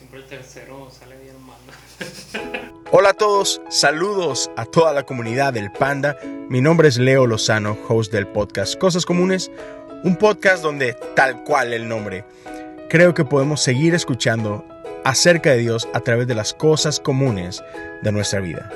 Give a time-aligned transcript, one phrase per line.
[0.00, 2.72] Siempre el tercero sale bien malo.
[2.90, 6.16] Hola a todos, saludos a toda la comunidad del Panda.
[6.48, 9.50] Mi nombre es Leo Lozano, host del podcast Cosas Comunes,
[10.02, 12.24] un podcast donde, tal cual el nombre,
[12.88, 14.64] creo que podemos seguir escuchando
[15.04, 17.62] acerca de Dios a través de las cosas comunes
[18.00, 18.70] de nuestra vida.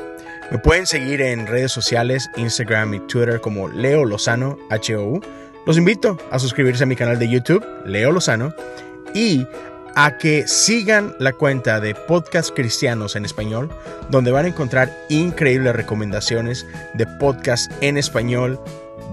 [0.50, 5.22] Me pueden seguir en redes sociales, Instagram y Twitter como Leo Lozano, H-O-U.
[5.64, 8.54] Los invito a suscribirse a mi canal de YouTube, Leo Lozano,
[9.14, 9.46] y
[9.96, 13.70] a que sigan la cuenta de Podcast Cristianos en Español,
[14.10, 18.60] donde van a encontrar increíbles recomendaciones de podcast en español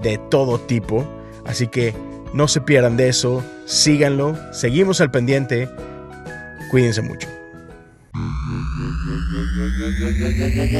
[0.02, 1.06] de todo tipo.
[1.44, 1.94] Así que
[2.34, 5.68] no se pierdan de eso, síganlo, seguimos al pendiente,
[6.70, 7.28] cuídense mucho.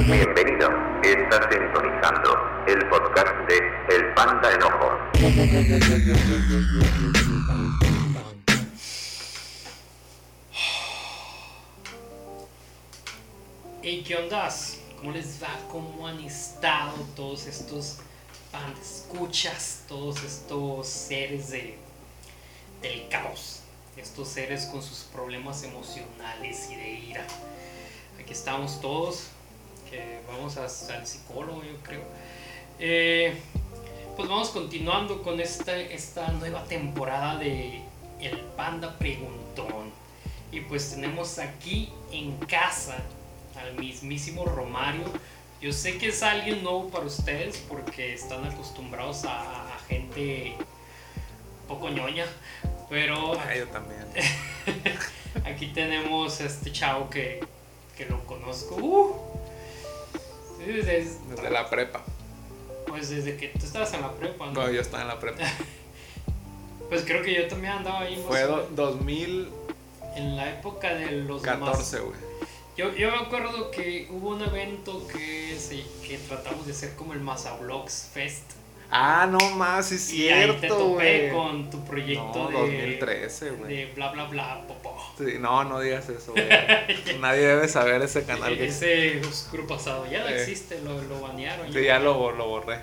[0.06, 0.68] Bienvenido,
[1.02, 3.58] estás sintonizando el podcast de
[3.96, 4.90] El Panda Enojo.
[13.84, 14.78] ¿Y qué ondas?
[14.96, 15.48] ¿Cómo les va?
[15.68, 17.98] ¿Cómo han estado todos estos
[18.80, 19.82] escuchas?
[19.88, 21.76] Todos estos seres de,
[22.80, 23.62] del caos.
[23.96, 27.26] Estos seres con sus problemas emocionales y de ira.
[28.20, 29.26] Aquí estamos todos.
[30.28, 32.04] Vamos a, al psicólogo, yo creo.
[32.78, 33.36] Eh,
[34.14, 37.82] pues vamos continuando con esta, esta nueva temporada de
[38.20, 39.90] El Panda Preguntón.
[40.52, 43.02] Y pues tenemos aquí en casa
[43.56, 45.04] al mismísimo Romario.
[45.60, 50.54] Yo sé que es alguien nuevo para ustedes porque están acostumbrados a, a gente
[51.68, 52.26] poco ñoña,
[52.90, 54.04] pero Ah, yo también.
[55.44, 57.44] aquí tenemos a este chavo que,
[57.96, 58.74] que lo conozco.
[58.76, 59.16] Uh,
[60.58, 62.02] desde, Desde la prepa.
[62.86, 64.52] pues desde que tú estabas en la prepa, ¿no?
[64.52, 65.42] No, yo estaba en la prepa.
[66.88, 70.92] Pues creo que yo también andaba ahí Fue o do- menos 2014, en la época
[70.94, 72.31] de los más güey.
[72.76, 77.12] Yo, yo me acuerdo que hubo un evento que, se, que tratamos de hacer como
[77.12, 78.52] el Masablogs Fest.
[78.94, 82.58] Ah, no más, sí es y ahí te cierto, topé con tu proyecto No, de,
[82.58, 83.74] 2013, güey.
[83.76, 84.94] de bla bla bla popó.
[85.16, 86.46] Sí, no, no digas eso, güey.
[87.20, 88.56] Nadie debe saber ese canal.
[88.56, 90.40] que- Ese oscuro pasado ya no Eh.
[90.42, 91.72] existe, lo, lo banearon.
[91.72, 92.80] Sí, ya lo, lo borré.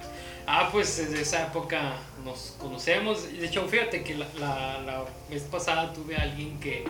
[0.48, 1.94] Ah, pues desde esa época
[2.26, 3.32] nos conocemos.
[3.32, 6.86] De hecho, fíjate que la, la, la vez pasada tuve a alguien que,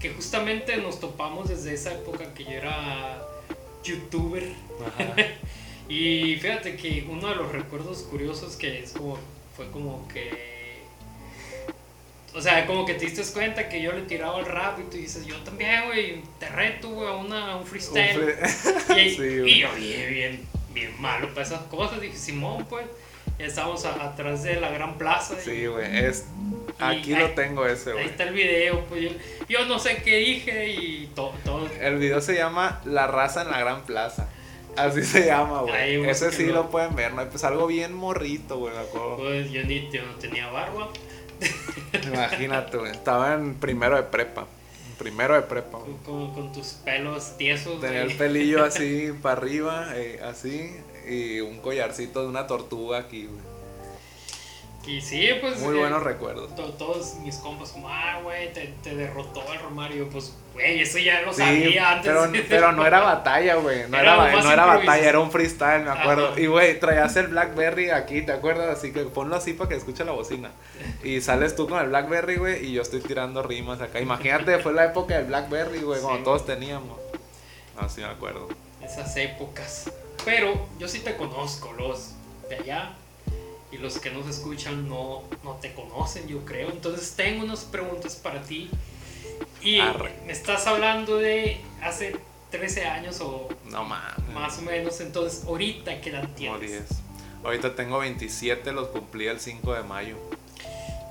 [0.00, 3.22] que justamente nos topamos desde esa época que yo era
[3.84, 4.44] youtuber.
[4.86, 5.14] Ajá.
[5.86, 9.18] Y fíjate que uno de los recuerdos curiosos que es como,
[9.54, 10.78] fue como que...
[12.34, 14.96] O sea, como que te diste cuenta que yo le tiraba el rap y tú
[14.96, 18.18] dices, yo también, güey, te reto, güey, a, un freestyle.
[18.18, 19.58] Un fre- Y, Sí, y güey.
[19.60, 22.00] yo bien, bien, bien malo para esas cosas.
[22.00, 22.86] Dije, Simón, pues,
[23.38, 25.34] estamos a- atrás de la gran plaza.
[25.40, 26.04] Sí, güey.
[26.06, 26.26] Es...
[26.80, 28.06] Aquí lo tengo ese, Ahí güey.
[28.06, 29.10] está el video, pues yo,
[29.48, 31.68] yo no sé qué dije y to- todo.
[31.80, 34.28] El video se llama La raza en la gran plaza.
[34.76, 36.10] Así se llama, Ahí, güey.
[36.10, 37.24] Ese sí lo pueden ver, ¿no?
[37.28, 39.18] Pues algo bien morrito, güey, me acuerdo.
[39.18, 40.88] Pues yo, ni, yo no tenía barba.
[42.12, 42.90] Imagínate, güey.
[42.90, 44.46] Estaba en primero de prepa.
[44.98, 45.96] Primero de prepa, güey.
[46.04, 47.80] Con, con tus pelos tiesos.
[47.80, 50.74] Tenía el pelillo así para arriba, eh, así,
[51.08, 53.54] y un collarcito de una tortuga aquí, güey.
[54.86, 55.60] Y sí, pues.
[55.60, 56.54] Muy eh, buenos recuerdos.
[56.54, 60.10] to- todos mis compas, como, ah, güey, te, te derrotó el Romario.
[60.10, 62.12] Pues, güey, eso ya lo Sí, sabía antes.
[62.12, 63.88] pero, pero no era batalla, güey.
[63.88, 66.32] No Era no batalla, era un freestyle, me acuerdo.
[66.32, 66.40] Ajá.
[66.40, 68.76] Y, güey, traías el Blackberry aquí, ¿te acuerdas?
[68.76, 70.50] Así que ponlo así para que escuche la bocina.
[71.02, 74.00] Y sales tú con el Blackberry, güey, y yo estoy tirando rimas acá.
[74.00, 76.04] Imagínate, fue la época del Blackberry, güey, Sí.
[76.04, 76.98] cuando todos teníamos.
[77.78, 78.48] Así me acuerdo.
[78.82, 79.90] Esas épocas.
[80.24, 82.12] Pero yo sí te conozco, los
[82.48, 82.94] de allá.
[83.72, 86.70] Y los que nos escuchan no, no te conocen, yo creo.
[86.70, 88.70] Entonces tengo unas preguntas para ti.
[89.60, 90.12] Y Arre.
[90.26, 92.16] me estás hablando de hace
[92.50, 95.00] 13 años o No más o menos.
[95.00, 96.70] Entonces, ahorita edad Como tienes.
[96.70, 96.84] 10.
[97.42, 100.16] Ahorita tengo 27, los cumplí el 5 de mayo.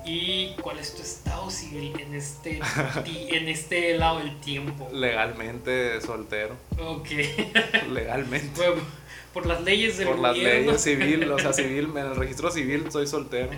[0.06, 2.60] ¿Y cuál es tu estado civil en este,
[3.06, 4.88] en este lado del tiempo?
[4.92, 6.56] Legalmente soltero.
[6.78, 7.08] Ok.
[7.90, 8.50] Legalmente.
[8.56, 8.82] Bueno,
[9.34, 12.86] por las leyes del Por las leyes civil, o sea, civil, en el registro civil
[12.90, 13.50] soy soltero.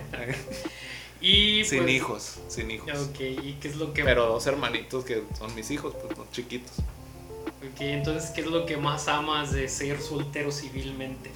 [1.21, 2.89] Y sin pues, hijos, sin hijos.
[3.09, 6.25] Ok, ¿y qué es lo que Pero dos hermanitos que son mis hijos, pues no
[6.31, 6.77] chiquitos.
[7.47, 11.31] Ok, entonces, ¿qué es lo que más amas de ser soltero civilmente?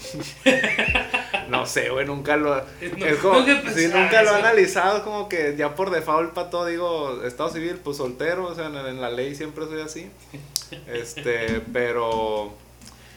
[1.49, 2.55] No sé, güey, nunca lo.
[2.97, 6.49] No, es como, nunca sí, nunca lo he analizado, como que ya por default para
[6.49, 10.09] todo digo estado civil, pues soltero, o sea, en, en la ley siempre soy así.
[10.87, 12.53] Este, pero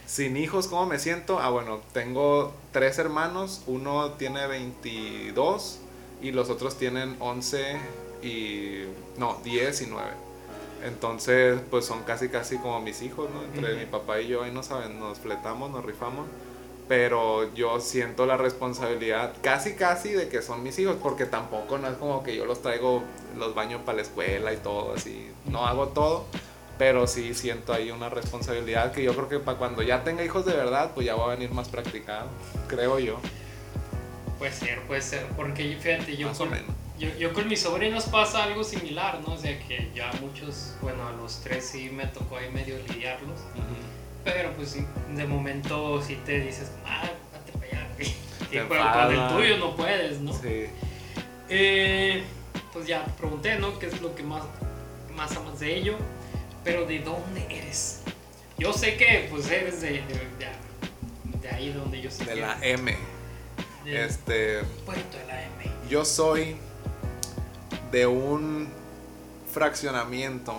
[0.07, 1.39] sin hijos, ¿cómo me siento?
[1.39, 5.79] Ah, bueno, tengo tres hermanos, uno tiene 22
[6.23, 7.77] y los otros tienen 11
[8.23, 8.85] y.
[9.19, 10.11] no, 10 y 9.
[10.85, 13.43] Entonces, pues son casi casi como mis hijos, ¿no?
[13.43, 16.27] Entre mi papá y yo ahí nos, saben, nos fletamos, nos rifamos.
[16.87, 21.89] Pero yo siento la responsabilidad casi casi de que son mis hijos, porque tampoco no
[21.89, 23.03] es como que yo los traigo,
[23.39, 25.31] los baño para la escuela y todo así.
[25.47, 26.27] No hago todo,
[26.79, 30.45] pero sí siento ahí una responsabilidad que yo creo que para cuando ya tenga hijos
[30.45, 32.29] de verdad, pues ya va a venir más practicado,
[32.67, 33.21] creo yo.
[34.39, 36.51] Puede ser, puede ser, porque fíjate, yo Más con,
[36.99, 39.35] yo, yo con mis sobrinos pasa algo similar, ¿no?
[39.35, 43.41] O sea, que ya muchos, bueno, a los tres sí me tocó ahí medio lidiarlos,
[44.25, 48.09] pero pues sí, de momento sí te dices, ah, date para allá, güey".
[48.09, 48.17] Sí,
[48.51, 50.33] Te pero con el tuyo no puedes, ¿no?
[50.33, 50.67] Sí.
[51.49, 52.23] Eh,
[52.73, 53.79] pues ya pregunté, ¿no?
[53.79, 54.43] ¿Qué es lo que más,
[55.15, 55.97] más amas de ello?
[56.65, 58.01] Pero ¿de dónde eres?
[58.59, 62.41] Yo sé que pues eres de, de, de- de ahí donde yo sé De que
[62.41, 62.81] la eres.
[62.81, 62.97] M.
[63.85, 65.71] De Este, Puerto de la M.
[65.91, 66.57] yo soy
[67.93, 68.69] de un
[69.53, 70.59] fraccionamiento.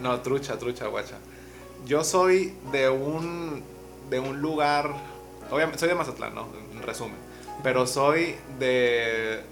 [0.00, 1.16] No, trucha, trucha, guacha.
[1.84, 3.62] Yo soy de un,
[4.10, 4.94] de un lugar,
[5.50, 6.48] obviamente soy de Mazatlán, ¿no?
[6.72, 7.16] En resumen.
[7.62, 9.42] Pero soy de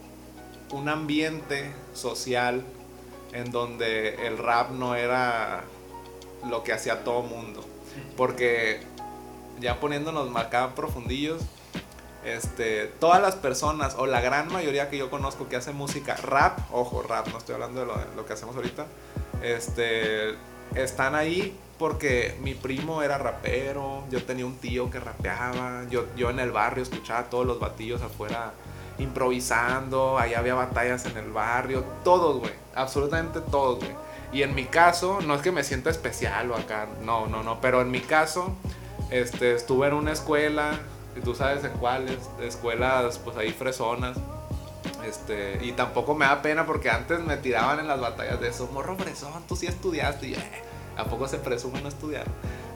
[0.70, 2.64] un ambiente social
[3.32, 5.64] en donde el rap no era
[6.48, 7.64] lo que hacía todo mundo.
[8.16, 8.80] Porque
[9.60, 11.42] ya poniéndonos acá profundillos,
[12.24, 16.58] este, todas las personas o la gran mayoría que yo conozco que hace música rap,
[16.72, 17.86] ojo, rap, no estoy hablando de
[18.16, 18.86] lo, que hacemos ahorita,
[19.42, 20.34] este,
[20.74, 26.30] están ahí porque mi primo era rapero, yo tenía un tío que rapeaba, yo, yo
[26.30, 28.52] en el barrio escuchaba todos los batillos afuera
[28.98, 33.92] improvisando, ahí había batallas en el barrio, todos, güey, absolutamente todos, güey.
[34.34, 37.60] Y en mi caso, no es que me sienta especial o acá, no, no, no,
[37.60, 38.52] pero en mi caso,
[39.10, 40.72] este, estuve en una escuela,
[41.16, 44.16] y tú sabes en cuáles, escuelas pues ahí fresonas,
[45.06, 48.68] este, y tampoco me da pena porque antes me tiraban en las batallas de eso,
[48.72, 50.62] morro fresón, tú sí estudiaste, y yo, "Eh,
[50.96, 52.24] ¿a poco se presume no estudiar?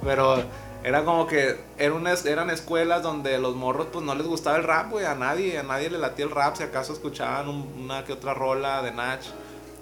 [0.04, 0.40] Pero
[0.84, 4.62] era como que eran, unas- eran escuelas donde los morros pues no les gustaba el
[4.62, 8.04] rap, güey, a nadie, a nadie le latía el rap, si acaso escuchaban un- una
[8.04, 9.22] que otra rola de Nach,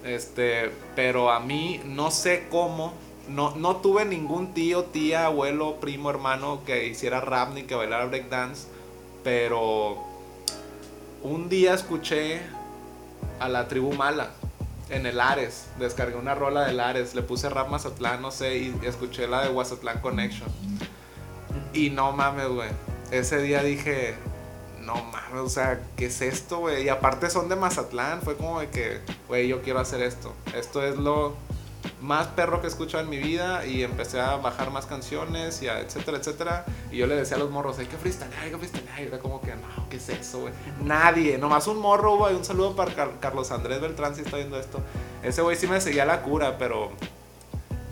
[0.07, 2.95] este, pero a mí no sé cómo,
[3.29, 8.07] no, no tuve ningún tío, tía, abuelo, primo, hermano que hiciera rap ni que bailara
[8.07, 8.69] breakdance,
[9.25, 10.05] pero
[11.23, 12.41] un día escuché
[13.41, 14.31] a la tribu mala
[14.89, 18.75] en el Ares, descargué una rola del Ares, le puse rap Mazatlán, no sé, y
[18.85, 20.49] escuché la de Mazatlán Connection.
[21.73, 22.71] Y no mames, güey.
[23.11, 24.15] Ese día dije,
[24.87, 26.85] no mames, o sea, ¿qué es esto, güey?
[26.85, 30.33] Y aparte son de Mazatlán, fue como de que, güey, yo quiero hacer esto.
[30.55, 31.35] Esto es lo
[32.01, 35.69] más perro que he escuchado en mi vida y empecé a bajar más canciones y
[35.69, 36.65] a etcétera, etcétera.
[36.91, 39.01] Y yo le decía a los morros, hay que freestylear, hay que freestylear.
[39.01, 40.53] Y era como que, no, ¿qué es eso, güey?
[40.83, 42.35] Nadie, nomás un morro, güey.
[42.35, 44.81] Un saludo para Car- Carlos Andrés Beltrán si está viendo esto.
[45.23, 46.91] Ese güey sí me seguía la cura, pero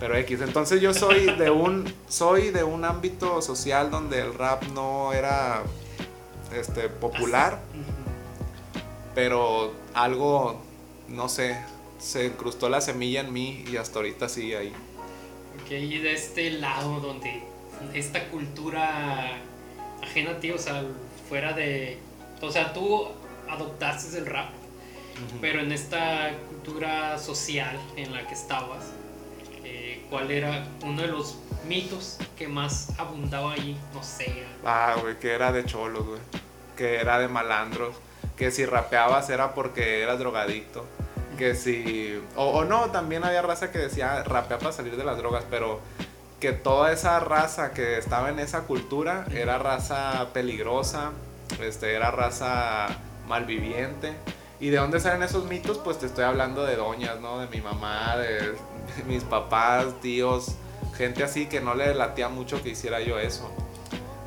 [0.00, 0.40] pero X.
[0.42, 5.62] Entonces yo soy de un soy de un ámbito social donde el rap no era
[6.54, 7.60] este popular,
[9.14, 10.60] pero algo
[11.08, 11.56] no sé,
[11.98, 14.72] se incrustó la semilla en mí y hasta ahorita sigue ahí.
[15.62, 17.42] Ok, y de este lado donde
[17.92, 19.38] esta cultura
[20.02, 20.84] ajena a ti, o sea,
[21.28, 21.98] fuera de...
[22.40, 23.06] O sea, tú
[23.48, 24.50] adoptaste el rap,
[25.40, 28.92] pero en esta cultura social en la que estabas,
[30.10, 33.76] ¿cuál era uno de los mitos que más abundaba allí?
[33.92, 34.44] No sé.
[34.64, 36.20] Ah, güey, que era de cholos, güey.
[36.76, 37.96] Que era de malandros.
[38.36, 40.84] Que si rapeabas era porque eras drogadicto.
[41.38, 42.20] Que si.
[42.36, 45.80] O, o no, también había raza que decía rapea para salir de las drogas, pero
[46.40, 51.12] que toda esa raza que estaba en esa cultura era raza peligrosa,
[51.60, 52.86] este, era raza
[53.26, 54.14] malviviente.
[54.64, 55.76] ¿Y de dónde salen esos mitos?
[55.76, 57.38] Pues te estoy hablando de doñas, ¿no?
[57.38, 60.52] De mi mamá, de, de mis papás, tíos,
[60.96, 63.50] gente así que no le latía mucho que hiciera yo eso.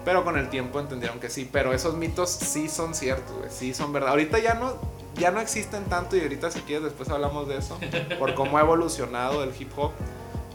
[0.06, 1.50] Pero con el tiempo entendieron que sí.
[1.52, 3.50] Pero esos mitos sí son ciertos, güey.
[3.50, 4.12] Sí son verdad.
[4.12, 4.76] Ahorita ya no,
[5.16, 7.80] ya no existen tanto y ahorita si quieres después hablamos de eso.
[8.20, 9.94] Por cómo ha evolucionado el hip hop.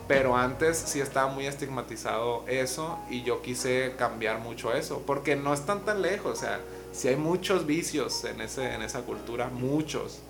[0.07, 5.03] Pero antes sí estaba muy estigmatizado eso y yo quise cambiar mucho eso.
[5.05, 6.39] Porque no están tan lejos.
[6.39, 6.61] O sea,
[6.93, 9.49] si hay muchos vicios en, ese, en esa cultura.
[9.49, 10.21] Muchos.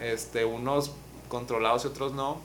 [0.00, 0.92] Este, unos
[1.28, 2.40] controlados y otros no.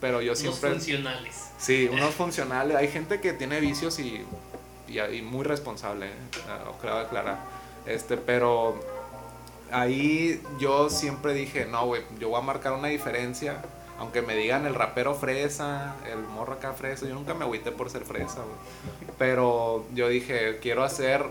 [0.00, 0.70] Pero yo siempre...
[0.70, 1.50] funcionales.
[1.58, 2.76] Sí, unos funcionales.
[2.76, 4.24] Hay gente que tiene vicios y,
[4.88, 6.12] y, y muy responsable, ¿eh?
[6.80, 7.38] Creo aclarar.
[7.86, 8.80] Este, pero
[9.70, 13.62] ahí yo siempre dije, no, güey, yo voy a marcar una diferencia.
[13.98, 17.90] Aunque me digan el rapero fresa, el morro acá fresa, yo nunca me agüité por
[17.90, 19.10] ser fresa, güey.
[19.18, 21.26] Pero yo dije, quiero hacer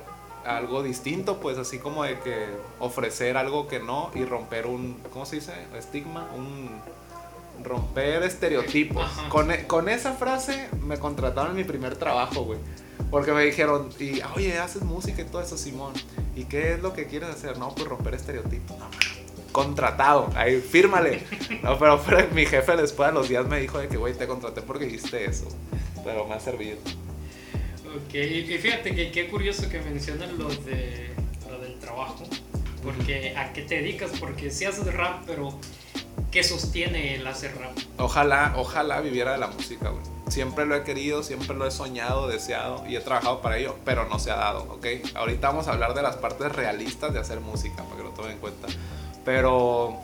[0.45, 2.47] algo distinto, pues así como de que
[2.79, 5.53] ofrecer algo que no y romper un, ¿cómo se dice?
[5.77, 6.69] Estigma, un,
[7.63, 9.05] romper estereotipos.
[9.29, 12.59] Con, e- con esa frase me contrataron en mi primer trabajo, güey.
[13.11, 15.93] Porque me dijeron, y, oye, haces música y todo eso, Simón.
[16.35, 17.57] ¿Y qué es lo que quieres hacer?
[17.57, 18.77] No, pues romper estereotipos.
[18.77, 18.85] No,
[19.51, 21.23] contratado, ahí, fírmale.
[21.63, 24.27] No, pero, pero mi jefe después de los días me dijo de que, güey, te
[24.27, 25.47] contraté porque hiciste eso.
[26.03, 26.77] Pero me ha servido.
[27.95, 31.09] Ok, y fíjate que qué curioso que mencionas lo, de,
[31.49, 32.23] lo del trabajo.
[32.83, 35.57] Porque a qué te dedicas, porque si haces rap, pero
[36.31, 37.75] ¿qué sostiene el hacer rap?
[37.97, 40.03] Ojalá, ojalá viviera de la música, güey.
[40.29, 44.07] Siempre lo he querido, siempre lo he soñado, deseado y he trabajado para ello, pero
[44.07, 44.85] no se ha dado, ¿ok?
[45.15, 48.33] Ahorita vamos a hablar de las partes realistas de hacer música, para que lo tomen
[48.33, 48.67] en cuenta.
[49.25, 49.99] Pero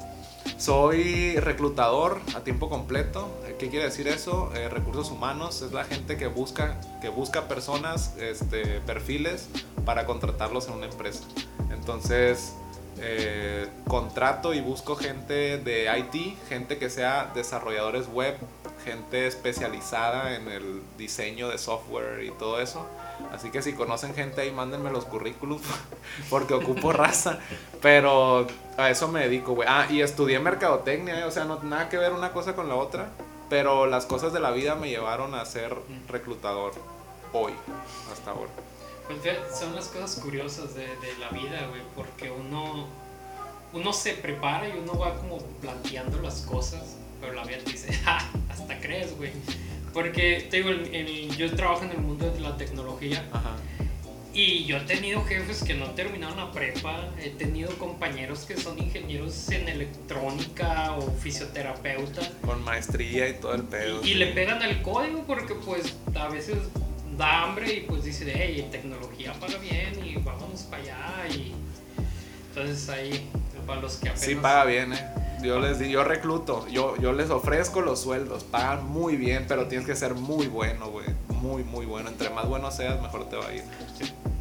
[0.58, 3.40] soy reclutador a tiempo completo.
[3.60, 4.52] ¿Qué quiere decir eso?
[4.54, 9.48] Eh, recursos humanos es la gente que busca, que busca personas, este, perfiles
[9.86, 11.24] para contratarlos en una empresa.
[11.72, 12.54] Entonces,
[13.00, 18.36] eh, contrato y busco gente de IT, gente que sea desarrolladores web,
[18.84, 22.86] gente especializada en el diseño de software y todo eso.
[23.34, 25.64] Así que si conocen gente ahí, mándenme los currículums
[26.30, 27.40] porque ocupo raza.
[27.82, 28.48] Pero
[28.78, 29.68] a eso me dedico, güey.
[29.72, 32.76] Ah, y estudié mercadotecnia, eh, o sea, no nada que ver una cosa con la
[32.76, 33.10] otra.
[33.50, 35.76] Pero las cosas de la vida me llevaron a ser
[36.08, 36.74] reclutador
[37.34, 37.54] hoy,
[38.12, 38.52] hasta ahora.
[39.08, 39.20] Pues
[39.58, 42.88] son las cosas curiosas de, de la vida, güey, porque uno,
[43.74, 47.94] uno se prepara y uno va como planteando las cosas, pero la vida te dice,
[48.04, 48.18] "Ja,
[48.50, 49.32] hasta crees, güey.
[49.94, 50.72] Porque, te digo,
[51.38, 53.56] yo trabajo en el mundo de la tecnología Ajá.
[54.36, 58.78] Y yo he tenido jefes que no terminaron la prepa, he tenido compañeros que son
[58.78, 64.04] ingenieros en electrónica o fisioterapeuta Con maestría y todo el pedo.
[64.04, 66.58] y, y le pegan al código porque pues a veces
[67.18, 71.54] da hambre y pues dice, hey, tecnología paga bien y vámonos para allá y
[72.50, 73.30] entonces ahí
[73.66, 74.26] para los que apenas...
[74.26, 75.00] Sí paga bien, eh.
[75.44, 79.88] Yo les yo recluto, yo, yo les ofrezco los sueldos, pagan muy bien, pero tienes
[79.88, 81.06] que ser muy bueno, güey.
[81.42, 82.10] Muy, muy bueno.
[82.10, 83.64] Entre más bueno seas, mejor te va a ir.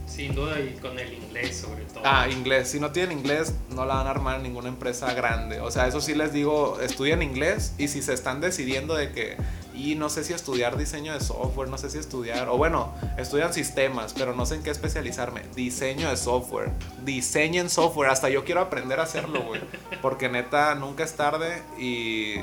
[0.06, 2.02] Sin duda y con el inglés sobre todo.
[2.04, 2.68] Ah, inglés.
[2.68, 5.60] Si no tienen inglés, no la van a armar en ninguna empresa grande.
[5.60, 9.36] O sea, eso sí les digo, estudien inglés y si se están decidiendo de que,
[9.74, 13.52] y no sé si estudiar diseño de software, no sé si estudiar, o bueno, estudian
[13.52, 15.42] sistemas, pero no sé en qué especializarme.
[15.56, 16.70] Diseño de software.
[17.04, 18.10] Diseñen software.
[18.10, 19.62] Hasta yo quiero aprender a hacerlo, güey.
[20.00, 22.36] Porque neta, nunca es tarde y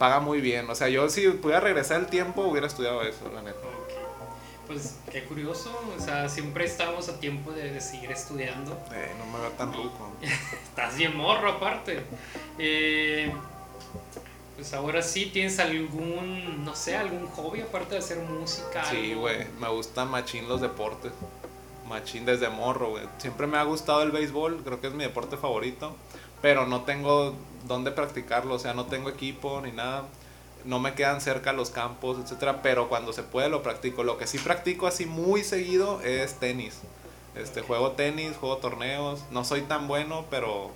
[0.00, 0.68] paga muy bien.
[0.70, 3.58] O sea, yo si pudiera regresar el tiempo, hubiera estudiado eso, la neta.
[3.58, 4.66] Ok.
[4.66, 8.72] Pues qué curioso, o sea, siempre estamos a tiempo de, de seguir estudiando.
[8.94, 10.10] Eh, no me veo tan ruco.
[10.64, 12.00] Estás bien morro aparte.
[12.58, 13.30] Eh,
[14.56, 18.82] pues ahora sí, ¿tienes algún, no sé, algún hobby aparte de hacer música?
[18.86, 21.12] Sí, güey, me gustan machín los deportes.
[21.86, 23.04] Machín desde morro, güey.
[23.18, 25.94] Siempre me ha gustado el béisbol, creo que es mi deporte favorito.
[26.42, 27.34] Pero no tengo
[27.66, 30.04] dónde practicarlo, o sea, no tengo equipo ni nada.
[30.64, 32.62] No me quedan cerca los campos, etcétera.
[32.62, 34.04] Pero cuando se puede lo practico.
[34.04, 36.80] Lo que sí practico así muy seguido es tenis.
[37.34, 39.24] Este, juego tenis, juego torneos.
[39.30, 40.72] No soy tan bueno, pero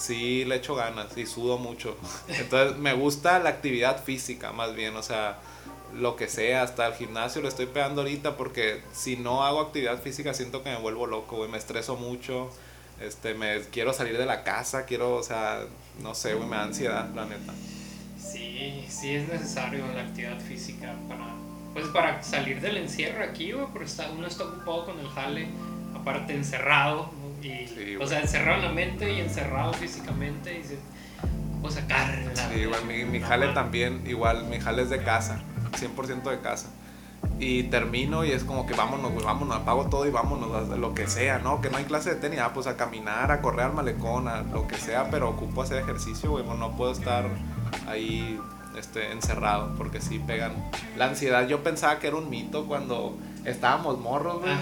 [0.00, 1.96] sí le echo ganas y sudo mucho.
[2.28, 5.38] Entonces me gusta la actividad física más bien, o sea,
[5.94, 10.00] lo que sea, hasta el gimnasio lo estoy pegando ahorita porque si no hago actividad
[10.00, 12.50] física siento que me vuelvo loco, güey, me estreso mucho,
[13.00, 15.60] este, me quiero salir de la casa, quiero, o sea,
[16.02, 17.52] no sé, güey, me da ansiedad, la neta.
[18.18, 21.26] Sí, sí es necesario la actividad física para,
[21.72, 25.48] pues para salir del encierro aquí, güey, porque está, uno está ocupado con el jale,
[25.94, 27.10] aparte encerrado,
[27.42, 30.78] y, Sí, o sea, encerrado en la mente y encerrado físicamente, y se,
[31.62, 32.18] o sacar.
[32.52, 35.40] Sí, güey, mi, mi jale también, igual, mi jale es de casa,
[35.72, 36.68] 100% de casa.
[37.38, 40.94] Y termino y es como que vámonos, güey, vámonos, apago todo y vámonos, a lo
[40.94, 41.62] que sea, ¿no?
[41.62, 44.42] Que no hay clase de tenis, ah, pues a caminar, a correr al malecón, a
[44.42, 47.24] lo que sea, pero ocupo hacer ejercicio, güey, no puedo estar
[47.88, 48.38] ahí
[48.76, 50.52] este, encerrado, porque sí pegan.
[50.96, 54.52] La ansiedad, yo pensaba que era un mito cuando estábamos morros, güey.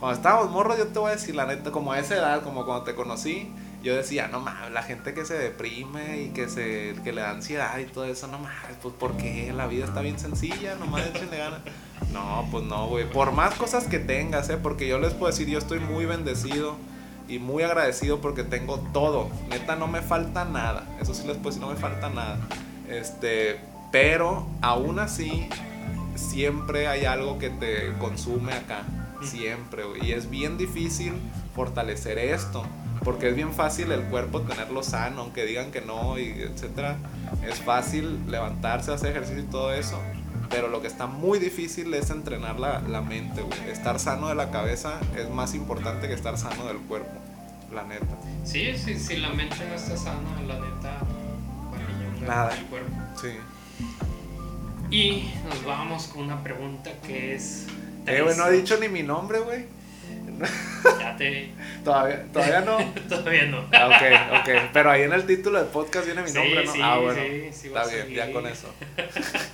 [0.00, 2.64] Cuando estábamos morros, yo te voy a decir la neta, como a esa edad, como
[2.64, 3.52] cuando te conocí,
[3.88, 7.30] yo decía, no mames, la gente que se deprime y que se que le da
[7.30, 11.38] ansiedad y todo eso, no mames, pues porque la vida está bien sencilla, nomás échenle
[11.38, 11.60] ganas.
[12.12, 13.10] No, pues no, güey.
[13.10, 16.76] Por más cosas que tengas, eh, porque yo les puedo decir, yo estoy muy bendecido
[17.28, 19.30] y muy agradecido porque tengo todo.
[19.48, 20.86] Neta, no me falta nada.
[21.00, 22.38] Eso sí les puedo decir, no me falta nada.
[22.88, 25.48] Este, pero aún así,
[26.14, 28.82] siempre hay algo que te consume acá.
[29.22, 30.06] Siempre, güey.
[30.06, 31.14] Y es bien difícil
[31.54, 32.64] fortalecer esto.
[33.08, 36.98] Porque es bien fácil el cuerpo tenerlo sano, aunque digan que no, y etcétera.
[37.42, 39.98] Es fácil levantarse, hacer ejercicio y todo eso.
[40.50, 43.70] Pero lo que está muy difícil es entrenar la, la mente, güey.
[43.70, 47.08] Estar sano de la cabeza es más importante que estar sano del cuerpo.
[47.72, 48.04] La neta.
[48.44, 50.98] Sí, sí, si la mente no está sana, la neta,
[51.70, 52.58] vale, Nada.
[52.58, 52.92] el cuerpo.
[53.18, 53.30] Sí.
[54.94, 57.64] Y nos vamos con una pregunta que es.
[58.06, 59.77] Eh, güey, no he dicho ni mi nombre, güey.
[60.98, 61.50] Ya te.
[61.84, 62.78] Todavía, todavía no.
[63.08, 63.64] Todavía no.
[63.72, 64.70] Ah, ok, ok.
[64.72, 66.72] Pero ahí en el título del podcast viene mi Sí, nombre, ¿no?
[66.72, 67.20] sí, ah, bueno.
[67.22, 68.68] sí, sí Está bien, ya con eso.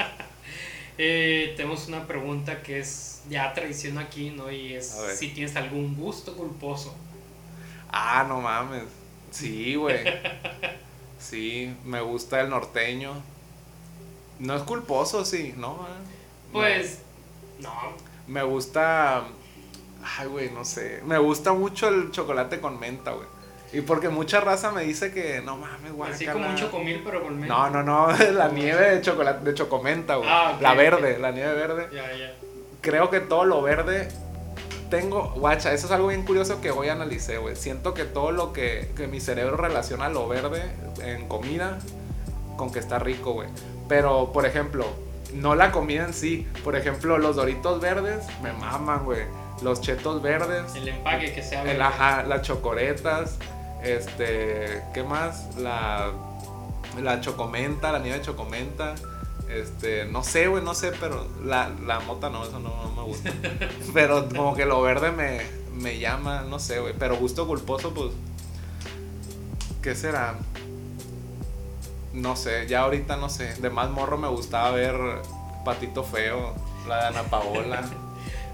[0.97, 4.49] Eh, tenemos una pregunta que es ya tradición aquí, ¿no?
[4.53, 6.97] Y es si tienes algún gusto culposo.
[7.91, 8.85] Ah, no mames.
[9.33, 9.99] Sí, güey.
[11.19, 13.15] Sí, me gusta el norteño.
[14.39, 15.85] No es culposo, sí, ¿no?
[16.53, 17.01] Pues,
[17.59, 17.73] no.
[18.29, 19.25] Me gusta.
[20.19, 21.01] Ay, güey, no sé.
[21.05, 23.27] Me gusta mucho el chocolate con menta, güey.
[23.73, 26.13] Y porque mucha raza me dice que no mames, güey.
[26.13, 27.55] Así como un chocomil, pero con menta.
[27.55, 28.17] No, no, no.
[28.33, 30.29] La nieve de chocolate, de chocomenta, güey.
[30.31, 31.89] Ah, ok, la verde, la nieve verde.
[31.93, 32.35] Ya, ya.
[32.81, 34.09] Creo que todo lo verde.
[34.91, 37.57] Tengo, guacha, eso es algo bien curioso que hoy analicé, güey.
[37.57, 40.63] Siento que todo lo que, que mi cerebro relaciona lo verde
[41.03, 41.79] en comida,
[42.57, 43.49] con que está rico, güey.
[43.89, 44.87] Pero, por ejemplo,
[45.33, 46.47] no la comida en sí.
[46.63, 49.23] Por ejemplo, los doritos verdes me maman, güey.
[49.63, 50.75] Los chetos verdes.
[50.75, 51.83] El empaque que verde.
[51.83, 53.39] ajá, las chocoretas.
[53.83, 55.57] Este, ¿qué más?
[55.57, 56.11] La,
[57.03, 58.95] la chocomenta, la nieve de chocomenta.
[59.49, 63.03] Este, no sé, güey, no sé, pero la, la mota no, eso no, no me
[63.03, 63.31] gusta.
[63.95, 65.41] pero como que lo verde me,
[65.75, 66.95] me llama, no sé, güey.
[66.99, 68.13] Pero gusto culposo, pues,
[69.83, 70.37] ¿qué será?
[72.13, 73.55] No sé, ya ahorita no sé.
[73.57, 74.97] De más morro me gustaba ver
[75.65, 76.55] Patito Feo,
[76.89, 77.83] la de Ana Paola.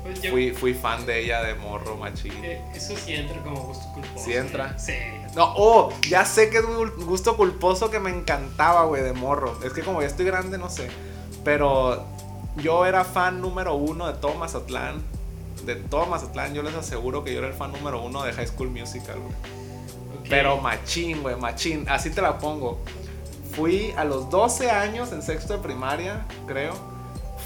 [0.03, 2.33] Pues yo- fui, fui fan de ella de morro, machín.
[2.45, 4.25] eh, eso sí entra como gusto culposo.
[4.25, 4.79] ¿Sí entra?
[4.79, 4.95] Sí.
[5.37, 9.59] No, oh, ya sé que es un gusto culposo que me encantaba, güey, de morro.
[9.65, 10.89] Es que como ya estoy grande, no sé.
[11.45, 12.05] Pero
[12.57, 15.03] yo era fan número uno de todo Mazatlán.
[15.65, 18.49] De todo Mazatlán, yo les aseguro que yo era el fan número uno de High
[18.49, 19.33] School Musical, güey.
[20.21, 20.27] Ok.
[20.31, 21.87] Pero machín, güey, machín.
[21.89, 22.81] Así te la pongo.
[23.55, 26.73] Fui a los 12 años en sexto de primaria, creo.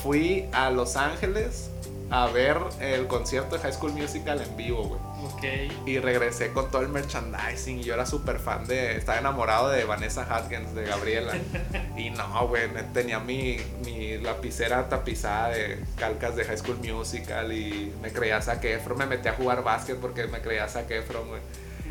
[0.02, 1.70] Fui a Los Ángeles
[2.10, 5.00] a ver el concierto de High School Musical en vivo, güey.
[5.24, 5.86] Ok.
[5.86, 7.80] Y regresé con todo el merchandising.
[7.80, 8.96] Y yo era súper fan de.
[8.96, 11.32] Estaba enamorado de Vanessa Hudgens, de Gabriela.
[11.96, 12.68] y no, güey.
[12.92, 17.52] Tenía mi, mi lapicera tapizada de calcas de High School Musical.
[17.52, 18.98] Y me creía Zac Efron.
[18.98, 21.40] Me metí a jugar básquet porque me creía Zac Efron, güey.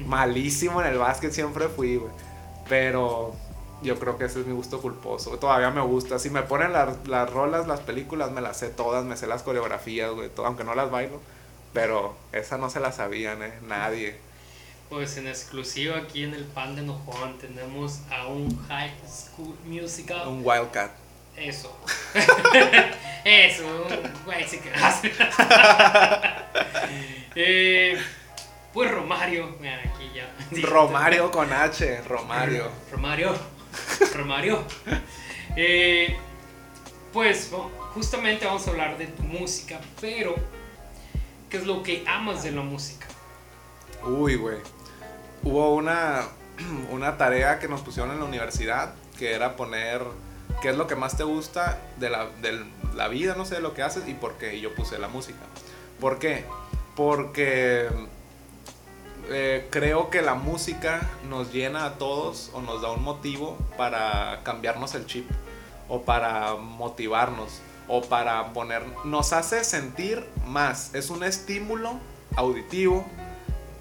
[0.06, 2.12] Malísimo en el básquet siempre fui, güey.
[2.70, 3.36] Pero
[3.84, 5.38] yo creo que ese es mi gusto culposo.
[5.38, 6.20] Todavía me gusta.
[6.20, 9.06] Si me ponen las, las rolas, las películas, me las sé todas.
[9.06, 10.30] Me sé las coreografías, güey.
[10.30, 11.20] todo, aunque no las bailo.
[11.74, 13.54] Pero esa no se la sabían, ¿eh?
[13.68, 14.16] Nadie.
[14.90, 20.28] Pues en exclusiva aquí en el Pan de Nojón tenemos a un High School Musical.
[20.28, 20.92] Un Wildcat.
[21.36, 21.76] Eso.
[23.26, 24.34] Eso, un
[27.36, 27.98] eh,
[28.74, 30.30] pues Romario, mira, aquí ya.
[30.68, 32.02] Romario con H.
[32.08, 32.70] Romario.
[32.92, 33.34] Romario.
[34.16, 34.64] Romario.
[35.56, 36.18] Eh,
[37.12, 37.52] pues
[37.94, 40.36] justamente vamos a hablar de tu música, pero
[41.50, 43.08] ¿qué es lo que amas de la música?
[44.04, 44.58] Uy, güey.
[45.44, 46.28] Hubo una,
[46.92, 50.02] una tarea que nos pusieron en la universidad que era poner
[50.62, 53.62] qué es lo que más te gusta de la, de la vida, no sé, de
[53.62, 54.60] lo que haces y por qué.
[54.60, 55.40] Yo puse la música.
[56.00, 56.46] ¿Por qué?
[56.96, 57.90] Porque
[59.30, 64.42] eh, creo que la música nos llena a todos o nos da un motivo para
[64.44, 65.30] cambiarnos el chip
[65.88, 68.84] o para motivarnos o para poner...
[69.06, 70.94] Nos hace sentir más.
[70.94, 72.00] Es un estímulo
[72.36, 73.06] auditivo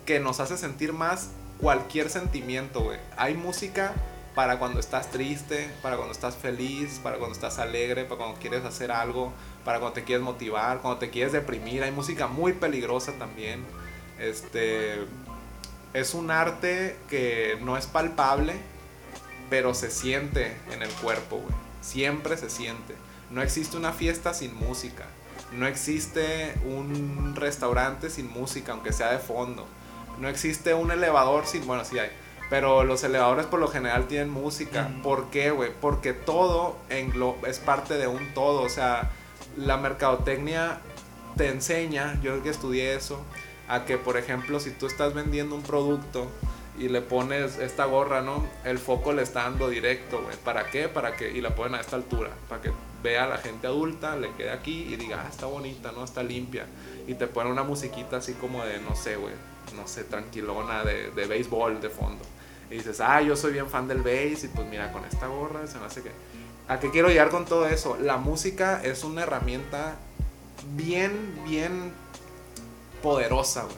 [0.07, 2.99] que nos hace sentir más cualquier sentimiento, güey.
[3.17, 3.93] Hay música
[4.35, 8.65] para cuando estás triste, para cuando estás feliz, para cuando estás alegre, para cuando quieres
[8.65, 9.33] hacer algo,
[9.65, 11.83] para cuando te quieres motivar, cuando te quieres deprimir.
[11.83, 13.65] Hay música muy peligrosa también.
[14.19, 15.07] Este
[15.95, 18.55] es un arte que no es palpable,
[19.51, 21.55] pero se siente en el cuerpo, güey.
[21.81, 22.95] Siempre se siente.
[23.31, 25.05] No existe una fiesta sin música.
[25.53, 29.67] No existe un restaurante sin música, aunque sea de fondo.
[30.19, 32.11] No existe un elevador sin, bueno, sí hay,
[32.49, 34.89] pero los elevadores por lo general tienen música.
[35.03, 35.71] ¿Por qué, güey?
[35.81, 38.63] Porque todo englo- es parte de un todo.
[38.63, 39.11] O sea,
[39.57, 40.79] la mercadotecnia
[41.37, 43.23] te enseña, yo que estudié eso,
[43.73, 46.29] a que, por ejemplo, si tú estás vendiendo un producto
[46.79, 48.45] y le pones esta gorra, ¿no?
[48.67, 50.37] El foco le está dando directo, güey.
[50.45, 50.91] ¿Para qué?
[50.91, 52.71] Para que, y la ponen a esta altura, para que
[53.03, 56.05] vea a la gente adulta, le quede aquí y diga, ah, está bonita, ¿no?
[56.05, 56.67] Está limpia.
[57.07, 59.33] Y te ponen una musiquita así como de, no sé, güey,
[59.75, 62.23] no sé, tranquilona, de, de béisbol de fondo.
[62.71, 65.67] Y dices, ah, yo soy bien fan del béis y pues mira, con esta gorra
[65.67, 66.11] se me hace que...
[66.69, 67.97] ¿A qué quiero llegar con todo eso?
[67.99, 69.97] La música es una herramienta
[70.77, 72.02] bien, bien
[73.03, 73.77] poderosa, güey.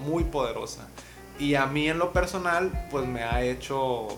[0.00, 0.88] Muy poderosa.
[1.38, 4.08] Y a mí en lo personal, pues me ha hecho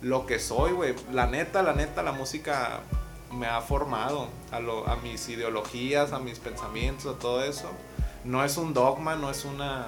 [0.00, 0.94] lo que soy, güey.
[1.12, 2.80] La neta, la neta, la música
[3.32, 7.70] me ha formado a, lo, a mis ideologías, a mis pensamientos, a todo eso.
[8.24, 9.86] No es un dogma, no es una...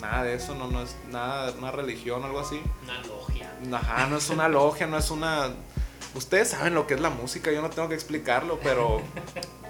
[0.00, 2.60] Nada de eso, no, no es nada, una religión o algo así.
[2.82, 3.50] Una logia.
[3.72, 5.50] Ajá, no es una logia, no es una...
[6.14, 9.00] Ustedes saben lo que es la música, yo no tengo que explicarlo, pero,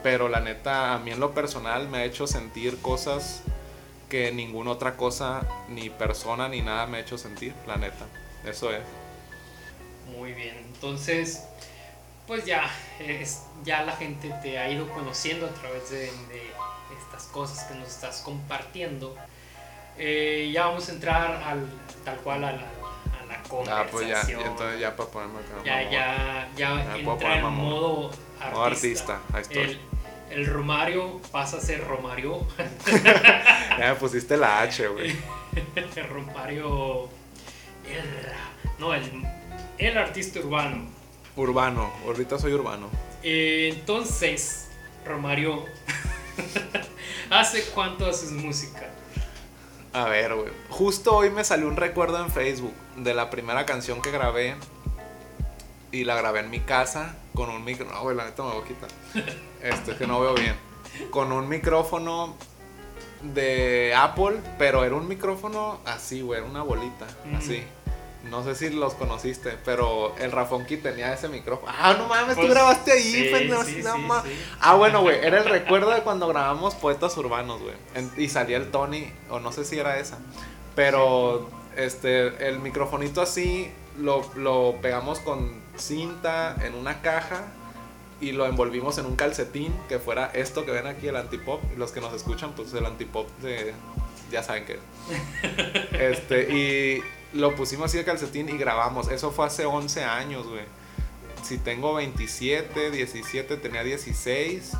[0.02, 3.42] pero la neta, a mí en lo personal me ha hecho sentir cosas
[4.08, 8.06] que ninguna otra cosa, ni persona, ni nada me ha hecho sentir, la neta.
[8.44, 8.82] Eso es.
[10.16, 11.44] Muy bien, entonces,
[12.26, 16.52] pues ya, es, ya la gente te ha ido conociendo a través de, de
[16.98, 19.16] estas cosas que nos estás compartiendo.
[19.98, 21.66] Eh, ya vamos a entrar al,
[22.04, 23.78] tal cual a la, a la conversación.
[23.78, 25.62] Ah, pues ya, entonces ya para ponerme acá.
[25.64, 28.50] Ya, ya, ya, Ya entra en modo artista.
[28.50, 29.58] Modo artista, ahí estoy.
[29.58, 29.80] El,
[30.30, 32.46] el Romario pasa a ser Romario.
[33.78, 35.14] Ya me pusiste la H, güey.
[35.76, 37.04] el Romario.
[37.86, 38.04] El,
[38.78, 39.22] no, el,
[39.76, 40.86] el artista urbano.
[41.36, 42.88] Urbano, ahorita soy urbano.
[43.22, 44.68] Eh, entonces,
[45.04, 45.62] Romario,
[47.30, 48.88] ¿hace cuánto haces música?
[49.92, 50.52] A ver, güey.
[50.70, 54.56] Justo hoy me salió un recuerdo en Facebook de la primera canción que grabé.
[55.92, 57.86] Y la grabé en mi casa con un micro.
[57.88, 58.88] No, güey, la neta me voy a quitar.
[59.62, 60.56] Este es que no veo bien.
[61.10, 62.34] Con un micrófono
[63.22, 67.36] de Apple, pero era un micrófono así, güey, era una bolita, Ujú.
[67.36, 67.62] así.
[68.30, 71.70] No sé si los conociste, pero el Rafonki tenía ese micrófono.
[71.78, 73.82] Ah, no mames, tú Pues, grabaste ahí, sí, no sí.
[74.60, 77.74] Ah, bueno, güey, era el recuerdo de cuando grabamos Poetas Urbanos, güey.
[78.16, 80.18] Y salía el Tony, o no sé si era esa.
[80.74, 87.46] Pero, este, el microfonito así lo, lo pegamos con cinta en una caja
[88.20, 91.60] y lo envolvimos en un calcetín que fuera esto que ven aquí, el antipop.
[91.76, 93.74] Los que nos escuchan, pues el antipop de.
[94.30, 94.74] Ya saben qué.
[94.74, 94.80] es.
[95.92, 97.02] Este, y
[97.36, 99.08] lo pusimos así de calcetín y grabamos.
[99.08, 100.64] Eso fue hace 11 años, güey.
[101.42, 104.72] Si tengo 27, 17, tenía 16.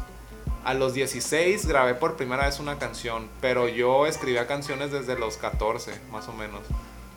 [0.65, 5.37] A los 16 grabé por primera vez una canción, pero yo escribía canciones desde los
[5.37, 6.63] 14, más o menos.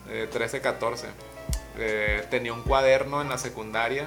[0.08, 1.08] Eh, 13, 14.
[1.78, 4.06] Eh, tenía un cuaderno en la secundaria.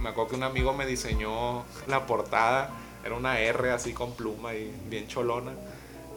[0.00, 2.70] Me acuerdo que un amigo me diseñó la portada.
[3.04, 5.52] Era una R así con pluma y bien cholona.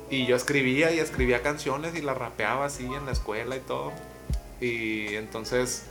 [0.10, 3.92] Y yo escribía y escribía canciones y las rapeaba así en la escuela y todo.
[4.62, 5.86] Y entonces,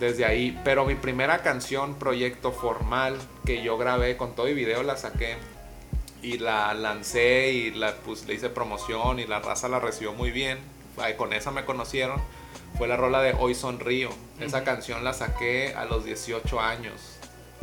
[0.00, 0.58] desde ahí.
[0.64, 5.36] Pero mi primera canción, proyecto formal, que yo grabé con todo y video, la saqué.
[6.22, 10.30] Y la lancé y la, pues, le hice promoción y la raza la recibió muy
[10.30, 10.58] bien.
[11.16, 12.22] Con esa me conocieron.
[12.82, 14.08] Fue la rola de Hoy Sonrío.
[14.40, 14.64] Esa Ujú.
[14.66, 16.94] canción la saqué a los 18 años.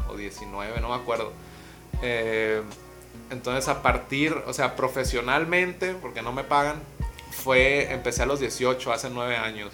[0.07, 1.33] O 19, no me acuerdo.
[2.01, 2.61] Eh,
[3.29, 6.81] entonces a partir, o sea, profesionalmente, porque no me pagan,
[7.31, 9.73] fue, empecé a los 18, hace 9 años.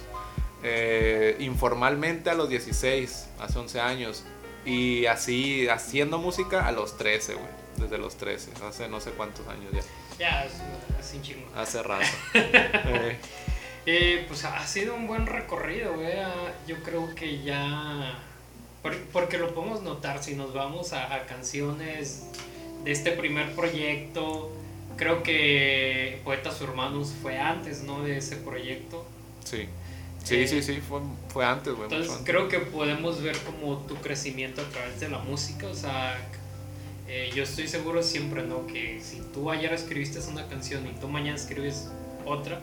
[0.64, 4.24] Eh, informalmente a los 16, hace 11 años.
[4.66, 7.46] Y así, haciendo música a los 13, güey.
[7.78, 9.82] Desde los 13, hace no sé cuántos años ya.
[10.18, 11.48] Ya, es un chingo.
[11.56, 12.04] Hace rato.
[12.34, 13.20] Eh,
[13.86, 15.94] Eh, pues ha sido un buen recorrido.
[16.24, 18.20] Ah, Yo creo que ya.
[18.82, 22.24] por- Porque lo podemos notar si nos vamos a, a canciones
[22.84, 24.52] de este primer proyecto.
[24.98, 28.02] Creo que Poetas Urbanos fue antes, ¿no?
[28.04, 29.06] De ese proyecto.
[29.44, 29.68] sí.
[30.24, 31.84] Sí, Eh, sí, sí, fue, fue antes, güey.
[31.84, 32.26] Entonces antes.
[32.26, 35.68] creo que podemos ver como tu crecimiento a través de la música.
[35.68, 36.18] O sea,
[37.08, 38.66] eh, yo estoy seguro siempre, ¿no?
[38.66, 41.90] Que si tú ayer escribiste una canción y tú mañana escribes
[42.26, 42.60] otra,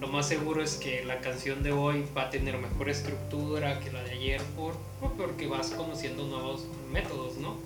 [0.00, 3.92] lo más seguro es que la canción de hoy va a tener mejor estructura que
[3.92, 7.56] la de ayer por, por- porque vas conociendo nuevos métodos, ¿no?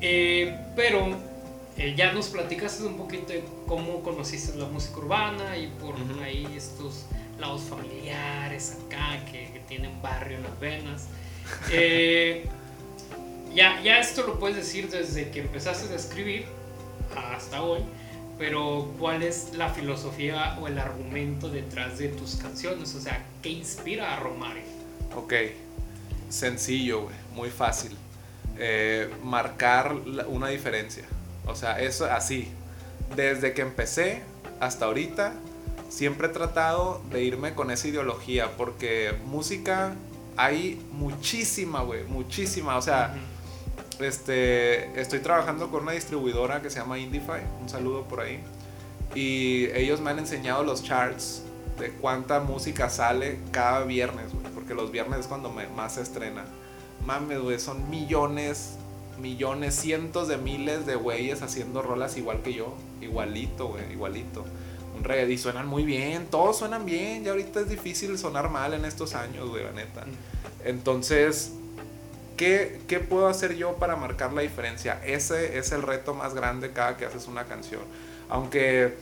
[0.00, 1.16] Eh, pero
[1.76, 6.46] eh, ya nos platicaste un poquito de cómo conociste la música urbana y por ahí
[6.56, 7.06] estos
[7.38, 11.06] lados familiares acá que, que tienen barrio en las venas.
[11.72, 12.44] Eh,
[13.54, 16.44] ya, ya esto lo puedes decir desde que empezaste a escribir
[17.16, 17.80] hasta hoy,
[18.40, 22.94] pero ¿cuál es la filosofía o el argumento detrás de tus canciones?
[22.94, 24.62] O sea, ¿qué inspira a Romario?
[25.14, 25.34] Ok,
[26.30, 27.94] sencillo, güey, muy fácil.
[28.58, 29.94] Eh, marcar
[30.26, 31.04] una diferencia.
[31.46, 32.48] O sea, eso así.
[33.14, 34.22] Desde que empecé
[34.58, 35.34] hasta ahorita,
[35.90, 39.92] siempre he tratado de irme con esa ideología, porque música
[40.38, 42.78] hay muchísima, güey, muchísima.
[42.78, 43.14] O sea,
[44.02, 48.40] este, estoy trabajando con una distribuidora que se llama Indify, un saludo por ahí.
[49.14, 51.42] Y ellos me han enseñado los charts
[51.78, 56.02] de cuánta música sale cada viernes, güey, porque los viernes es cuando me, más se
[56.02, 56.44] estrena.
[57.04, 58.76] Mames, güey, son millones,
[59.20, 64.44] millones, cientos de miles de güeyes haciendo rolas igual que yo, igualito, güey, igualito.
[64.96, 68.74] Un reggae, y suenan muy bien, todos suenan bien, ya ahorita es difícil sonar mal
[68.74, 70.04] en estos años, güey, la neta.
[70.64, 71.52] Entonces,
[72.40, 74.98] ¿qué, ¿qué puedo hacer yo para marcar la diferencia?
[75.04, 77.82] Ese es el reto más grande cada que haces una canción.
[78.30, 78.94] Aunque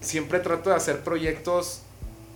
[0.00, 1.82] siempre trato de hacer proyectos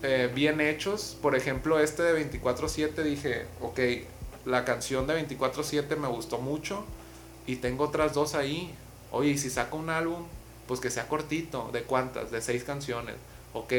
[0.02, 1.16] eh, bien hechos.
[1.22, 3.80] Por ejemplo, este de 24/7 dije, ok,
[4.44, 6.84] la canción de 24/7 me gustó mucho
[7.46, 8.74] y tengo otras dos ahí.
[9.10, 10.26] Oye, si saco un álbum,
[10.66, 11.70] pues que sea cortito.
[11.72, 12.30] ¿De cuántas?
[12.30, 13.14] De seis canciones.
[13.54, 13.72] Ok,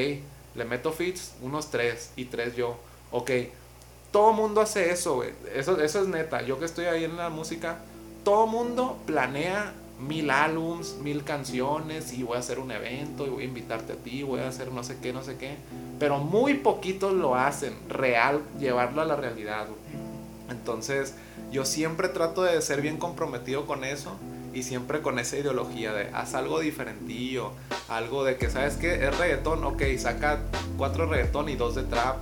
[0.55, 2.79] le meto fits, unos tres y tres yo.
[3.12, 3.29] Ok,
[4.12, 5.32] todo mundo hace eso, güey.
[5.56, 6.41] Eso, es neta.
[6.41, 7.80] Yo que estoy ahí en la música,
[8.24, 13.43] todo mundo planea mil álbums, mil canciones y voy a hacer un evento y voy
[13.43, 15.58] a invitarte a ti, voy a hacer no sé qué, no sé qué.
[16.00, 19.67] Pero muy poquitos lo hacen, real, llevarlo a la realidad.
[20.50, 21.13] Entonces,
[21.52, 24.15] yo siempre trato de ser bien comprometido con eso
[24.54, 27.52] y siempre con esa ideología de haz algo diferentillo,
[27.88, 29.06] algo de que, ¿sabes qué?
[29.06, 30.39] Es reggaetón, ok, saca
[30.78, 32.17] cuatro reggaetón y dos de trap.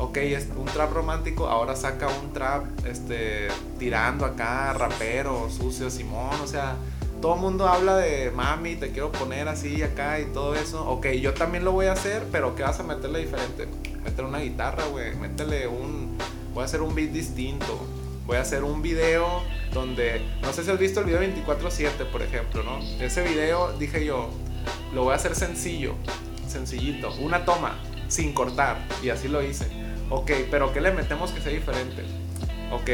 [0.00, 6.40] Ok, es un trap romántico, ahora saca un trap este, tirando acá, rapero, sucio, Simón,
[6.42, 6.76] o sea,
[7.20, 10.88] todo el mundo habla de mami, te quiero poner así acá y todo eso.
[10.88, 13.68] Ok, yo también lo voy a hacer, pero ¿qué vas a meterle diferente?
[14.02, 16.16] Métele una guitarra, güey, métele un...
[16.54, 17.78] Voy a hacer un beat distinto
[18.30, 19.42] voy a hacer un video
[19.74, 22.78] donde, no sé si has visto el video 24/7, por ejemplo, ¿no?
[23.04, 24.30] Ese video dije yo,
[24.94, 25.94] lo voy a hacer sencillo,
[26.46, 29.66] sencillito, una toma, sin cortar, y así lo hice.
[30.10, 32.04] Ok, pero ¿qué le metemos que sea diferente?
[32.72, 32.90] Ok,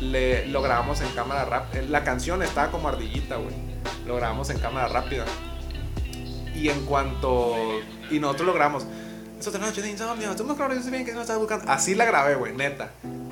[0.00, 1.82] le, lo grabamos en cámara rápida.
[1.88, 3.54] La canción estaba como ardillita, güey.
[4.06, 5.24] Lo grabamos en cámara rápida.
[6.54, 7.54] Y en cuanto...
[8.10, 8.86] Y nosotros lo grabamos.
[9.46, 10.34] Otra noche de insomnio.
[10.34, 10.54] Tú me
[10.90, 11.70] bien que no estás buscando.
[11.70, 12.90] Así la grabé, güey, neta.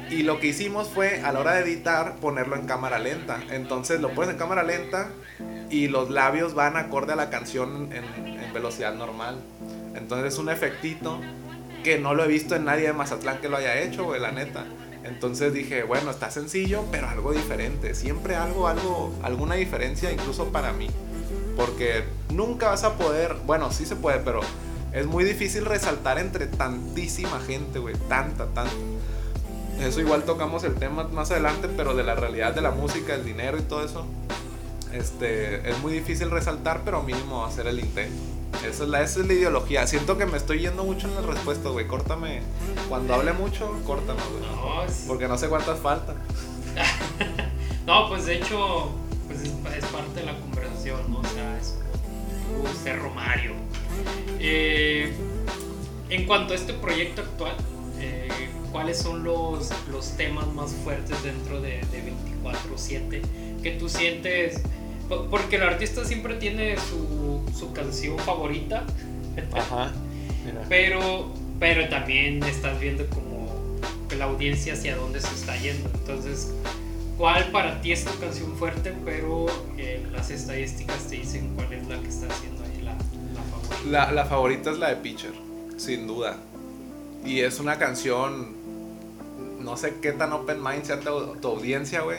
[0.08, 3.40] Y lo que hicimos fue, a la hora de editar, ponerlo en cámara lenta.
[3.50, 5.08] Entonces lo pones en cámara lenta
[5.68, 9.38] y los labios van acorde a la canción en, velocidad normal.
[9.94, 11.20] Entonces es un efectito
[11.87, 14.33] que no lo he visto en nadie de Mazatlán que lo haya hecho, güey, la
[14.33, 14.64] neta.
[15.05, 17.94] Entonces dije, bueno, está sencillo, pero algo diferente.
[17.94, 20.88] Siempre algo, algo, alguna diferencia incluso para mí.
[21.57, 22.03] Porque
[22.35, 24.40] nunca vas a poder, bueno, sí se puede, pero
[24.92, 27.94] es muy difícil resaltar entre tantísima gente, güey.
[28.09, 28.72] Tanta, tanta.
[29.79, 33.25] Eso igual tocamos el tema más adelante, pero de la realidad de la música, el
[33.25, 34.05] dinero y todo eso.
[34.92, 38.36] Este, es muy difícil resaltar, pero mínimo hacer el intento.
[38.66, 39.87] Esa es, la, esa es la ideología.
[39.87, 41.87] Siento que me estoy yendo mucho en las respuestas, güey.
[41.87, 42.42] Córtame.
[42.88, 44.88] Cuando hable mucho, córtame, güey.
[45.06, 46.16] Porque no sé cuántas faltan.
[47.87, 48.90] no, pues de hecho,
[49.26, 51.20] pues es, parte de la conversación, ¿no?
[51.20, 51.74] O sea, es
[52.46, 53.52] como ser Romario.
[54.38, 55.12] Eh,
[56.09, 57.56] en cuanto a este proyecto actual,
[57.98, 58.28] eh,
[58.72, 62.12] cuáles son los, los temas más fuertes dentro de, de
[62.44, 63.22] 24-7
[63.62, 64.61] que tú sientes,
[65.09, 68.85] porque el artista siempre tiene su, su canción favorita,
[69.53, 69.92] Ajá,
[70.69, 73.77] pero, pero también estás viendo como
[74.16, 76.53] la audiencia hacia dónde se está yendo, entonces,
[77.19, 81.87] ¿cuál para ti es tu canción fuerte, pero eh, las estadísticas te dicen cuál es
[81.87, 83.90] la que está haciendo ahí la, la favorita?
[83.90, 85.33] La, la favorita es la de Pitcher,
[85.77, 86.37] sin duda.
[87.25, 88.57] Y es una canción
[89.66, 92.19] no sé qué tan open mind sea tu, audiencia, güey.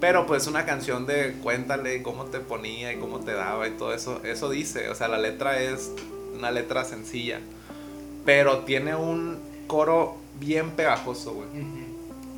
[0.00, 3.94] Pero pues una canción de cuéntale cómo te ponía y cómo te daba y todo
[3.94, 4.20] eso.
[4.24, 5.90] Eso dice, o sea, la letra es
[6.34, 7.40] una letra sencilla.
[8.26, 11.48] Pero tiene un coro bien pegajoso, güey.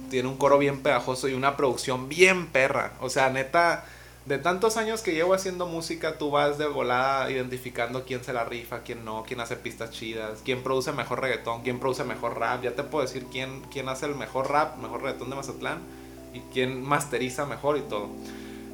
[0.09, 2.93] Tiene un coro bien pegajoso y una producción bien perra.
[3.01, 3.85] O sea, neta,
[4.27, 8.45] de tantos años que llevo haciendo música, tú vas de volada identificando quién se la
[8.45, 12.63] rifa, quién no, quién hace pistas chidas, quién produce mejor reggaetón, quién produce mejor rap.
[12.63, 16.08] Ya te puedo decir quién, quién hace el mejor rap, mejor reggaetón de Mazatlán
[16.39, 18.09] y quién masteriza mejor y todo.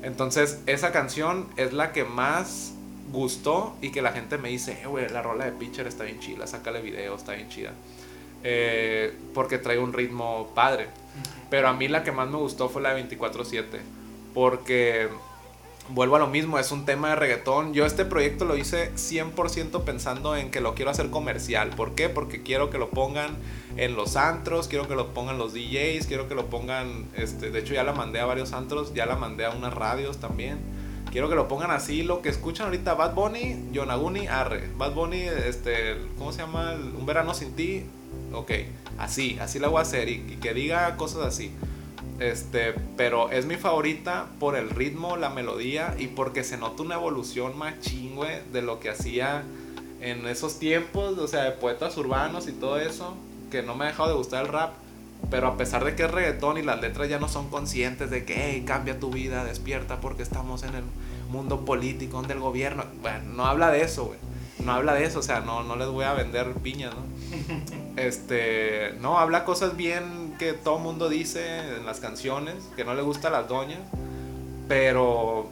[0.03, 2.75] Entonces, esa canción es la que más
[3.11, 6.21] gustó y que la gente me dice, eh, güey, la rola de Pitcher está bien
[6.21, 7.73] chida, sácale video, está bien chida.
[8.43, 10.89] Eh, porque trae un ritmo padre.
[11.49, 13.65] Pero a mí la que más me gustó fue la de 24-7.
[14.35, 15.09] Porque
[15.91, 17.75] vuelvo a lo mismo, es un tema de reggaetón.
[17.75, 21.71] Yo este proyecto lo hice 100% pensando en que lo quiero hacer comercial.
[21.71, 22.09] ¿Por qué?
[22.09, 23.37] Porque quiero que lo pongan
[23.77, 27.59] en los antros, quiero que lo pongan los DJs, quiero que lo pongan, este, de
[27.59, 30.59] hecho ya la mandé a varios antros, ya la mandé a unas radios también.
[31.11, 34.69] Quiero que lo pongan así, lo que escuchan ahorita Bad Bunny, Yonaguni, Arre.
[34.77, 36.73] Bad Bunny, este, ¿cómo se llama?
[36.73, 37.85] Un verano sin ti.
[38.33, 38.51] Ok,
[38.99, 41.53] así, así la voy a hacer y que diga cosas así.
[42.21, 46.95] Este, pero es mi favorita por el ritmo, la melodía y porque se nota una
[46.95, 49.43] evolución más chingüe de lo que hacía
[50.01, 53.17] en esos tiempos, o sea, de poetas urbanos y todo eso,
[53.51, 54.75] que no me ha dejado de gustar el rap.
[55.31, 58.25] Pero a pesar de que es reggaetón y las letras ya no son conscientes de
[58.25, 60.85] que, hey, cambia tu vida, despierta porque estamos en el
[61.31, 62.85] mundo político, donde el gobierno.
[63.01, 64.19] Bueno, no habla de eso, güey.
[64.63, 67.03] No habla de eso, o sea, no, no les voy a vender piñas, ¿no?
[67.97, 73.03] Este, no, habla cosas bien que todo mundo dice en las canciones, que no le
[73.03, 73.81] gusta a las doñas,
[74.69, 75.49] pero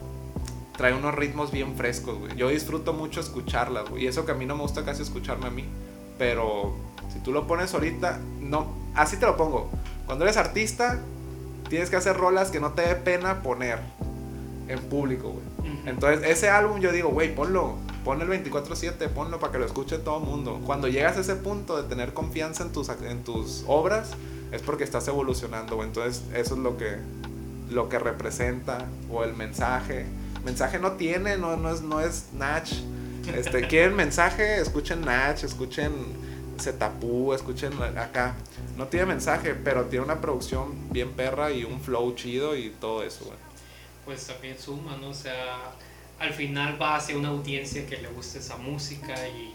[0.77, 2.37] trae unos ritmos bien frescos, güey.
[2.37, 4.05] Yo disfruto mucho escucharlas, güey.
[4.05, 5.65] Y eso que a mí no me gusta casi escucharme a mí.
[6.19, 6.75] Pero
[7.13, 9.71] si tú lo pones ahorita, no, así te lo pongo.
[10.07, 10.99] Cuando eres artista,
[11.69, 13.79] tienes que hacer rolas que no te dé pena poner
[14.69, 15.73] en público, güey.
[15.87, 19.99] Entonces, ese álbum yo digo, güey, ponlo, ponlo el 24/7, ponlo para que lo escuche
[19.99, 20.61] todo el mundo.
[20.65, 24.11] Cuando llegas a ese punto de tener confianza en tus, en tus obras,
[24.53, 25.83] es porque estás evolucionando.
[25.83, 26.99] Entonces, eso es lo que,
[27.71, 30.07] lo que representa, o el mensaje.
[30.45, 32.75] Mensaje no tiene, no, no, es, no es Natch.
[33.35, 35.93] Este, quieren mensaje, escuchen Natch, escuchen
[36.61, 38.35] Zetapú, escuchen acá.
[38.77, 43.03] No tiene mensaje, pero tiene una producción bien perra y un flow chido y todo
[43.03, 43.39] eso, güey.
[44.05, 45.11] Pues también suma, ¿no?
[45.11, 45.73] O sea,
[46.23, 49.55] al final va hacia una audiencia que le guste esa música y,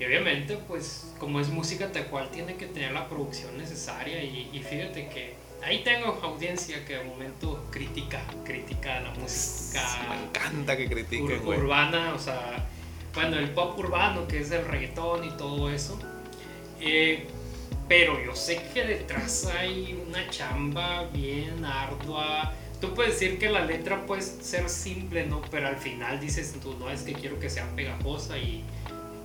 [0.00, 4.50] y obviamente, pues como es música tal cual, tiene que tener la producción necesaria y,
[4.52, 9.82] y fíjate que ahí tengo audiencia que de momento critica, critica la música.
[10.08, 11.58] Me encanta que critiquen, ur- güey.
[11.60, 12.66] urbana, o sea,
[13.14, 15.98] bueno, el pop urbano, que es el reggaetón y todo eso.
[16.80, 17.26] Eh,
[17.88, 22.52] pero yo sé que detrás hay una chamba bien ardua.
[22.82, 25.40] Tú puedes decir que la letra puede ser simple, ¿no?
[25.52, 28.64] Pero al final dices tú, no, es que quiero que sea pegajosa y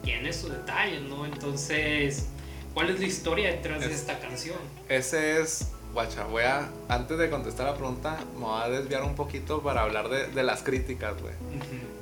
[0.04, 1.26] tiene su detalle, ¿no?
[1.26, 2.28] Entonces,
[2.76, 4.58] ¿cuál es la historia detrás de Es- esta canción?
[4.88, 9.16] Ese es, guacha, voy a, antes de contestar la pregunta, me voy a desviar un
[9.16, 11.34] poquito para hablar de, de las críticas, güey.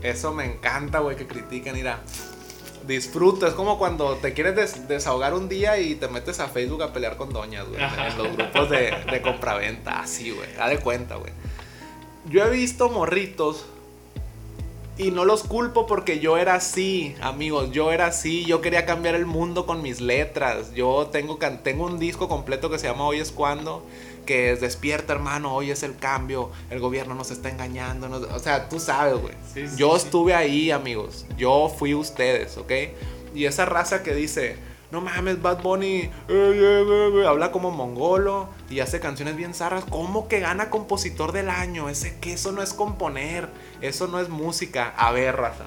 [0.04, 2.00] Eso me encanta, güey, que critiquen, mira.
[2.88, 6.84] Disfruta, es como cuando te quieres des- desahogar un día y te metes a Facebook
[6.84, 7.82] a pelear con doñas, güey.
[7.82, 10.54] En los grupos de, de compraventa, así, güey.
[10.56, 11.32] Da de cuenta, güey.
[12.30, 13.66] Yo he visto morritos
[14.98, 17.72] y no los culpo porque yo era así, amigos.
[17.72, 18.46] Yo era así.
[18.46, 20.74] Yo quería cambiar el mundo con mis letras.
[20.74, 23.84] Yo tengo, tengo un disco completo que se llama Hoy es cuando.
[24.26, 25.54] Que es despierta, hermano.
[25.54, 26.52] Hoy es el cambio.
[26.70, 28.10] El gobierno nos está engañando.
[28.10, 29.34] nos- o sea, tú sabes, güey.
[29.54, 30.06] Sí, sí, yo sí.
[30.06, 31.26] estuve ahí, amigos.
[31.38, 32.72] Yo fui ustedes, ¿ok?
[33.34, 34.58] Y esa raza que dice.
[34.92, 39.84] No mames, Bad Bunny eh, eh, eh", habla como mongolo y hace canciones bien zarras.
[39.84, 41.90] ¿Cómo que gana compositor del año?
[41.90, 43.50] Ese que eso no es componer,
[43.82, 44.94] eso no es música.
[44.96, 45.66] A ver, raza.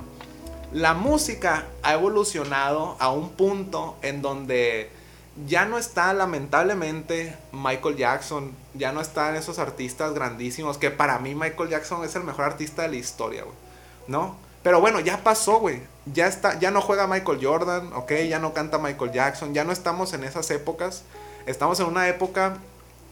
[0.73, 4.89] La música ha evolucionado a un punto en donde
[5.47, 11.35] ya no está lamentablemente Michael Jackson, ya no están esos artistas grandísimos, que para mí
[11.35, 13.57] Michael Jackson es el mejor artista de la historia, güey.
[14.09, 14.37] ¿No?
[14.63, 15.81] Pero bueno, ya pasó, güey.
[16.07, 18.13] Ya está, ya no juega Michael Jordan, ¿ok?
[18.29, 21.05] Ya no canta Michael Jackson, ya no estamos en esas épocas.
[21.47, 22.59] Estamos en una época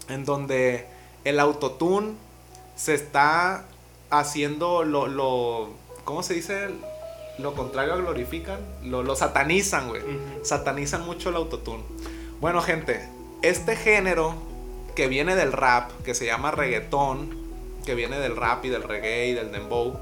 [0.09, 0.87] en donde
[1.25, 2.15] el autotune
[2.75, 3.65] se está
[4.11, 5.71] haciendo lo, lo
[6.05, 6.69] ¿cómo se dice?
[7.39, 10.03] Lo contrario a glorifican, lo, lo satanizan, güey.
[10.43, 11.83] Satanizan mucho el autotune.
[12.41, 13.09] Bueno, gente,
[13.41, 14.35] este género
[14.95, 17.31] que viene del rap, que se llama reggaetón,
[17.87, 19.99] que viene del rap y del reggae y del dembow,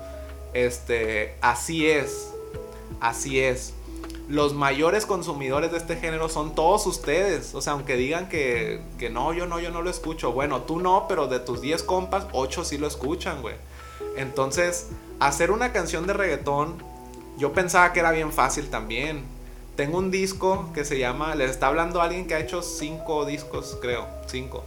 [0.53, 2.33] este, así es,
[3.01, 3.75] así es.
[4.29, 7.55] Los mayores consumidores de este género son todos ustedes.
[7.55, 10.33] O sea, aunque digan que, que no, yo no, yo no lo escucho.
[10.33, 13.55] Bueno, tú no, pero de tus 10 compas, 8 sí lo escuchan, güey.
[14.17, 14.89] Entonces,
[15.21, 16.83] hacer una canción de reggaetón,
[17.37, 19.34] yo pensaba que era bien fácil también.
[19.77, 23.77] Tengo un disco que se llama, les está hablando alguien que ha hecho 5 discos,
[23.81, 24.63] creo, 5.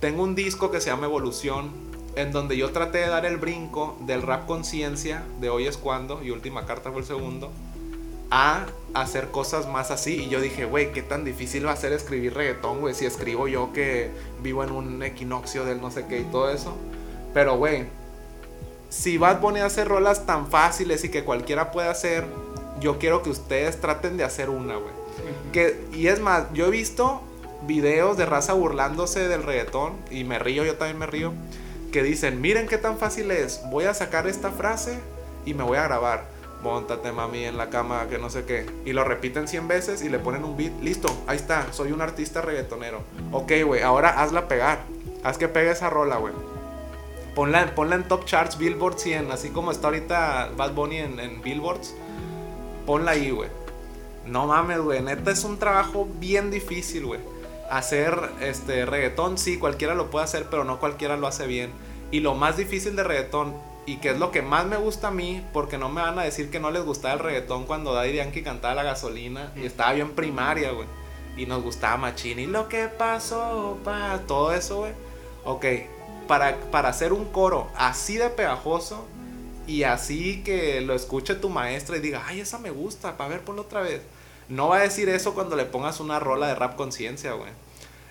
[0.00, 1.72] Tengo un disco que se llama Evolución,
[2.14, 6.22] en donde yo traté de dar el brinco del rap conciencia, de hoy es cuando,
[6.22, 7.50] y última carta fue el segundo,
[8.30, 10.22] a hacer cosas más así.
[10.22, 13.48] Y yo dije, güey, qué tan difícil va a ser escribir reggaetón, güey, si escribo
[13.48, 16.76] yo que vivo en un equinoccio del no sé qué y todo eso.
[17.34, 17.86] Pero, güey,
[18.88, 22.24] si Bad Bunny hace rolas tan fáciles y que cualquiera puede hacer,
[22.80, 24.92] yo quiero que ustedes traten de hacer una, güey.
[25.52, 27.22] Que, y es más, yo he visto
[27.66, 31.32] videos de raza burlándose del reggaetón y me río, yo también me río,
[31.92, 34.98] que dicen, miren qué tan fácil es, voy a sacar esta frase
[35.44, 36.38] y me voy a grabar.
[36.62, 38.66] Móntate mami en la cama, que no sé qué.
[38.84, 40.72] Y lo repiten 100 veces y le ponen un beat.
[40.82, 43.02] Listo, ahí está, soy un artista reggaetonero.
[43.30, 44.80] Ok, güey, ahora hazla pegar.
[45.22, 46.34] Haz que pegue esa rola, güey.
[47.36, 51.40] Ponla, ponla en top charts, Billboard 100, así como está ahorita Bad Bunny en, en
[51.42, 51.94] Billboards.
[52.88, 53.50] Ponla ahí, güey.
[54.24, 55.02] No mames, güey.
[55.02, 57.20] Neta es un trabajo bien difícil, güey.
[57.70, 61.70] Hacer este reggaetón, sí, cualquiera lo puede hacer, pero no cualquiera lo hace bien.
[62.10, 65.10] Y lo más difícil de reggaetón, y que es lo que más me gusta a
[65.10, 68.14] mí, porque no me van a decir que no les gustaba el reggaetón cuando Daddy
[68.14, 70.88] Yankee cantaba la gasolina y estaba bien primaria, güey.
[71.36, 72.38] Y nos gustaba Machín.
[72.38, 74.92] Y lo que pasó, pa, todo eso, güey.
[75.44, 75.66] Ok,
[76.26, 79.04] para, para hacer un coro así de pegajoso
[79.68, 83.40] y así que lo escuche tu maestra y diga, ay, esa me gusta, para ver,
[83.42, 84.00] ponlo otra vez.
[84.48, 87.50] No va a decir eso cuando le pongas una rola de rap conciencia, güey.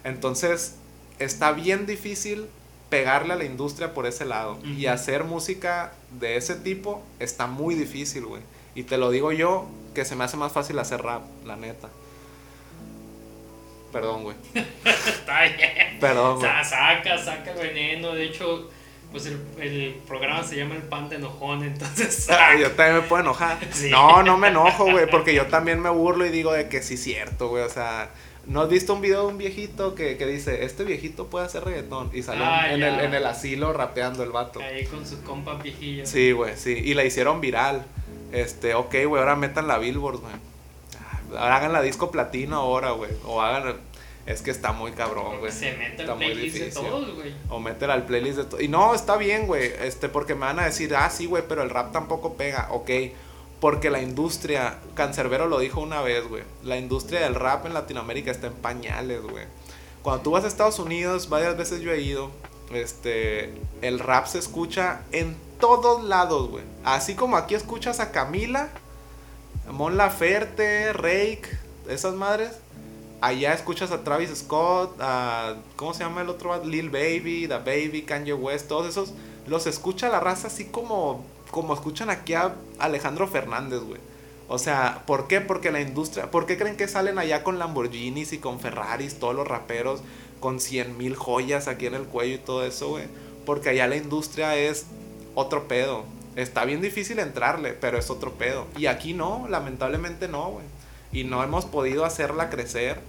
[0.04, 0.76] Entonces,
[1.20, 2.46] está bien difícil
[2.90, 4.58] pegarle a la industria por ese lado.
[4.64, 8.42] Y hacer música de ese tipo está muy difícil, güey.
[8.76, 11.90] Y te lo digo yo, que se me hace más fácil hacer rap, la neta.
[13.92, 14.36] Perdón, güey.
[14.86, 15.98] Está bien.
[16.00, 16.48] Perdón, güey.
[16.52, 18.14] Sa- saca, saca el veneno.
[18.14, 18.70] De hecho,
[19.12, 22.30] pues el, el programa se llama El Pan de Enojón, entonces.
[22.30, 23.58] Ay, yo también me puedo enojar.
[23.74, 23.90] Sí.
[23.90, 26.96] No, no me enojo, güey, porque yo también me burlo y digo de que sí
[26.96, 27.64] es cierto, güey.
[27.64, 28.10] O sea,
[28.46, 31.64] ¿no has visto un video de un viejito que, que dice, este viejito puede hacer
[31.64, 32.10] reggaetón?
[32.14, 34.60] Y sale Ah, en, el, en el asilo rapeando el vato.
[34.60, 36.06] Ahí con su compa viejillo.
[36.06, 36.74] Sí, güey, sí.
[36.74, 37.86] Y la hicieron viral.
[38.32, 40.34] Este, ok, güey, ahora metan la Billboard, güey.
[41.38, 43.12] Ahora hagan la disco platino ahora, güey.
[43.26, 43.76] O hagan...
[44.28, 45.54] Es que está muy cabrón, güey.
[45.54, 47.34] Se mete muy playlist de todos, güey.
[47.50, 48.62] O meter al playlist de todo.
[48.62, 49.72] Y no, está bien, güey.
[49.82, 52.68] Este, porque me van a decir, ah, sí, güey, pero el rap tampoco pega.
[52.72, 52.92] Ok.
[53.62, 56.44] Porque la industria, Cancerbero lo dijo una vez, güey.
[56.62, 59.46] La industria del rap en Latinoamérica está en pañales, güey.
[60.04, 62.30] Cuando tú vas a Estados Unidos, varias veces yo he ido.
[62.74, 66.66] Este, el rap se escucha en todos lados, güey.
[66.84, 68.70] Así como aquí escuchas a Camila,
[69.72, 71.48] Mon Laferte, Rake,
[71.88, 72.52] esas madres.
[73.20, 75.56] Allá escuchas a Travis Scott, a.
[75.76, 76.64] ¿Cómo se llama el otro?
[76.64, 79.14] Lil Baby, The Baby, Kanye West, todos esos.
[79.48, 81.26] Los escucha la raza así como.
[81.50, 84.02] Como escuchan aquí a Alejandro Fernández, güey.
[84.50, 85.42] O sea, ¿por qué?
[85.42, 86.30] Porque la industria.
[86.30, 90.02] ¿Por qué creen que salen allá con Lamborghinis y con Ferraris, todos los raperos,
[90.40, 93.06] con 100 mil joyas aquí en el cuello y todo eso, güey?
[93.46, 94.86] Porque allá la industria es
[95.36, 96.04] otro pedo.
[96.36, 98.68] Está bien difícil entrarle, pero es otro pedo.
[98.78, 100.66] Y aquí no, lamentablemente no, güey.
[101.18, 103.00] Y no hemos podido hacerla crecer.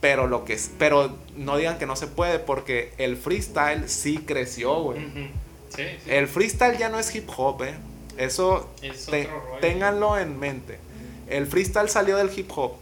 [0.00, 4.18] Pero lo que es, pero no digan que no se puede porque el freestyle sí
[4.18, 4.98] creció, güey.
[5.04, 5.18] Ujú.
[5.76, 6.10] Sí, sí.
[6.10, 7.74] El freestyle ya no es hip hop, eh.
[8.16, 9.28] Eso Es te-
[9.60, 10.78] ténganlo en mente.
[11.28, 12.72] El freestyle salió del hip hop,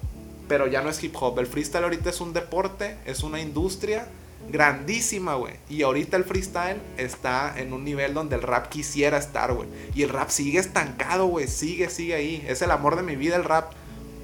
[0.49, 1.39] pero ya no es hip hop.
[1.39, 4.07] El freestyle ahorita es un deporte, es una industria
[4.51, 5.55] grandísima, güey.
[5.69, 9.69] Y ahorita el freestyle está en un nivel donde el rap quisiera estar, güey.
[9.95, 11.49] Y el rap sigue estancado, güey.
[11.49, 12.45] Sigue, sigue ahí.
[12.49, 13.73] Es el amor de mi vida el rap.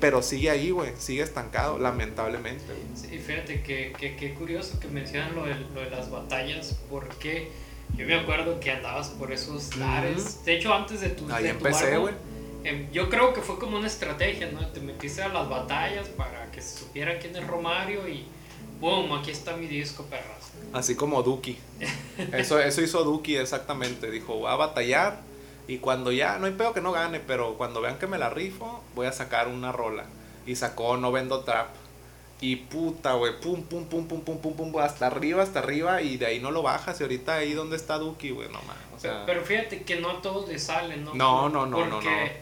[0.00, 0.92] Pero sigue ahí, güey.
[0.98, 2.64] Sigue estancado, lamentablemente.
[2.94, 7.50] Sí, fíjate que, que, que curioso que mencionan lo de, lo de las batallas, porque
[7.96, 10.44] yo me acuerdo que andabas por esos lares.
[10.44, 12.14] De hecho, antes de tu, Ahí de empecé, güey.
[12.64, 14.66] em, yo creo que fue como una estrategia, ¿no?
[14.68, 18.26] Te metiste a las batallas para que se supiera quién es Romario y
[18.80, 19.12] ¡boom!
[19.12, 20.52] Aquí está mi disco, perras.
[20.72, 21.56] Así como Duki.
[22.32, 24.10] Eso, eso hizo Duki exactamente.
[24.10, 25.20] Dijo, voy a batallar.
[25.66, 28.30] Y cuando ya, no hay pedo que no gane, pero cuando vean que me la
[28.30, 30.04] rifo, voy a sacar una rola.
[30.46, 31.68] Y sacó No Vendo Trap.
[32.40, 36.02] Y puta, güey, pum, pum, pum, pum, pum, pum, pum, hasta arriba, hasta arriba.
[36.02, 37.00] Y de ahí no lo bajas.
[37.00, 38.84] Y ahorita ahí donde está Duki, güey, no mames.
[38.94, 41.14] O sea, pero, pero fíjate que no a todos les salen, ¿no?
[41.14, 42.40] No, no, no, no, Porque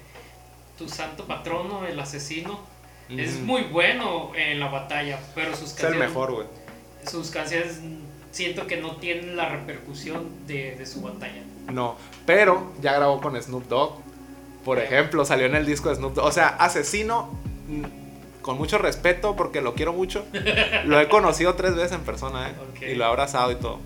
[0.77, 2.59] tu santo patrono, el asesino,
[3.09, 6.47] es mm, muy bueno en la batalla, pero sus es el canciones mejor, güey.
[7.07, 7.81] sus canciones
[8.33, 11.43] siento que no tienen la repercusión de, de su batalla.
[11.71, 11.97] No,
[12.27, 14.01] pero ya grabó con Snoop Dogg.
[14.65, 16.27] Por ejemplo, salió en el disco de Snoop Dogg.
[16.27, 17.31] O sea, asesino,
[17.69, 20.25] mm, con mucho respeto porque lo quiero mucho.
[20.85, 22.91] Lo he conocido tres veces en persona, ¿eh?
[22.93, 23.79] Y lo he abrazado y todo.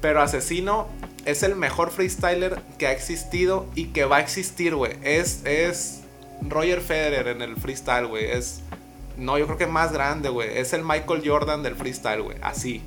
[0.00, 0.88] Pero asesino
[1.24, 4.96] es el mejor freestyler que ha existido y que va a existir, güey.
[5.02, 6.02] Es, es
[6.48, 8.30] Roger Federer en el freestyle, güey.
[8.30, 8.62] Es,
[9.16, 10.58] no, yo creo que más grande, güey.
[10.58, 12.38] Es el Michael Jordan del freestyle, güey.
[12.42, 12.82] Así.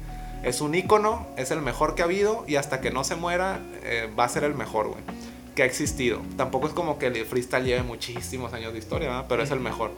[0.45, 3.59] Es un ícono, es el mejor que ha habido y hasta que no se muera
[3.81, 5.01] eh, va a ser el mejor, güey.
[5.55, 6.21] Que ha existido.
[6.37, 9.25] Tampoco es como que el freestyle lleve muchísimos años de historia, ¿verdad?
[9.27, 9.91] Pero es el mejor.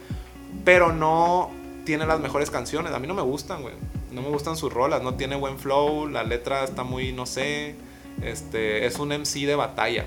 [0.64, 1.52] Pero no
[1.84, 2.94] tiene las mejores canciones.
[2.94, 3.74] A mí no me gustan, güey.
[4.14, 5.04] No me gustan sus rolas.
[5.04, 6.08] No tiene buen flow.
[6.08, 7.76] La letra está muy, no sé.
[8.24, 10.06] Este, es un MC de batalla.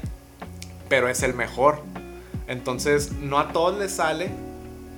[0.88, 1.82] Pero es el mejor.
[2.46, 4.30] Entonces, no a todos les sale.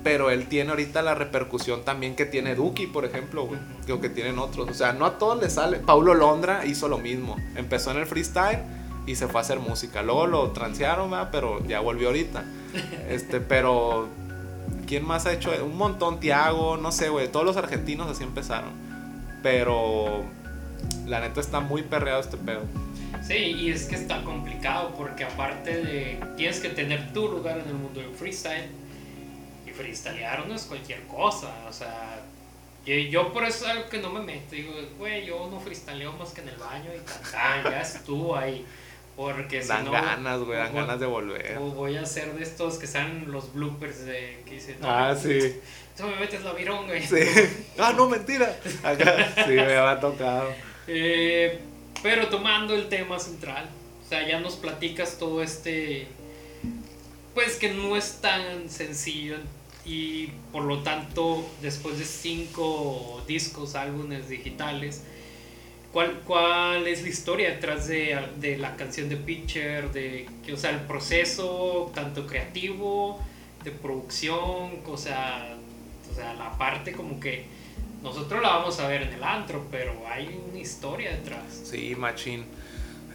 [0.03, 3.59] Pero él tiene ahorita la repercusión también que tiene Duki, por ejemplo, güey.
[3.89, 4.69] O que tienen otros.
[4.69, 5.77] O sea, no a todos les sale.
[5.79, 7.37] Paulo Londra hizo lo mismo.
[7.55, 8.59] Empezó en el freestyle
[9.05, 10.03] y se fue a hacer música.
[10.03, 11.29] Luego lo transearon, ¿verdad?
[11.31, 12.43] pero ya volvió ahorita.
[13.07, 14.09] Este, pero
[14.87, 15.51] ¿quién más ha hecho?
[15.63, 17.31] Un montón, Tiago, no sé, güey.
[17.31, 18.71] Todos los argentinos así empezaron.
[19.43, 20.23] Pero
[21.05, 22.61] la neta está muy perreado este pedo.
[23.21, 27.69] Sí, y es que está complicado porque aparte de tienes que tener tu lugar en
[27.69, 28.65] el mundo del freestyle
[29.73, 32.21] freestylear no es cualquier cosa, o sea,
[32.85, 36.11] yo, yo por eso es algo que no me meto, digo, güey, yo no freestyleo
[36.13, 38.65] más que en el baño y tan, ya estuvo ahí,
[39.15, 41.57] porque si Dan no ganas, güey, dan voy- ganas de volver.
[41.57, 45.15] o voy a hacer de estos que salen los bloopers de que dicen, no, Ah,
[45.15, 45.55] sí.
[45.95, 47.05] tú me metes la virón, güey.
[47.05, 47.15] Sí.
[47.79, 48.55] Ah, no, mentira.
[48.83, 50.51] Acá, sí, me ha tocado.
[50.87, 51.59] Eh,
[52.01, 53.69] pero tomando el tema central,
[54.05, 56.07] o sea, ya nos platicas todo este,
[57.33, 59.37] pues que no es tan sencillo
[59.85, 65.03] y por lo tanto, después de cinco discos, álbumes digitales,
[65.91, 69.91] ¿cuál, cuál es la historia detrás de, de la canción de Pitcher?
[69.91, 73.19] De, o sea, el proceso tanto creativo,
[73.63, 75.55] de producción, o sea,
[76.11, 77.45] o sea, la parte como que
[78.01, 81.61] nosotros la vamos a ver en el antro, pero hay una historia detrás.
[81.63, 82.43] Sí, machín.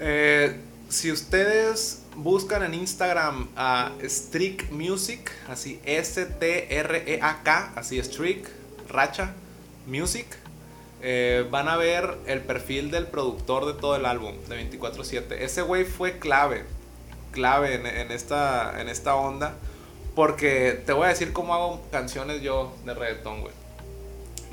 [0.00, 0.56] Eh,
[0.88, 8.48] si ustedes buscan en Instagram a Streak Music, así S-T-R-E-A-K, así Streak,
[8.88, 9.34] Racha
[9.86, 10.26] Music,
[11.02, 15.32] eh, van a ver el perfil del productor de todo el álbum, de 24-7.
[15.32, 16.64] Ese güey fue clave,
[17.32, 19.56] clave en, esta, en esta onda,
[20.14, 23.52] porque te voy a decir cómo hago canciones yo de reggaetón, güey.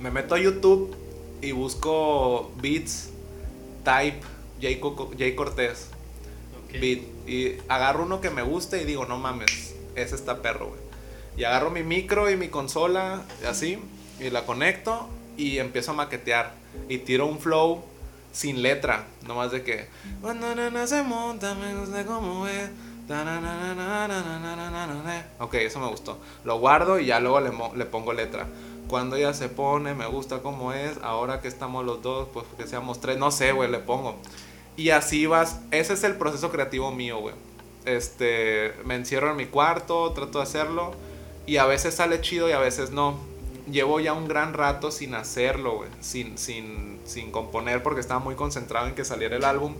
[0.02, 0.94] Me meto a YouTube
[1.42, 3.10] y busco beats,
[3.86, 4.20] type,
[4.60, 5.95] Jay Cortés
[6.74, 10.82] y agarro uno que me guste y digo, no mames, ese está perro, güey.
[11.38, 13.80] Y agarro mi micro y mi consola, así,
[14.20, 16.54] y la conecto y empiezo a maquetear.
[16.90, 17.84] Y tiro un flow
[18.32, 19.88] sin letra, nomás de que.
[20.22, 20.48] Cuando
[20.88, 22.70] se monta, me gusta cómo es.
[25.40, 26.20] Ok, eso me gustó.
[26.44, 28.48] Lo guardo y ya luego le, le pongo letra.
[28.88, 30.98] Cuando ella se pone, me gusta cómo es.
[31.04, 33.18] Ahora que estamos los dos, pues que seamos tres.
[33.18, 34.18] No sé, güey, le pongo.
[34.78, 37.36] Y así vas, ese es el proceso creativo mío, güey.
[37.86, 40.94] Este, me encierro en mi cuarto, trato de hacerlo
[41.46, 43.18] y a veces sale chido y a veces no.
[43.72, 48.36] Llevo ya un gran rato sin hacerlo, güey, sin, sin, sin componer porque estaba muy
[48.36, 49.76] concentrado en que saliera el álbum.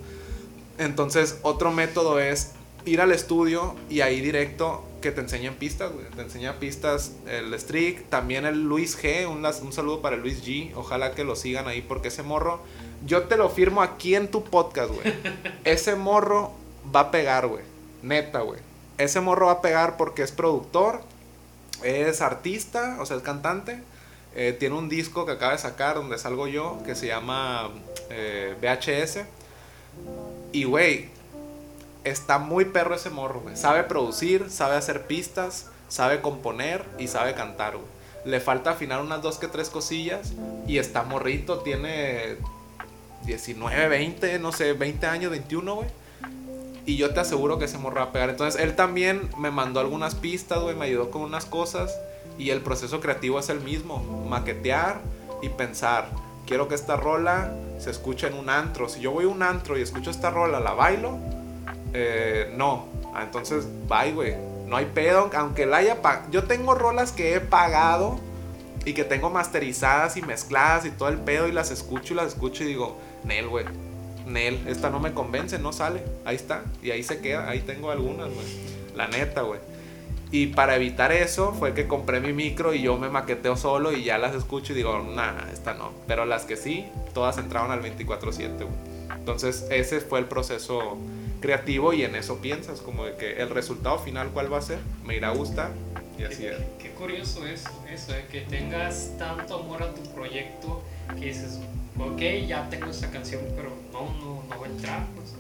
[0.78, 2.54] Entonces, otro método es
[2.86, 6.06] ir al estudio y ahí directo que te enseñen pistas, güey.
[6.16, 10.44] Te enseña pistas el Strick, también el Luis G, un, un saludo para el Luis
[10.44, 10.72] G.
[10.76, 12.64] Ojalá que lo sigan ahí porque ese morro
[13.06, 15.14] yo te lo firmo aquí en tu podcast, güey.
[15.64, 16.52] Ese morro
[16.94, 17.64] va a pegar, güey.
[18.02, 18.60] Neta, güey.
[18.98, 21.02] Ese morro va a pegar porque es productor,
[21.84, 23.82] es artista, o sea, es cantante.
[24.36, 27.70] Eh, tiene un disco que acaba de sacar donde salgo yo que se llama
[28.10, 29.26] eh, VHS.
[30.52, 31.10] Y, güey,
[32.04, 33.56] está muy perro ese morro, güey.
[33.56, 37.96] Sabe producir, sabe hacer pistas, sabe componer y sabe cantar, güey.
[38.26, 40.34] Le falta afinar unas dos que tres cosillas
[40.68, 42.38] y está morrito, tiene
[43.26, 45.88] 19, 20, no sé, 20 años, 21, güey.
[46.86, 48.30] Y yo te aseguro que ese morro va a pegar.
[48.30, 51.98] Entonces él también me mandó algunas pistas, güey, me ayudó con unas cosas.
[52.38, 53.98] Y el proceso creativo es el mismo.
[54.30, 55.00] Maquetear
[55.42, 56.10] y pensar.
[56.46, 58.88] Quiero que esta rola se escuche en un antro.
[58.88, 61.18] Si yo voy a un antro y escucho esta rola, ¿la bailo?
[61.94, 62.88] Eh, no.
[63.16, 64.36] Ah, entonces, bye, güey.
[64.68, 65.32] No hay pedo.
[65.36, 66.30] Aunque la haya pagado.
[66.30, 68.20] Yo tengo rolas que he pagado
[68.86, 72.28] y que tengo masterizadas y mezcladas y todo el pedo y las escucho y las
[72.28, 73.66] escucho y digo, Nel, güey.
[74.26, 76.02] Nel, esta no me convence, no sale.
[76.26, 76.64] Ahí está.
[76.82, 77.50] Y ahí se queda.
[77.50, 78.48] Ahí tengo algunas, güey.
[78.96, 79.60] La neta, güey.
[80.32, 84.04] Y para evitar eso fue que compré mi micro y yo me maqueteo solo y
[84.04, 85.92] ya las escucho y digo, nah, esta no.
[86.08, 88.96] Pero las que sí, todas entraron al 24-7, güey.
[89.18, 90.98] Entonces ese fue el proceso
[91.40, 94.80] creativo y en eso piensas, como de que el resultado final cuál va a ser,
[95.06, 95.72] me irá a gustar
[96.18, 96.58] y así es.
[96.80, 100.82] Qué, curioso es eso, de que tengas tanto amor a tu proyecto
[101.20, 101.60] que dices,
[102.00, 105.06] ok, ya tengo esa canción, pero no, no, no va a entrar.
[105.16, 105.34] Pues.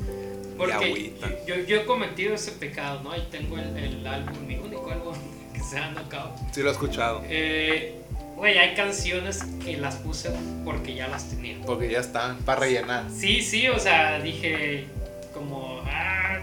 [0.58, 1.14] Porque
[1.46, 3.12] yo, yo, he cometido ese pecado, ¿no?
[3.12, 5.16] Ahí tengo el, el álbum, mi único álbum
[5.54, 6.36] que se ha tocado.
[6.52, 7.22] Sí, lo he escuchado.
[7.28, 8.02] Eh,
[8.36, 10.30] Güey, hay canciones que las puse
[10.66, 11.58] porque ya las tenía.
[11.66, 13.06] Porque ya están, para rellenar.
[13.10, 14.88] Sí, sí, o sea, dije
[15.34, 16.40] como, ah,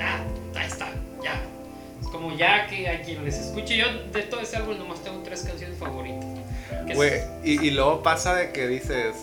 [0.00, 0.24] ah,
[0.54, 0.90] ahí está,
[1.22, 1.40] ya.
[2.00, 5.22] Es como ya que a quien les escuche, yo de todo ese álbum nomás tengo
[5.22, 6.26] tres canciones favoritas.
[6.94, 9.14] Güey, y, y, luego pasa de que dices,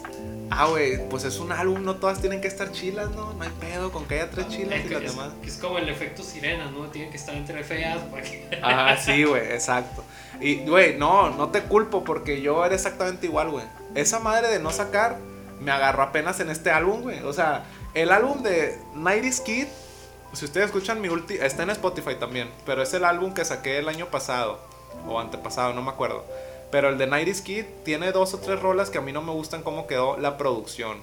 [0.51, 3.33] ah, güey, pues es un álbum, no todas tienen que estar chilas, ¿no?
[3.33, 5.33] No hay pedo con que haya tres chilas y las es, demás.
[5.45, 6.85] Es como el efecto sirena, ¿no?
[6.87, 8.47] Tienen que estar entre feas para que...
[8.63, 10.03] Ah, sí, güey, exacto.
[10.39, 13.65] Y, güey, no, no te culpo porque yo era exactamente igual, güey.
[13.95, 15.17] Esa madre de no sacar
[15.59, 17.19] me agarró apenas en este álbum, güey.
[17.21, 19.67] O sea, el álbum de 90 Kid,
[20.33, 23.77] si ustedes escuchan mi último, está en Spotify también, pero es el álbum que saqué
[23.77, 24.59] el año pasado
[25.07, 26.25] o antepasado, no me acuerdo.
[26.71, 29.31] Pero el de 90 Kid tiene dos o tres rolas que a mí no me
[29.31, 30.97] gustan cómo quedó la producción.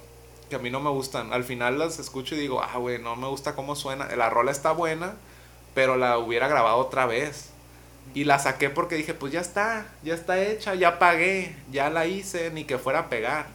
[0.51, 1.33] Que a mí no me gustan.
[1.33, 4.15] Al final las escucho y digo, ah, güey, no me gusta cómo suena.
[4.17, 5.15] La rola está buena,
[5.75, 7.51] pero la hubiera grabado otra vez.
[8.15, 12.07] Y la saqué porque dije, pues ya está, ya está hecha, ya pagué, ya la
[12.07, 13.47] hice, ni que fuera a pegar.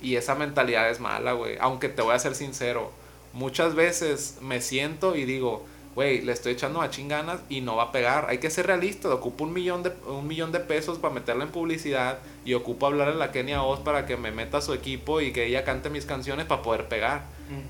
[0.00, 1.56] Y esa mentalidad es mala, güey.
[1.60, 2.90] Aunque te voy a ser sincero,
[3.32, 5.64] muchas veces me siento y digo,
[5.94, 8.26] güey, le estoy echando a chinganas y no va a pegar.
[8.28, 11.50] Hay que ser realista, ocupo un millón de, un millón de pesos para meterla en
[11.50, 15.20] publicidad y ocupo hablarle a la Kenia Oz para que me meta a su equipo
[15.20, 17.24] y que ella cante mis canciones para poder pegar,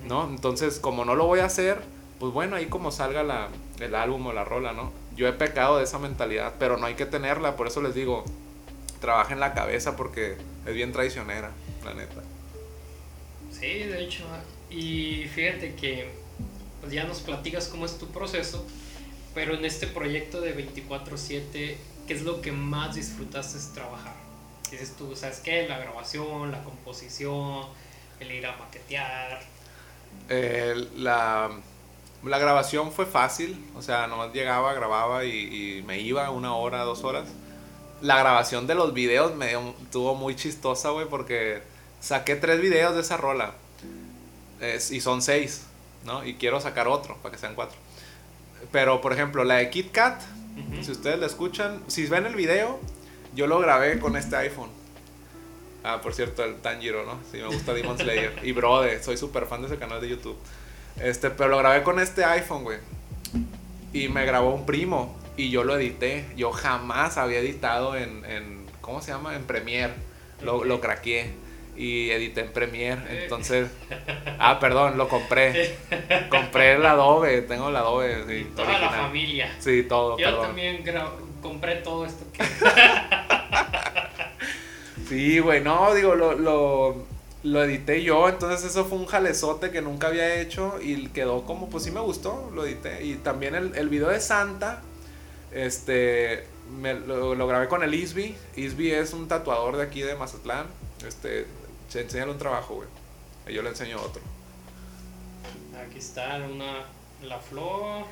[0.07, 0.29] ¿no?
[0.29, 1.79] Entonces, como no lo voy a hacer,
[2.21, 3.49] pues bueno, ahí como salga la,
[3.81, 4.93] el álbum o la rola, ¿no?
[5.17, 8.25] Yo he pecado de esa mentalidad, pero no hay que tenerla, por eso les digo,
[9.01, 11.51] trabaja en la cabeza porque es bien traicionera,
[11.85, 12.23] la neta.
[13.51, 14.25] Sí, de hecho.
[14.71, 16.22] Y fíjate que
[16.83, 18.67] pues ya nos platicas cómo es tu proceso,
[19.35, 21.77] pero en este proyecto de 24/7,
[22.09, 24.15] ¿qué es lo que más disfrutaste trabajar?
[24.69, 25.69] Dices tú, ¿sabes qué?
[25.69, 27.67] La grabación, la composición,
[28.19, 29.41] el ir a maquetear.
[30.29, 31.51] Eh, la,
[32.25, 36.83] la grabación fue fácil, o sea, nomás llegaba, grababa y, y me iba una hora,
[36.83, 37.29] dos horas.
[38.01, 39.53] La grabación de los videos me
[39.93, 41.63] tuvo muy chistosa, güey, porque
[42.01, 43.55] saqué tres videos de esa rola.
[44.91, 45.67] Y son seis,
[46.05, 46.25] ¿no?
[46.25, 47.77] Y quiero sacar otro para que sean cuatro.
[48.71, 50.21] Pero, por ejemplo, la de Kit Kat,
[50.57, 50.85] Ujú.
[50.85, 52.79] si ustedes la escuchan, si ven el video,
[53.35, 54.71] yo lo grabé con este iPhone.
[55.85, 57.19] Ah, por cierto, el Tanjiro, ¿no?
[57.33, 58.39] Sí, me gusta Demon Slayer.
[58.45, 60.37] Y Brode, soy súper fan de ese canal de YouTube.
[61.01, 62.79] Este, pero lo grabé con este iPhone, güey.
[63.93, 65.17] Y me grabó un primo.
[65.37, 66.27] Y yo lo edité.
[66.37, 69.35] Yo jamás había editado en, en ¿cómo se llama?
[69.35, 69.95] En Premiere.
[70.43, 71.33] Lo, lo craqueé.
[71.77, 73.01] Y edité en Premiere.
[73.23, 73.69] Entonces,
[74.39, 75.77] ah, perdón, lo compré.
[76.29, 77.43] Compré el Adobe.
[77.43, 78.25] Tengo el Adobe.
[78.29, 79.55] Sí, Toda la familia.
[79.59, 80.47] Sí, todo, Yo perdón.
[80.47, 80.85] también
[81.43, 82.45] compré todo esto que
[85.09, 87.05] Sí, güey, no, digo, lo, lo,
[87.43, 91.69] lo edité yo, entonces eso fue un jalezote que nunca había hecho y quedó como,
[91.69, 93.05] pues sí me gustó, lo edité.
[93.05, 94.81] Y también el, el video de Santa,
[95.51, 96.47] este,
[96.81, 98.35] me, lo, lo grabé con el Isby.
[98.57, 100.67] Isby es un tatuador de aquí de Mazatlán,
[101.07, 101.47] este,
[101.93, 102.89] se enseña un trabajo, güey.
[103.47, 104.23] Y yo le enseño otro.
[105.87, 106.87] Aquí está una,
[107.23, 108.07] la flor.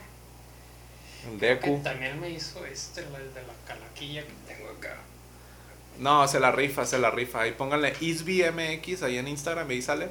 [1.38, 1.80] Que Deku.
[1.82, 4.96] también me hizo este, la de la calaquilla que tengo acá.
[5.98, 7.40] No, se la rifa, se la rifa.
[7.40, 10.08] Ahí pónganle IsbyMX ahí en Instagram, ahí sale.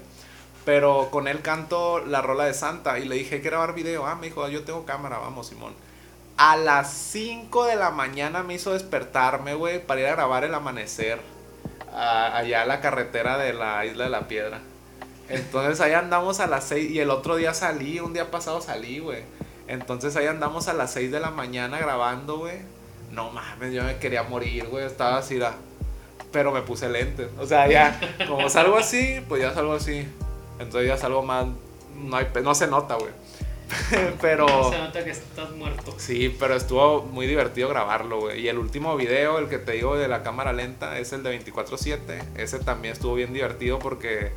[0.66, 4.08] Pero con él canto la rola de Santa y le dije, ¿hay que grabar video?
[4.08, 5.76] Ah, me dijo, yo tengo cámara, vamos, Simón.
[6.38, 10.56] A las 5 de la mañana me hizo despertarme, güey, para ir a grabar el
[10.56, 11.20] amanecer.
[11.94, 14.62] Allá a la carretera de la Isla de la Piedra.
[15.30, 19.00] Entonces ahí andamos a las 6 y el otro día salí, un día pasado salí,
[19.00, 19.24] güey.
[19.68, 22.58] Entonces ahí andamos a las 6 de la mañana grabando, güey.
[23.12, 24.86] No mames, yo me quería morir, güey.
[24.86, 25.56] Estaba así, da.
[26.32, 27.30] Pero me puse lentes.
[27.40, 30.08] O sea, ya, como salgo así, pues ya salgo así.
[30.60, 31.46] Entonces ya salgo más.
[31.96, 33.12] No, hay, no se nota, güey.
[34.22, 34.48] pero.
[34.72, 35.94] Se nota que estás muerto.
[35.98, 38.42] Sí, pero estuvo muy divertido grabarlo, güey.
[38.42, 41.40] Y el último video, el que te digo de la cámara lenta, es el de
[41.44, 41.98] 24-7.
[42.38, 44.32] Ese también estuvo bien divertido porque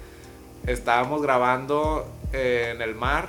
[0.67, 3.29] estábamos grabando eh, en el mar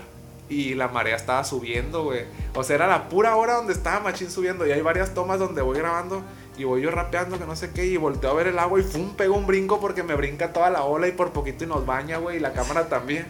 [0.49, 2.25] y la marea estaba subiendo, güey.
[2.55, 4.67] O sea, era la pura hora donde estaba Machín subiendo.
[4.67, 6.21] Y hay varias tomas donde voy grabando
[6.57, 7.85] y voy yo rapeando, que no sé qué.
[7.85, 9.15] Y volteo a ver el agua y ¡fum!
[9.15, 12.17] Pego un brinco porque me brinca toda la ola y por poquito y nos baña,
[12.17, 12.37] güey.
[12.37, 13.25] Y la cámara también.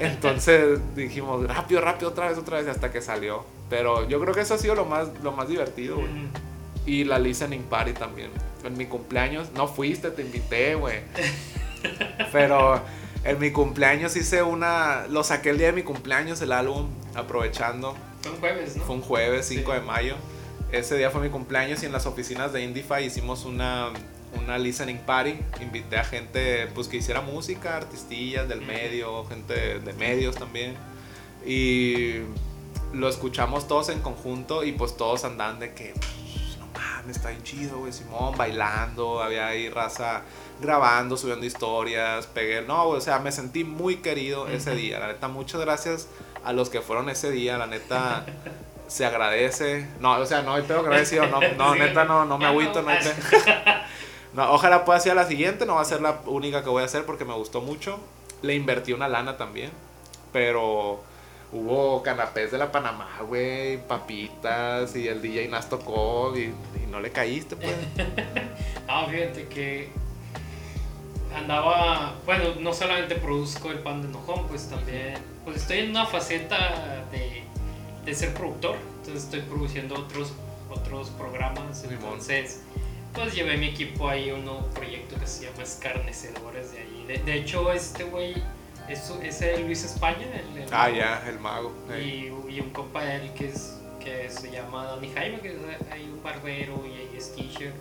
[0.00, 3.44] Entonces dijimos, rápido, rápido, otra vez, otra vez, hasta que salió.
[3.68, 6.08] Pero yo creo que eso ha sido lo más, lo más divertido, güey.
[6.86, 8.30] Y la listening party también.
[8.64, 11.00] En mi cumpleaños, no fuiste, te invité, güey.
[12.32, 12.80] Pero
[13.24, 15.06] en mi cumpleaños hice una.
[15.08, 17.96] Lo saqué el día de mi cumpleaños, el álbum, aprovechando.
[18.22, 18.84] Fue un jueves, ¿no?
[18.84, 19.78] Fue un jueves, 5 Sí.
[19.78, 20.14] de mayo.
[20.72, 23.90] Ese día fue mi cumpleaños y en las oficinas de Indify hicimos una,
[24.42, 25.36] una listening party.
[25.60, 30.74] Invité a gente pues, que hiciera música, artistillas del medio, gente de medios también.
[31.46, 32.20] Y
[32.92, 36.23] lo escuchamos todos en conjunto y pues todos andaban de que, "Pues, no
[37.04, 40.22] mames, está bien chido, güey, Simón, bailando, había ahí raza
[40.60, 45.28] grabando, subiendo historias, pegué, no, o sea, me sentí muy querido ese día, la neta,
[45.28, 46.08] muchas gracias
[46.44, 48.24] a los que fueron ese día, la neta,
[48.86, 51.78] se agradece, no, o sea, no, estoy agradecido, no, no, Sí.
[51.78, 52.90] neta, no, no me agüito, no.
[54.34, 56.86] no, ojalá pueda ser la siguiente, no va a ser la única que voy a
[56.86, 57.98] hacer porque me gustó mucho,
[58.42, 59.70] le invertí una lana también,
[60.32, 61.02] pero
[61.54, 67.00] hubo canapés de la Panamá, güey, papitas y el DJ Nas tocó y, y no
[67.00, 67.74] le caíste, pues.
[68.86, 69.88] No, fíjate que
[71.34, 76.06] andaba, bueno, no solamente produzco el pan de enojón, pues también, pues estoy en una
[76.06, 77.44] faceta de,
[78.04, 80.32] de ser productor, entonces estoy produciendo otros,
[80.70, 82.62] otros programas, entonces,
[83.14, 87.04] pues llevé mi equipo ahí a un nuevo proyecto que se llama Escarnecedores de ahí.
[87.06, 88.34] De, de hecho, este güey
[88.88, 91.72] es, es el Luis España, el, el- Ah, ya, el mago.
[91.90, 92.02] eh.
[92.48, 95.56] y, y un compa de él que, es, que se llama Dani Jaime, que es
[95.92, 97.72] ahí un barbero y ahí es teacher.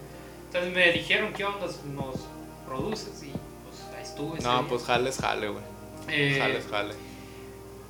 [0.47, 1.65] Entonces me dijeron, ¿qué onda?
[1.93, 2.15] Nos
[2.67, 4.39] produces y pues ahí estuve.
[4.41, 5.63] No, pues jales, jale, güey.
[6.09, 6.95] Eh, Jales, jale.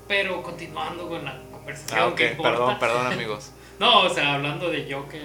[0.08, 3.52] Pero continuando con la conversación Ah, ok, que perdón, perdón, amigos.
[3.80, 5.20] No, o sea, hablando de yo que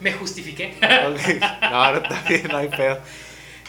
[0.00, 0.74] me justifiqué.
[0.82, 1.40] ok.
[1.62, 2.98] No, ahora bien, no hay pedo.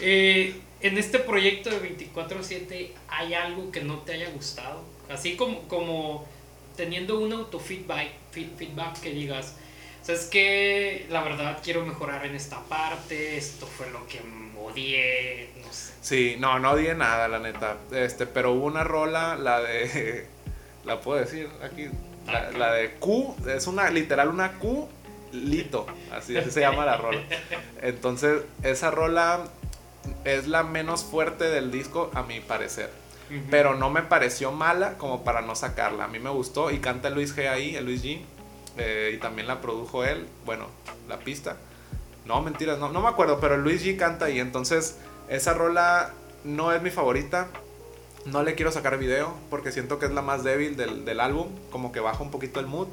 [0.01, 0.53] Eh,
[0.87, 4.81] en este proyecto de 24/7 hay algo que no te haya gustado.
[5.09, 6.25] Así como, como
[6.75, 9.55] teniendo un autofeedback feed- feedback que digas,
[10.01, 14.19] sabes que la verdad quiero mejorar en esta parte, esto fue lo que
[14.59, 15.93] odié, no sé.
[16.01, 17.77] Sí, no, no odié nada, la neta.
[17.91, 20.27] Este, pero hubo una rola, la de.
[20.85, 21.87] La puedo decir aquí.
[22.27, 24.87] La, la de Q, es una, literal, una Q
[25.31, 25.87] lito.
[26.11, 27.21] Así, así se llama la rola.
[27.81, 29.45] Entonces, esa rola
[30.25, 32.91] es la menos fuerte del disco, a mi parecer.
[33.49, 36.03] Pero no me pareció mala como para no sacarla.
[36.03, 38.21] A mí me gustó y canta Luis G ahí, el Luis G.
[38.77, 40.27] eh, y también la produjo él.
[40.45, 40.67] Bueno,
[41.07, 41.57] la pista.
[42.25, 44.39] No, mentiras, no, no me acuerdo, pero Luis G canta ahí.
[44.39, 44.97] Entonces,
[45.27, 46.11] esa rola
[46.43, 47.47] no es mi favorita.
[48.25, 51.47] No le quiero sacar video porque siento que es la más débil del, del álbum.
[51.71, 52.87] Como que baja un poquito el mood.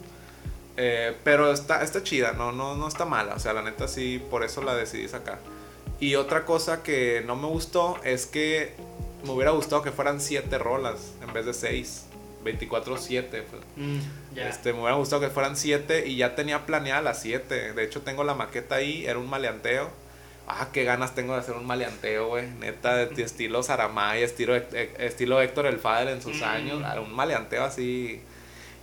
[0.79, 3.35] Eh, pero está, está chida, no, no, no está mala.
[3.35, 5.39] O sea, la neta sí, por eso la decidí sacar.
[6.03, 8.73] Y otra cosa que no me gustó es que
[9.25, 12.07] me hubiera gustado que fueran 7 rolas en vez de 6.
[12.45, 13.29] 24-7.
[13.31, 13.63] pues.
[13.77, 13.99] Mm.
[14.37, 17.73] Este, me hubiera gustado que fueran 7 y ya tenía planeada las 7.
[17.75, 19.91] De hecho, tengo la maqueta ahí, era un maleanteo.
[20.49, 22.51] Ah, qué ganas tengo de hacer un maleanteo, güey.
[22.51, 26.45] Neta, de, de estilo Saramay, estilo, eh, estilo Héctor el Father en sus Mm.
[26.45, 26.83] años.
[26.85, 28.21] Ah, Un maleanteo así.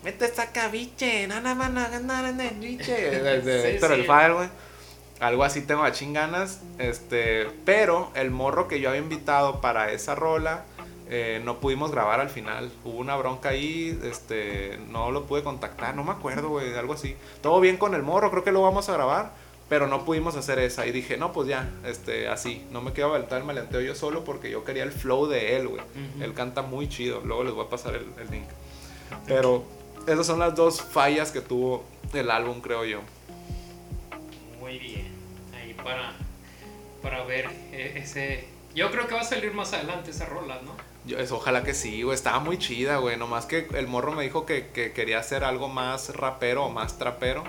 [0.06, 2.94] Mete esta cabiche, nada más ganar en el biche.
[3.20, 4.00] De, de Sí, Héctor sí.
[4.00, 4.48] el Father, güey.
[5.20, 6.62] Algo así tengo a chinganas.
[6.78, 10.64] Este, pero el morro que yo había invitado para esa rola.
[11.12, 12.72] eh, no pudimos grabar al final.
[12.86, 14.00] Hubo una bronca ahí.
[14.04, 14.80] Este.
[14.90, 15.96] No lo pude contactar.
[15.96, 16.74] No me acuerdo, güey.
[16.76, 17.16] Algo así.
[17.42, 18.30] Todo bien con el morro.
[18.32, 19.32] Creo que lo vamos a grabar.
[19.68, 20.88] Pero no pudimos hacer esa.
[20.88, 21.70] Y dije, no, pues ya.
[21.86, 22.66] Este, así.
[22.72, 24.24] No me quiero aventar el maleanteo yo solo.
[24.24, 25.82] Porque yo quería el flow de él, güey.
[26.22, 27.22] Él canta muy chido.
[27.26, 28.48] Luego les voy a pasar el, el link.
[29.28, 29.64] Pero
[30.08, 33.00] esas son las dos fallas que tuvo el álbum, creo yo.
[34.60, 35.09] Muy bien.
[35.90, 36.14] Para,
[37.02, 38.48] para ver eh, ese...
[38.76, 40.72] Yo creo que va a salir más adelante esa rola, ¿no?
[41.06, 42.14] Yo, es, ojalá que sí, güey.
[42.14, 43.18] Estaba muy chida, güey.
[43.18, 47.00] Nomás que el morro me dijo que, que quería hacer algo más rapero o más
[47.00, 47.44] trapero.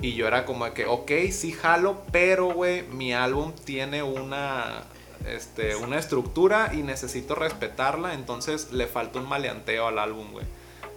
[0.00, 4.84] Y yo era como que, ok, sí jalo, pero, güey, mi álbum tiene una,
[5.28, 8.14] este, una estructura y necesito respetarla.
[8.14, 10.46] Entonces le falta un maleanteo al álbum, güey.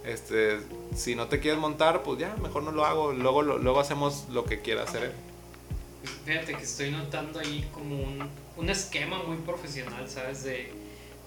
[0.06, 0.58] Este,
[0.96, 3.12] si no te quieres montar, pues ya, mejor no lo hago.
[3.12, 5.12] Luego, lo- luego hacemos lo que quiera hacer.
[6.24, 10.44] Fíjate que estoy notando ahí como un, un esquema muy profesional, ¿sabes?
[10.44, 10.72] De,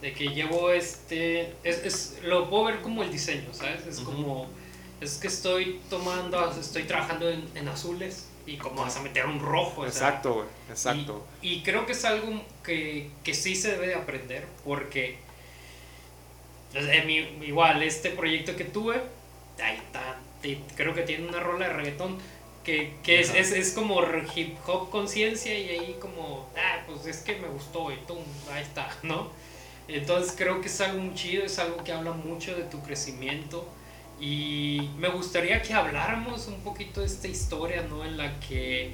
[0.01, 1.53] de que llevo este...
[1.63, 3.85] Es, es- lo puedo ver como el diseño, ¿sabes?
[3.87, 4.47] Es como...
[5.01, 9.39] Es que estoy tomando, estoy trabajando en, en azules y como vas a meter un
[9.39, 9.85] rojo.
[9.85, 10.47] Exacto, güey.
[10.69, 11.25] Exacto.
[11.41, 15.17] Y, y creo que es algo que, que sí se debe de aprender porque
[16.71, 19.01] pues, en mi- igual este proyecto que tuve,
[19.63, 20.17] ahí está,
[20.75, 22.17] creo que tiene una rola de reggaetón
[22.67, 24.01] que, que es, es, es como
[24.35, 28.17] hip hop conciencia y ahí como, ah, pues es que me gustó y tum,
[28.51, 29.29] ahí está, ¿no?
[29.87, 33.65] Entonces creo que es algo muy chido, es algo que habla mucho de tu crecimiento
[34.19, 38.03] y me gustaría que habláramos un poquito de esta historia, ¿no?
[38.03, 38.91] En la que,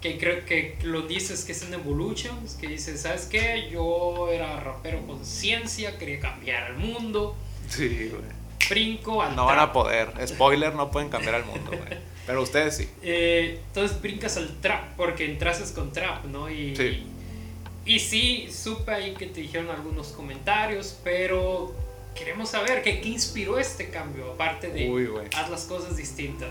[0.00, 3.68] que creo que lo dices que es en Evolutions, que dices, ¿sabes qué?
[3.70, 7.36] Yo era rapero con ciencia, quería cambiar el mundo,
[7.68, 8.22] Sí, güey.
[8.70, 10.10] brinco al No van a poder.
[10.26, 11.98] Spoiler, no pueden cambiar el mundo, güey.
[12.26, 12.88] Pero ustedes sí.
[13.02, 16.48] Eh, entonces brincas al trap, porque entrases con trap, ¿no?
[16.50, 17.06] Y Sí.
[17.84, 21.74] y sí, supe ahí que te dijeron algunos comentarios, pero
[22.14, 26.50] queremos saber qué, qué inspiró este cambio, aparte de Uy, haz las cosas distintas.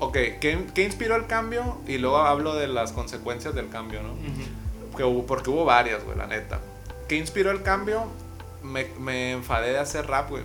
[0.00, 1.78] Ok, ¿qué, qué inspiró el cambio?
[1.86, 4.12] Y luego hablo de las consecuencias del cambio, ¿no?
[4.12, 4.96] Ujú.
[4.96, 6.60] Que hubo- porque hubo varias, güey, la neta.
[7.08, 8.04] ¿Qué inspiró el cambio?
[8.62, 10.42] Me, me enfadé de hacer rap, güey.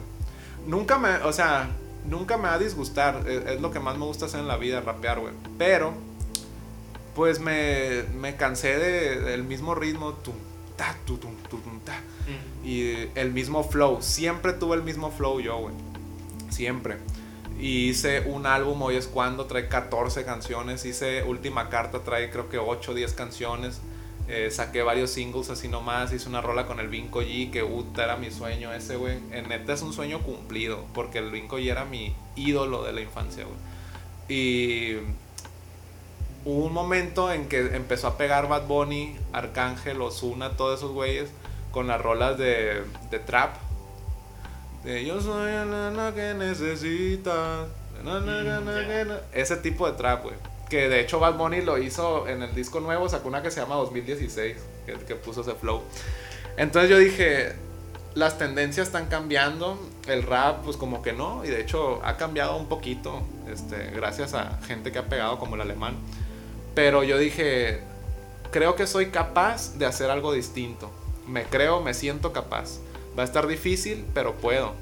[0.68, 1.70] Nunca me, o sea,
[2.06, 3.24] nunca me va a disgustar.
[3.28, 5.34] Es, es lo que más me gusta hacer en la vida, rapear, güey.
[5.58, 5.94] Pero,
[7.16, 10.14] pues me, me cansé de- del mismo ritmo.
[10.14, 10.34] Tum,
[10.76, 12.00] ta, tu, tum, tu, tum, ta.
[12.64, 14.02] Y el mismo flow.
[14.02, 15.76] Siempre tuve el mismo flow yo, güey.
[16.50, 16.98] Siempre.
[17.60, 20.86] Y hice un álbum, hoy es cuando, trae 14 canciones.
[20.86, 23.80] Hice Última Carta, trae creo que 8 o 10 canciones.
[24.28, 26.14] Eh, saqué varios singles así nomás.
[26.14, 29.18] Hice una rola con el Vinco G, que uta, era mi sueño ese, güey.
[29.32, 33.02] En neta es un sueño cumplido, porque el Vinco G era mi ídolo de la
[33.02, 33.58] infancia, güey.
[34.30, 34.98] Y
[36.46, 41.30] hubo un momento en que empezó a pegar Bad Bunny, Arcángel, Ozuna, todos esos güeyes,
[41.72, 43.58] con las rolas de, de trap.
[44.86, 47.68] De yo soy el nana que necesitas.
[48.04, 49.20] na.
[49.34, 50.53] Ese tipo de trap, güey.
[50.74, 53.62] Que de hecho Bad Bunny lo hizo en el disco nuevo, sacó una que se
[53.62, 54.58] llama 2016,
[54.88, 55.84] que, puso ese flow.
[56.58, 57.54] Entonces yo dije,
[58.16, 62.58] las tendencias están cambiando, el rap pues como que no, y de hecho ha cambiado
[62.58, 65.96] un poquito, este, gracias a gente que ha pegado como el alemán.
[66.74, 67.82] Pero yo dije,
[68.50, 70.90] creo que soy capaz de hacer algo distinto.
[71.28, 72.80] Me creo, me siento capaz.
[73.16, 74.74] Va a estar difícil, pero puedo.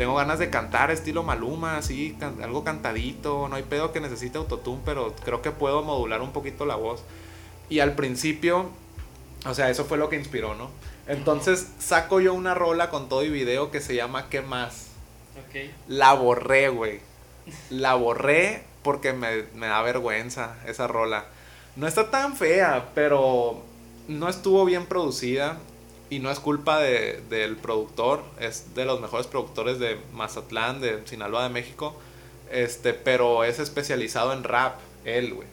[0.00, 4.38] Tengo ganas de cantar estilo Maluma, así, can- algo cantadito, no hay pedo que necesite
[4.38, 7.02] autotune, pero creo que puedo modular un poquito la voz.
[7.68, 8.70] Y al principio,
[9.44, 10.70] o sea, eso fue lo que inspiró, ¿no?
[11.06, 14.86] Entonces saco yo una rola con todo y video que se llama ¿Qué más?
[15.86, 17.00] La borré, güey.
[17.68, 21.26] La borré porque me, me da vergüenza esa rola.
[21.76, 23.62] No está tan fea, pero
[24.08, 25.58] no estuvo bien producida.
[26.10, 28.22] Y no es culpa de- del productor.
[28.40, 31.94] Es de los mejores productores de Mazatlán, de Sinaloa de México.
[32.50, 35.46] Este, pero es especializado en rap, él, güey.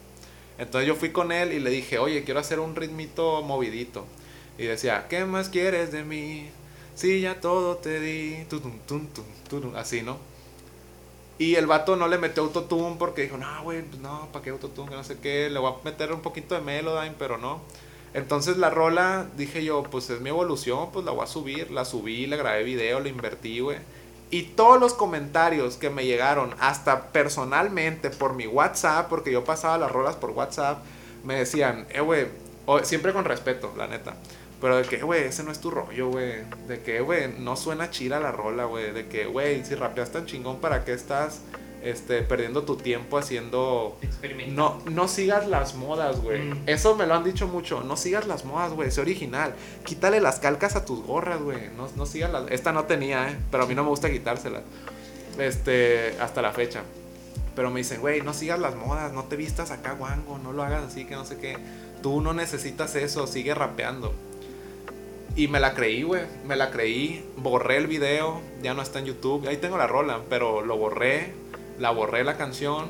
[0.57, 4.05] Entonces yo fui con él y le dije, oye, quiero hacer un ritmito movidito.
[4.57, 6.49] Y decía, ¿qué más quieres de mí?
[6.95, 8.43] Si ya todo te di.
[8.49, 10.17] Tutum, tum, tum, tutum, así, ¿no?
[11.37, 14.49] Y el vato no le metió autotune porque dijo, no, güey, pues no, ¿para qué
[14.49, 14.89] autotune?
[14.89, 15.49] Que no sé qué.
[15.51, 17.61] Le voy a meter un poquito de Melodyne, pero no.
[18.13, 21.71] Entonces la rola, dije yo, pues es mi evolución, pues la voy a subir.
[21.71, 23.77] La subí, le grabé video, le invertí, güey.
[24.29, 29.77] Y todos los comentarios que me llegaron, hasta personalmente por mi WhatsApp, porque yo pasaba
[29.77, 30.83] las rolas por WhatsApp,
[31.23, 32.27] me decían, eh, güey,
[32.83, 34.15] siempre con respeto, la neta.
[34.59, 36.43] Pero de que, güey, ese no es tu rollo, güey.
[36.67, 38.91] De que, güey, no suena chida la rola, güey.
[38.91, 41.41] De que, güey, si rapeas tan chingón, ¿para qué estás
[41.89, 43.97] este, perdiendo tu tiempo haciendo...
[44.49, 46.41] No, no sigas las modas, güey.
[46.41, 46.63] Mm.
[46.65, 47.81] Eso me lo han dicho mucho.
[47.81, 48.91] No sigas las modas, güey.
[48.91, 49.55] Sé original.
[49.85, 51.69] Quítale las calcas a tus gorras, güey.
[51.77, 52.51] No, no sigas las...
[52.51, 53.37] Esta no tenía, ¿eh?
[53.51, 54.63] Pero a mí no me gusta quitárselas.
[55.39, 56.83] Este, hasta la fecha.
[57.55, 59.13] Pero me dicen, güey, no sigas las modas.
[59.13, 60.37] No te vistas acá, guango.
[60.39, 61.57] No lo hagas así, que no sé qué.
[62.03, 63.27] Tú no necesitas eso.
[63.27, 64.13] Sigue rapeando.
[65.35, 66.23] Y me la creí, güey.
[66.45, 67.23] Me la creí.
[67.37, 68.41] Borré el video.
[68.61, 69.47] Ya no está en YouTube.
[69.47, 70.21] Ahí tengo la rola.
[70.29, 71.46] Pero lo borré.
[71.79, 72.85] La borré la canción.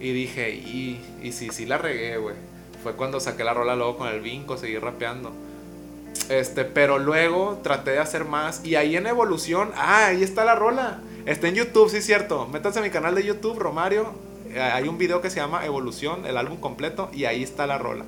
[0.00, 2.36] Y dije, y, y sí, sí la regué, güey.
[2.82, 5.32] Fue cuando saqué la rola luego con el vinco, seguí rapeando.
[6.28, 8.64] Este, pero luego traté de hacer más.
[8.64, 11.00] Y ahí en evolución, ah, ahí está la rola.
[11.26, 12.46] Está en YouTube, sí cierto.
[12.46, 14.12] Métanse a mi canal de YouTube, Romario.
[14.50, 17.10] Eh, Hay un video que se llama Evolución, el álbum completo.
[17.12, 18.04] Y ahí está la rola.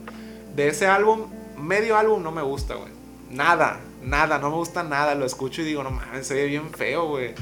[0.54, 1.26] De ese álbum,
[1.58, 2.92] medio álbum no me gusta, güey.
[3.30, 5.14] Nada, nada, no me gusta nada.
[5.14, 7.34] Lo escucho y digo, no mames, se bien feo, güey.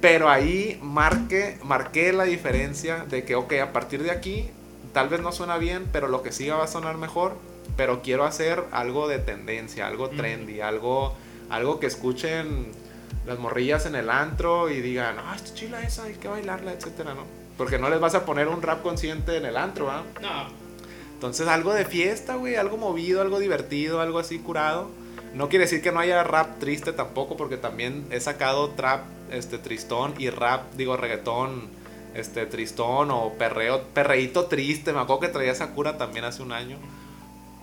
[0.00, 4.48] Pero ahí marqué, marqué la diferencia de que, ok, a partir de aquí,
[4.92, 7.36] tal vez no suena bien, pero lo que siga va a sonar mejor.
[7.76, 11.14] Pero quiero hacer algo de tendencia, algo trendy, algo,
[11.50, 12.72] algo que escuchen
[13.26, 17.14] las morrillas en el antro y digan, ah, está chila esa, hay que bailarla, etcétera,
[17.14, 17.24] ¿no?
[17.56, 20.02] Porque no les vas a poner un rap consciente en el antro, ¿ah?
[20.22, 20.48] No,
[21.14, 24.90] Entonces algo de fiesta, güey, algo movido, algo divertido, algo así curado.
[25.34, 29.58] No quiere decir que no haya rap triste tampoco, porque también he sacado trap, este,
[29.58, 31.68] tristón y rap, digo, reggaetón,
[32.14, 34.92] este, tristón o perreo, perreíto triste.
[34.92, 36.78] Me acuerdo que traía Sakura también hace un año.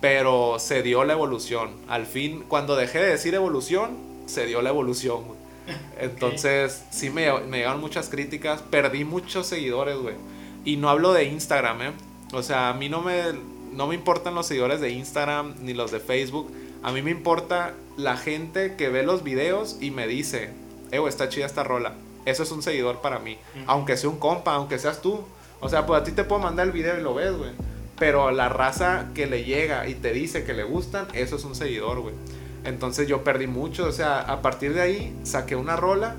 [0.00, 1.70] Pero se dio la evolución.
[1.88, 3.96] Al fin, cuando dejé de decir evolución,
[4.26, 5.22] se dio la evolución.
[5.98, 8.62] Entonces, sí me, me llegaron muchas críticas.
[8.62, 10.14] Perdí muchos seguidores, güey.
[10.64, 11.92] Y no hablo de Instagram, ¿eh?
[12.32, 13.22] O sea, a mí no me,
[13.72, 16.52] no me importan los seguidores de Instagram ni los de Facebook.
[16.82, 20.50] A mí me importa la gente que ve los videos y me dice,
[20.90, 21.94] eh, güey, está chida esta rola.
[22.24, 23.38] Eso es un seguidor para mí.
[23.54, 23.64] Ujú.
[23.66, 25.20] Aunque sea un compa, aunque seas tú.
[25.60, 27.50] O sea, pues a ti te puedo mandar el video y lo ves, güey.
[27.98, 31.54] Pero la raza que le llega y te dice que le gustan, eso es un
[31.54, 32.14] seguidor, güey.
[32.64, 33.86] Entonces yo perdí mucho.
[33.86, 36.16] O sea, a partir de ahí saqué una rola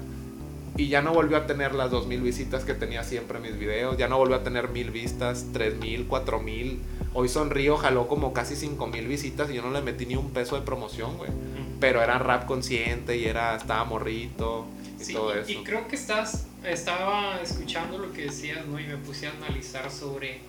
[0.78, 3.98] y ya no volvió a tener las 2000 visitas que tenía siempre en mis videos.
[3.98, 6.82] Ya no volvió a tener mil vistas, 3000, 4000.
[7.14, 10.56] Hoy Sonrío jaló como casi 5000 visitas y yo no le metí ni un peso
[10.56, 11.32] de promoción, güey.
[11.80, 14.66] Pero era rap consciente y era estaba morrito
[15.00, 15.52] y Sí, todo eso.
[15.52, 18.80] y creo que estás, estaba escuchando lo que decías, ¿no?
[18.80, 20.40] Y me puse a analizar sobre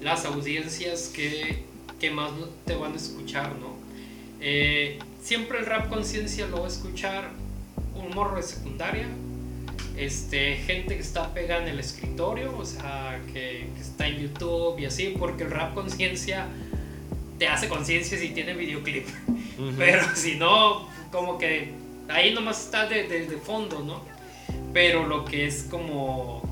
[0.00, 1.64] las audiencias que,
[1.98, 2.30] que más
[2.66, 3.74] te van a escuchar, ¿no?
[4.40, 7.30] Eh, siempre el rap conciencia lo va a escuchar
[7.94, 9.08] un morro de secundaria,
[9.96, 14.78] este, gente que está pegada en el escritorio, o sea, que, que está en YouTube
[14.78, 16.46] y así, porque el rap conciencia
[17.38, 19.06] te hace conciencia si tiene videoclip.
[19.76, 21.72] Pero si no, como que
[22.08, 24.00] ahí nomás está de, de- de fondo, ¿no?
[24.72, 26.42] Pero lo que es como,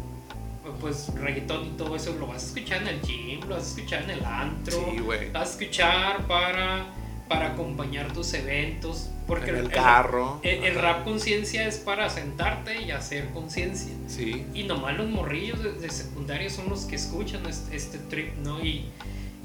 [0.81, 3.69] pues reggaetón y todo eso, lo vas a escuchar en el gym, lo vas a
[3.69, 5.01] escuchar en el antro, Sí,
[5.33, 6.87] vas a escuchar para,
[7.29, 9.11] para acompañar tus eventos.
[9.27, 10.41] Porque En el carro.
[10.43, 13.93] el, el rap conciencia es para sentarte y hacer conciencia.
[14.07, 14.47] Sí.
[14.55, 18.59] Y nomás los morrillos de, de secundaria son los que escuchan este, este trip, ¿no?
[18.65, 18.87] Y,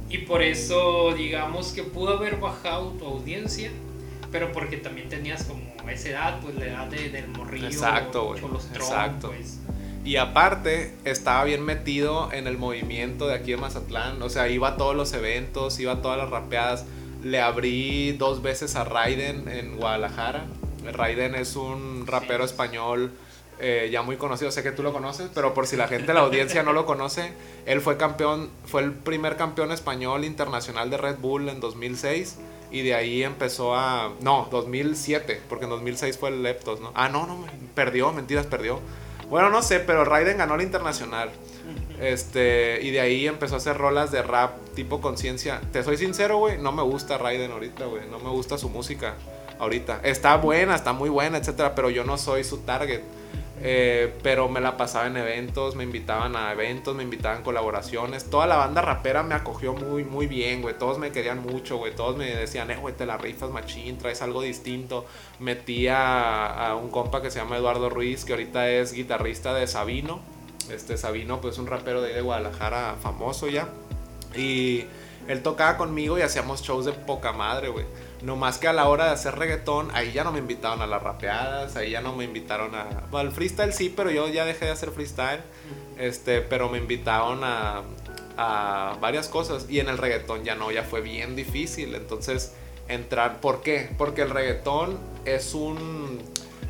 [0.09, 3.71] y por eso, digamos que pudo haber bajado tu audiencia,
[4.31, 7.67] pero porque también tenías como esa edad, pues la edad de- del morrillo.
[7.67, 8.41] Exacto, güey,
[8.73, 9.27] exacto.
[9.29, 9.59] pues.
[10.05, 14.21] Y aparte, estaba bien metido en el movimiento de aquí de Mazatlán.
[14.21, 16.85] O sea, iba a todos los eventos, iba a todas las rapeadas.
[17.23, 20.45] Le abrí dos veces a Raiden en Guadalajara.
[20.91, 23.13] Raiden es un rapero español
[23.59, 26.21] eh, ya muy conocido, sé que tú lo conoces, pero por si la gente la
[26.21, 27.33] audiencia no lo conoce,
[27.65, 32.37] él fue campeón, fue el primer campeón español internacional de Red Bull en 2006
[32.71, 36.91] y de ahí empezó a, no, 2007, porque en 2006 fue el Leptos, ¿no?
[36.95, 37.45] Ah, no, no,
[37.75, 38.79] perdió, mentiras, perdió.
[39.29, 41.29] Bueno, no sé, pero Raiden ganó el internacional.
[42.01, 45.61] Este, y de ahí empezó a hacer rolas de rap tipo conciencia.
[45.71, 49.15] Te soy sincero, güey, no me gusta Raiden ahorita, güey, no me gusta su música
[49.59, 50.01] ahorita.
[50.03, 53.01] Está buena, está muy buena, etcétera, pero yo no soy su target.
[53.65, 58.29] Eh, pero me la pasaba en eventos, me invitaban a eventos, me invitaban a colaboraciones.
[58.29, 60.77] Toda la banda rapera me acogió muy, muy bien, güey.
[60.77, 61.95] Todos me querían mucho, güey.
[61.95, 65.05] Todos me decían, eh, güey, te la rifas machín, traes algo distinto.
[65.39, 69.65] Metí a, a, un compa que se llama Eduardo Ruiz, que ahorita es guitarrista de
[69.65, 70.19] Sabino.
[70.69, 73.69] Este Sabino, pues un rapero de ahí de Guadalajara famoso ya.
[74.35, 74.83] Y
[75.29, 77.85] él tocaba conmigo y hacíamos shows de poca madre, güey.
[78.23, 80.87] No más que a la hora de hacer reggaetón, ahí ya no me invitaron a
[80.87, 82.85] las rapeadas, ahí ya no me invitaron a...
[83.11, 85.41] Bueno, al freestyle sí, pero yo ya dejé de hacer freestyle.
[85.97, 87.81] Este, pero me invitaron a,
[88.37, 89.65] a varias cosas.
[89.69, 91.93] Y en el reggaetón ya no, ya fue bien difícil.
[91.95, 92.53] Entonces,
[92.87, 93.41] entrar...
[93.41, 93.89] ¿Por qué?
[93.97, 96.21] Porque el reggaetón es un...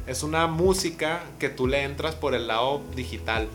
[0.07, 3.47] Es una música que tú le entras por el lado digital.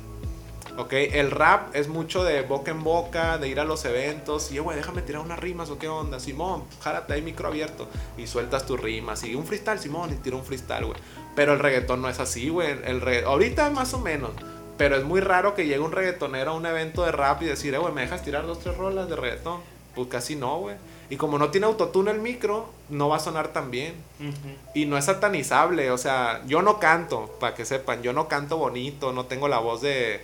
[0.79, 0.93] ¿Ok?
[0.93, 4.77] El rap es mucho de boca en boca, de ir a los eventos, y, güey,
[4.77, 8.81] déjame tirar unas rimas, o qué onda, Simón, járate ahí micro abierto, y sueltas tus
[8.81, 10.99] rimas, y un freestyle, Simón, y tira un freestyle, güey.
[11.35, 12.71] Pero el reggaetón no es así, güey.
[12.85, 14.31] El Ahorita más o menos,
[14.77, 17.75] pero es muy raro que llegue un reggaetonero a un evento de rap y decir,
[17.75, 19.61] eh, güey, ¿me dejas tirar dos, tres rolas de reggaetón?
[19.95, 20.77] Pues casi no, güey.
[21.11, 23.95] Y como no tiene autotune el micro, no va a sonar tan bien.
[24.21, 24.57] Uh -huh.
[24.75, 28.59] Y no es satanizable, o sea, yo no canto, para que sepan, yo no canto
[28.59, 30.21] bonito, no tengo la voz de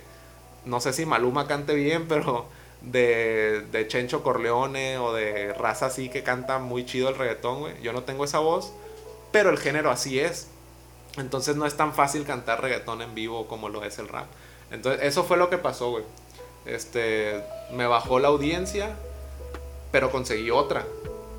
[0.65, 2.45] no sé si Maluma cante bien, pero
[2.81, 7.81] de, de Chencho Corleone o de raza así que canta muy chido el reggaetón, güey.
[7.81, 8.73] Yo no tengo esa voz,
[9.31, 10.47] pero el género así es.
[11.17, 14.27] Entonces no es tan fácil cantar reggaetón en vivo como lo es el rap.
[14.71, 16.03] Entonces eso fue lo que pasó, güey.
[16.65, 17.41] Este,
[17.71, 18.95] me bajó la audiencia,
[19.91, 20.85] pero conseguí otra.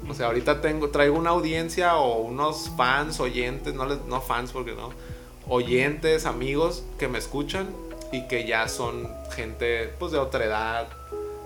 [0.08, 4.52] O sea, ahorita tengo, traigo una audiencia o unos fans, oyentes, no, les, no fans
[4.52, 4.90] porque no,
[5.48, 7.68] oyentes, amigos que me escuchan
[8.12, 10.88] y que ya son gente pues de otra edad.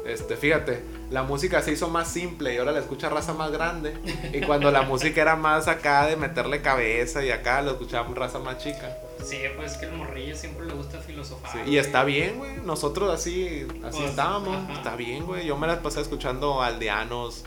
[0.06, 3.94] Este, fíjate, la música se hizo más simple y ahora la escucha raza más grande.
[4.32, 8.38] Y cuando la música era más acá de meterle cabeza y acá lo escuchaba raza
[8.38, 8.96] más chica.
[9.22, 11.52] Sí, pues que el morrillo siempre le gusta filosofar.
[11.52, 12.56] Sí, y está bien, güey.
[12.64, 14.56] Nosotros así, así pues, estábamos.
[14.56, 14.72] Ajá.
[14.72, 15.46] Está bien, güey.
[15.46, 17.44] Yo me las pasé escuchando aldeanos.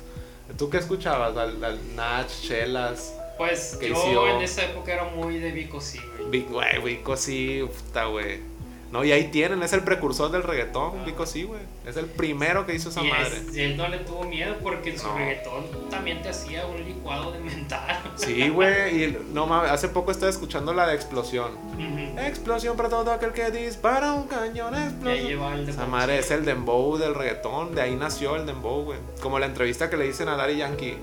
[0.57, 1.35] ¿Tú qué escuchabas?
[1.35, 3.15] Al, al Nach, Chelas.
[3.37, 6.43] Pues yo en esa época era muy de Vico sí, güey.
[6.43, 8.52] Güey, Vico sí, puta, güey.
[8.93, 11.03] No, y ahí tienen, es el precursor del reggaetón, ah.
[11.03, 11.61] Vico sí, güey.
[11.83, 13.37] Es el primero que hizo esa y madre.
[13.37, 15.17] Es, y él no le tuvo miedo porque en su no.
[15.17, 18.01] reggaetón también te hacía un licuado de mental.
[18.17, 19.03] Sí, güey.
[19.03, 21.53] Y no mames, hace poco estaba escuchando la de explosión.
[21.75, 22.27] Uh -huh.
[22.27, 25.53] Explosión para todo aquel que dispara un cañón, explosión.
[25.53, 27.73] El esa madre es el dembow del reggaetón.
[27.73, 28.99] De ahí nació el dembow, güey.
[29.23, 30.97] Como la entrevista que le dicen a Daddy Yankee.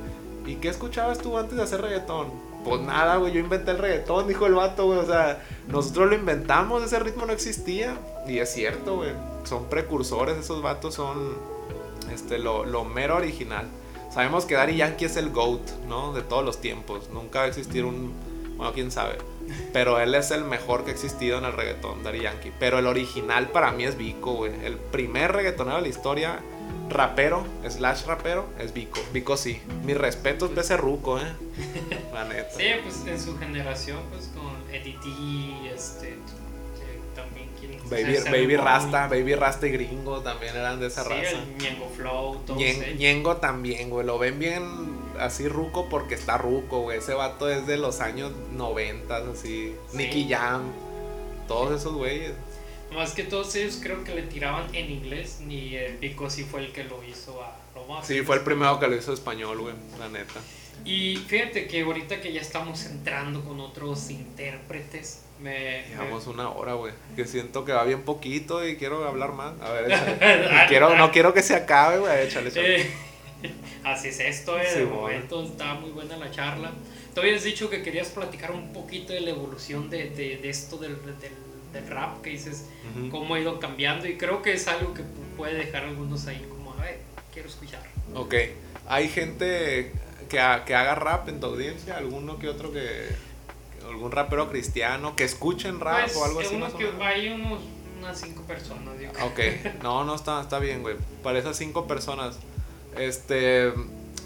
[0.46, 2.49] ¿Y qué escuchabas tú antes de hacer reggaetón?
[2.64, 4.98] Pues nada, güey, yo inventé el reggaetón, dijo el vato, güey.
[4.98, 7.96] O sea, nosotros lo inventamos, ese ritmo no existía.
[8.26, 9.12] Y es cierto, güey.
[9.44, 11.36] Son precursores, esos vatos son
[12.12, 13.66] este, lo, lo mero original.
[14.12, 16.12] Sabemos que Daddy Yankee es el GOAT, ¿no?
[16.12, 17.08] De todos los tiempos.
[17.10, 18.12] Nunca va a existir un.
[18.56, 19.16] Bueno, quién sabe.
[19.72, 22.52] Pero él es el mejor que ha existido en el reggaetón, Daddy Yankee.
[22.58, 24.52] Pero el original para mí es Vico, güey.
[24.64, 26.40] El primer reggaetonero de la historia
[26.88, 29.00] rapero, slash rapero, es Vico.
[29.12, 29.60] Vico sí.
[29.84, 31.32] Mi respeto es ese ruco, eh.
[32.12, 32.50] La neta.
[32.56, 36.16] Sí, pues en su generación, pues con Eddie T, este.
[37.14, 37.50] También
[37.90, 41.30] Baby, Baby Rasta, Baby Rasta y Gringo también eran de esa sí, raza.
[41.30, 42.96] El Ñengo Flow, todos Ñen.
[42.96, 44.06] Ñengo también, güey.
[44.06, 44.62] Lo ven bien
[45.18, 46.98] así ruco porque está ruco, güey.
[46.98, 49.74] Ese vato es de los años 90, así.
[49.90, 49.96] Sí.
[49.96, 50.62] Nicky Jam.
[51.48, 52.32] Todos esos güeyes.
[52.94, 56.60] Más que todos ellos creo que le tiraban en inglés, ni el Pico sí fue
[56.60, 58.06] el que lo hizo a más.
[58.06, 60.40] Sí, fue el primero que lo hizo español, güey, la neta.
[60.84, 65.84] Y fíjate que ahorita que ya estamos entrando con otros intérpretes, me...
[65.88, 66.32] Llevamos me...
[66.34, 66.92] una hora, güey.
[67.16, 69.60] Que siento que va bien poquito y quiero hablar más.
[69.60, 70.66] A ver, échale.
[70.68, 72.26] quiero, no quiero que se acabe, güey.
[72.26, 72.80] Échale, échale.
[72.80, 72.90] Eh,
[73.84, 74.66] así es esto, eh.
[74.72, 76.72] Sí, de momento está muy buena la charla.
[77.14, 80.78] Tú habías dicho que querías platicar un poquito de la evolución de, de, de esto
[80.78, 81.32] del, del,
[81.72, 82.66] del, rap, que dices
[82.96, 83.10] Ujú.
[83.10, 85.02] cómo ha ido cambiando y creo que es algo que
[85.36, 87.00] puede dejar a algunos ahí como, a ver,
[87.32, 87.82] quiero escuchar.
[88.14, 88.34] Ok.
[88.88, 89.92] Hay gente
[90.28, 93.08] que, ha- que haga rap en tu audiencia, alguno que otro que.
[93.88, 96.54] algún rapero cristiano que escuchen rap Pues, o algo así.
[96.54, 97.00] uno más o que- menos?
[97.02, 97.60] hay unos,
[97.98, 99.26] unas cinco personas, yo creo.
[99.26, 99.38] Ok,
[99.82, 100.96] no, no está, está bien, güey.
[101.22, 102.38] Para esas cinco personas.
[102.98, 103.72] Este.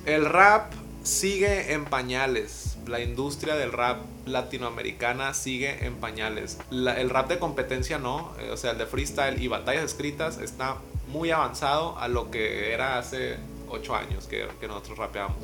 [0.06, 0.72] El rap
[1.04, 2.76] sigue en pañales.
[2.86, 6.58] la industria del rap latinoamericana sigue en pañales.
[6.70, 10.76] El rap de competencia no, eh, o sea, el de freestyle y batallas escritas está
[11.08, 13.36] muy avanzado a lo que era hace
[13.68, 15.36] 8 años que, que nosotros rapeamos.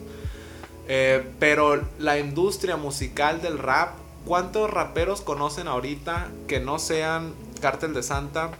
[0.88, 3.94] Eh, pero la industria musical del rap,
[4.26, 8.50] ¿cuántos raperos conocen ahorita que no sean Cártel de Santa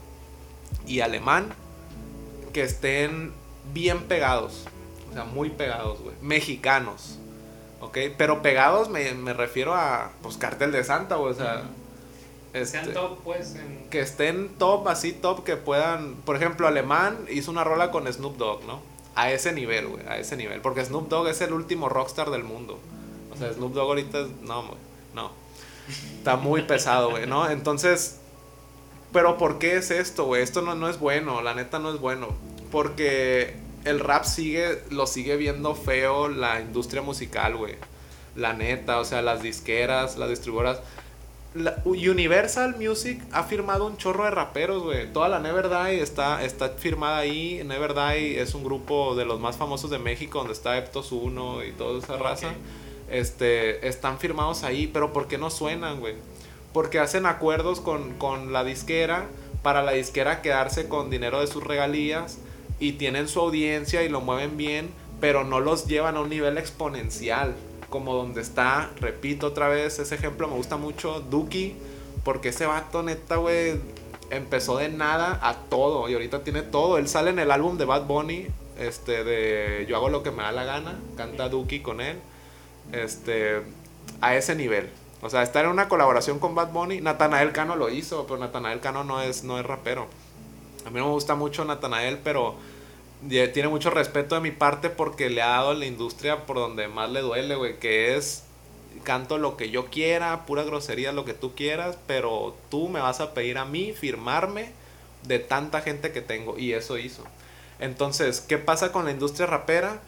[0.87, 1.53] y Alemán
[2.53, 3.33] que estén
[3.75, 4.67] bien pegados?
[5.11, 6.15] O sea, muy pegados, güey.
[6.23, 7.19] Mexicanos.
[7.81, 7.99] ¿Ok?
[8.17, 11.33] Pero pegados me, me refiero a, pues, Cártel de Santa, güey.
[11.33, 11.65] O sea,
[12.53, 13.89] Sean este, top, pues, en...
[13.91, 16.15] que estén top, así top, que puedan.
[16.17, 18.81] Por ejemplo, Alemán hizo una rola con Snoop Dogg, ¿no?
[19.15, 20.61] A ese nivel, güey, a ese nivel.
[20.61, 22.79] Porque Snoop Dogg es el último rockstar del mundo.
[23.33, 24.29] O sea, Snoop Dogg ahorita es.
[24.43, 24.79] No, güey,
[25.15, 25.31] no.
[26.19, 27.49] Está muy pesado, güey, ¿no?
[27.49, 28.19] Entonces.
[29.13, 30.43] Pero ¿por qué es esto, güey?
[30.43, 32.29] Esto no, no es bueno, la neta no es bueno.
[32.71, 37.75] Porque el rap sigue, lo sigue viendo feo la industria musical, güey.
[38.37, 40.81] La neta, o sea, las disqueras, las distribuidoras.
[41.55, 45.13] La- Universal Music ha firmado un chorro de raperos, güey.
[45.13, 47.61] Toda la Never Die está, está firmada ahí.
[47.65, 51.65] Never Die es un grupo de los más famosos de México, donde está Eptos 1
[51.65, 52.49] y toda esa raza.
[52.49, 52.55] Ok.
[53.11, 56.15] Este, están firmados ahí, pero ¿por qué no suenan, güey?
[56.73, 59.27] Porque hacen acuerdos con, con la disquera
[59.65, 62.39] para la disquera quedarse con dinero de sus regalías
[62.81, 66.59] y tienen su audiencia y lo mueven bien, pero no los llevan a un nivel
[66.59, 67.55] exponencial,
[67.91, 71.77] como donde está, repito otra vez, ese ejemplo me gusta mucho, Duki,
[72.25, 73.79] porque ese vato neta, güey,
[74.31, 77.85] empezó de nada a todo y ahorita tiene todo, él sale en el álbum de
[77.85, 78.47] Bad Bunny,
[78.79, 82.17] este, de Yo hago lo que me da la gana, canta Duki con él,
[82.93, 83.63] este,
[84.23, 84.89] a ese nivel.
[85.23, 88.81] O sea, estar en una colaboración con Bad Bunny, Natanael Cano lo hizo, pero Natanael
[88.81, 90.07] Cano no es, no es rapero.
[90.87, 92.57] A mí no me gusta mucho Natanael, pero
[93.29, 97.11] tiene mucho respeto de mi parte porque le ha dado la industria por donde más
[97.11, 98.45] le duele, güey, que es
[99.05, 103.21] canto lo que yo quiera, pura grosería, lo que tú quieras, pero tú me vas
[103.21, 104.73] a pedir a mí firmarme
[105.25, 107.25] de tanta gente que tengo y eso hizo.
[107.79, 110.01] Entonces, ¿qué pasa con la industria rapera?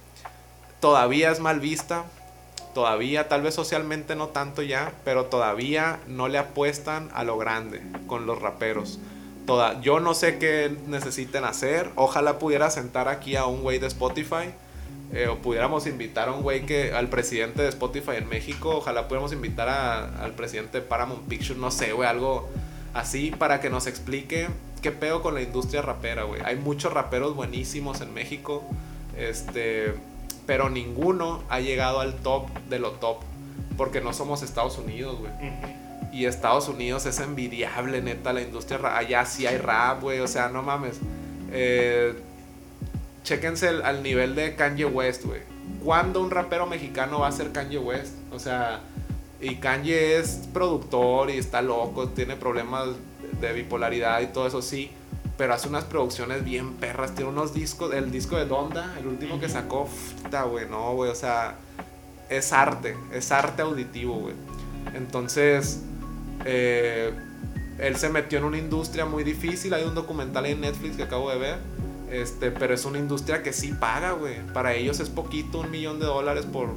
[0.81, 2.05] Todavía es mal vista,
[2.75, 7.83] todavía, tal vez socialmente no tanto ya, pero todavía no le apuestan a lo grande
[8.07, 8.99] con los raperos.
[9.47, 11.91] Toda, yo no sé qué necesiten hacer.
[11.97, 14.51] Ojalá pudiera sentar aquí a un güey de Spotify.
[15.15, 18.77] eh, o pudiéramos invitar a un güey que al presidente de Spotify en México.
[18.77, 21.59] Ojalá pudiéramos invitar a- al presidente de Paramount Pictures.
[21.61, 22.49] No sé, güey, algo
[22.95, 24.49] así para que nos explique
[24.81, 26.41] qué pedo con la industria rapera, güey.
[26.47, 28.65] Hay muchos raperos buenísimos en México.
[29.19, 29.93] Este,
[30.47, 33.19] pero ninguno ha llegado al top de lo top.
[33.77, 35.33] Porque no somos Estados Unidos, güey.
[36.13, 38.97] Y Estados Unidos es envidiable, neta, la industria.
[38.97, 40.21] Allá sí hay rap, güey.
[40.21, 40.99] O sea, no mames.
[41.51, 42.15] Eh,
[43.25, 45.41] chéquense el- al nivel de Kanye West, güey.
[45.83, 48.15] ¿Cuándo un rapero mexicano va a ser Kanye West?
[48.33, 48.81] O sea,
[49.41, 52.89] y Kanye es productor y está loco, tiene problemas
[53.41, 54.91] de bipolaridad y todo eso, sí.
[55.39, 57.15] Pero hace unas producciones bien perras.
[57.15, 59.89] Tiene unos discos, el disco de Donda, el último que sacó,
[60.23, 61.11] puta, güey, no, güey.
[61.11, 61.55] O sea,
[62.29, 64.35] es arte, es arte auditivo, güey.
[64.95, 65.81] Entonces,
[66.45, 67.13] eh,
[67.79, 69.75] él se metió en una industria muy difícil.
[69.75, 71.59] Hay un documental en Netflix que acabo de ver.
[72.11, 74.47] Este, pero es una industria que sí paga, güey.
[74.53, 76.69] Para ellos es poquito, un millón de dólares por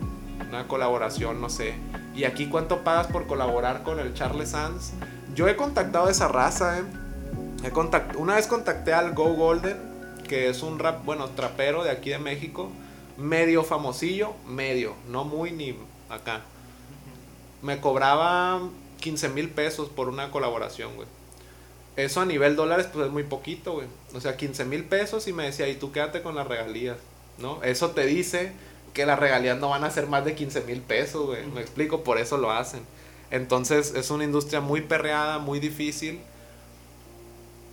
[0.47, 1.73] una colaboración, no sé.
[2.15, 4.93] Y aquí, ¿cuánto pagas por colaborar con el Charles Sands?
[5.33, 6.83] Yo he contactado a esa raza, eh.
[7.63, 9.77] He contact- una vez contacté al Go Golden,
[10.27, 12.71] que es un rap, bueno, trapero de aquí de México.
[13.17, 15.75] Medio famosillo, medio, no muy ni
[16.09, 16.41] acá.
[17.61, 18.61] Me cobraba
[19.05, 21.07] 15 mil pesos por una colaboración, güey.
[21.95, 23.85] Eso a nivel dólares, pues es muy poquito, güey.
[24.15, 26.97] O sea, 15 mil pesos y me decía, y tú quédate con las regalías,
[27.37, 27.61] ¿no?
[27.61, 28.51] Eso te dice
[28.95, 31.45] que las regalías no van a ser más de 15 mil pesos, güey.
[31.45, 32.81] Me explico, por eso lo hacen.
[33.29, 36.19] Entonces, es una industria muy perreada, muy difícil,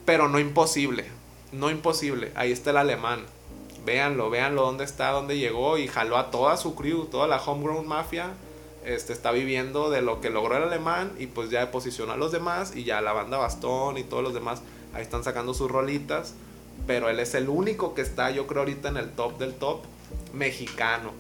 [0.05, 1.07] pero no imposible.
[1.51, 2.31] No imposible.
[2.35, 3.25] Ahí está el alemán.
[3.87, 7.89] Véanlo, véanlo dónde está, dónde llegó y jaló a toda su crew, toda la homegrown
[7.89, 8.35] mafia.
[8.85, 12.33] Este está viviendo de lo que logró el alemán y pues ya posicionó a los
[12.33, 16.35] demás y ya la banda Bastón y todos los demás ahí están sacando sus rolitas.
[16.87, 19.83] Pero él es el único que está, yo creo, ahorita en el top del top
[20.33, 21.13] mexicano.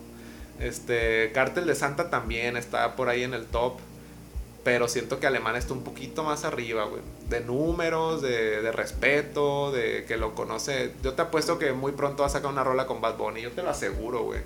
[0.58, 3.74] Este, Cártel de Santa también está por ahí en el top.
[4.64, 7.02] Pero siento que Alemán está un poquito más arriba, güey.
[7.28, 10.92] De números, de, de respeto, de que lo conoce.
[11.02, 13.42] Yo te apuesto que muy pronto va a sacar una rola con Bad Bunny.
[13.42, 14.40] Yo te lo aseguro, güey.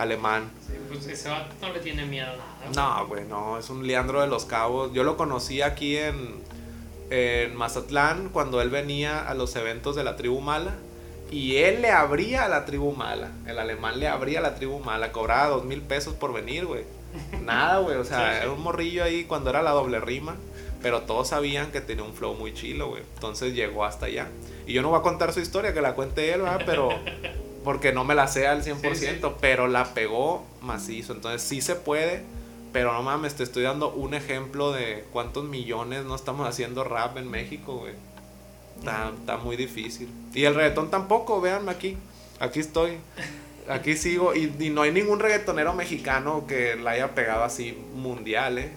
[0.00, 0.50] Alemán.
[0.66, 2.62] Sí, pues ese vato no le tiene miedo a nada.
[2.64, 2.74] güey.
[2.76, 3.58] No, güey, no.
[3.58, 4.92] Es un Leandro de los Cabos.
[4.92, 6.40] Yo lo conocí aquí en,
[7.10, 10.74] en Mazatlán cuando él venía a los eventos de la tribu mala.
[11.30, 13.30] Y él le abría a la tribu mala.
[13.46, 15.12] El alemán le abría a la tribu mala.
[15.12, 16.84] Cobraba dos mil pesos por venir, güey.
[17.44, 17.96] Nada, güey.
[17.98, 18.42] O sea, Sí, sí.
[18.42, 20.34] era un morrillo ahí cuando era la doble rima.
[20.82, 23.02] Pero todos sabían que tenía un flow muy chilo, güey.
[23.14, 24.28] Entonces llegó hasta allá.
[24.66, 26.62] Y yo no voy a contar su historia, que la cuente él, ¿verdad?
[26.64, 26.88] Pero.
[27.64, 29.20] Porque no me la sé al 100%, Sí, sí.
[29.40, 31.12] pero la pegó macizo.
[31.12, 32.22] Entonces sí se puede.
[32.72, 37.16] Pero no mames, te estoy dando un ejemplo de cuántos millones no estamos haciendo rap
[37.18, 37.94] en México, güey.
[38.78, 40.08] Está, está muy difícil.
[40.32, 41.96] Y el reggaetón tampoco, véanme aquí.
[42.38, 42.98] Aquí estoy.
[43.68, 44.34] Aquí sigo.
[44.34, 48.72] Y, y no hay ningún reggaetonero mexicano que la haya pegado así mundial, ¿eh?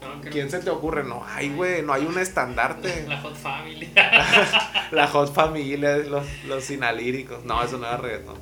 [0.00, 1.04] No, creo- ¿Quién se te ocurre?
[1.04, 1.82] No hay, güey.
[1.82, 3.04] No hay un estandarte.
[3.08, 3.90] La Hot Family.
[4.92, 7.44] La Hot Familia, los, los sinalíricos.
[7.44, 8.36] No, eso no era reggaetón.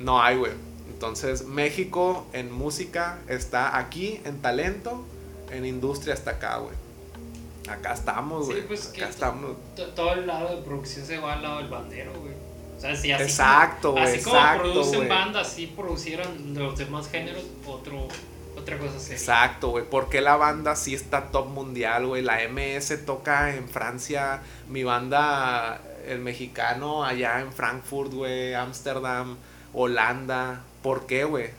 [0.00, 0.52] No hay, güey.
[0.88, 5.04] Entonces, México en música está aquí, en talento,
[5.50, 6.74] en industria está acá, güey.
[7.68, 8.66] Acá estamos, Sí, güey.
[8.66, 9.52] pues, que acá estamos.
[9.76, 12.34] To- Todo el lado de producción se va al lado del bandero, güey.
[12.76, 15.08] O sea, si así Exacto, como, güey, Así como exacto, producen güey.
[15.08, 18.08] bandas, si producieran los demás géneros, otro,
[19.12, 19.84] Exacto, güey.
[19.88, 22.22] Porque la banda sí está top mundial, güey.
[22.22, 24.42] La MS toca en Francia.
[24.68, 28.54] Mi banda, el mexicano, allá en Frankfurt, güey.
[28.54, 29.36] Ámsterdam,
[29.72, 30.62] Holanda.
[30.82, 31.50] ¿Por qué, güey?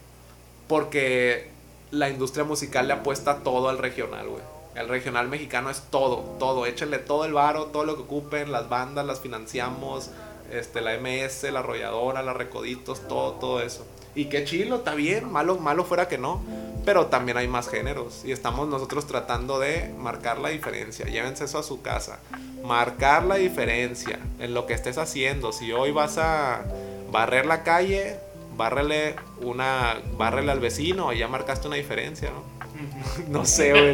[0.68, 1.50] Porque
[1.92, 4.44] la industria musical le apuesta todo al regional, güey.
[4.76, 6.66] El regional mexicano es todo, todo.
[6.66, 8.52] Échenle todo el varo, todo lo que ocupen.
[8.52, 10.12] Las bandas las financiamos.
[10.52, 13.86] Este, la MS, la arrolladora, la Recoditos, todo, todo eso.
[14.16, 15.32] Y qué chilo, está bien.
[15.32, 16.42] Malo, malo fuera que no.
[16.86, 18.24] Pero también hay más géneros.
[18.26, 21.06] Y estamos nosotros tratando de marcar la diferencia.
[21.06, 22.20] Llévense eso a su casa.
[22.64, 25.52] Marcar la diferencia en lo que estés haciendo.
[25.52, 26.64] Si hoy vas a
[27.12, 28.20] barrer la calle,
[28.56, 29.96] bárrele una.
[30.18, 32.56] bárrele al vecino y ya marcaste una diferencia, ¿no?
[33.30, 33.94] No sé, güey.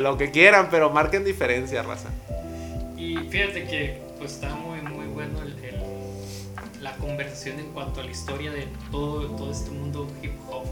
[0.00, 2.08] lo que quieran, pero marquen diferencia, raza.
[2.96, 5.54] Y fíjate que pues está muy muy bueno el,
[7.04, 10.64] conversación en cuanto a la historia de todo, todo este mundo hip hop.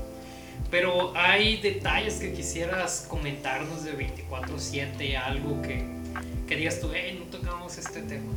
[0.71, 5.85] Pero hay detalles que quisieras comentarnos de 24/7, algo que,
[6.49, 8.33] que digas tú, hey, no tocamos este tema.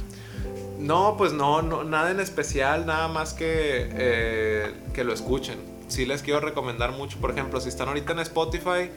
[0.78, 5.58] No, pues no, no, nada en especial, nada más que, eh, que lo escuchen.
[5.88, 8.90] Sí les quiero recomendar mucho, por ejemplo, si están ahorita en Spotify,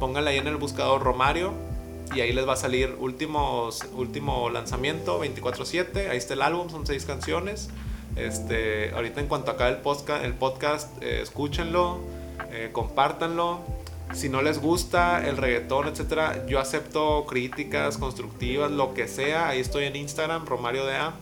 [0.00, 1.52] pónganle ahí en el buscador Romario
[2.14, 6.86] y ahí les va a salir últimos, último lanzamiento, 24/7, ahí está el álbum, son
[6.86, 7.68] seis canciones.
[8.16, 9.78] Este, ahorita en cuanto acabe
[10.24, 12.00] el podcast, eh, escúchenlo,
[12.50, 13.60] eh, compártanlo.
[14.12, 19.48] Si no les gusta el reggaetón, etcétera, yo acepto críticas constructivas, lo que sea.
[19.48, 21.12] Ahí estoy en Instagram, Romario DA.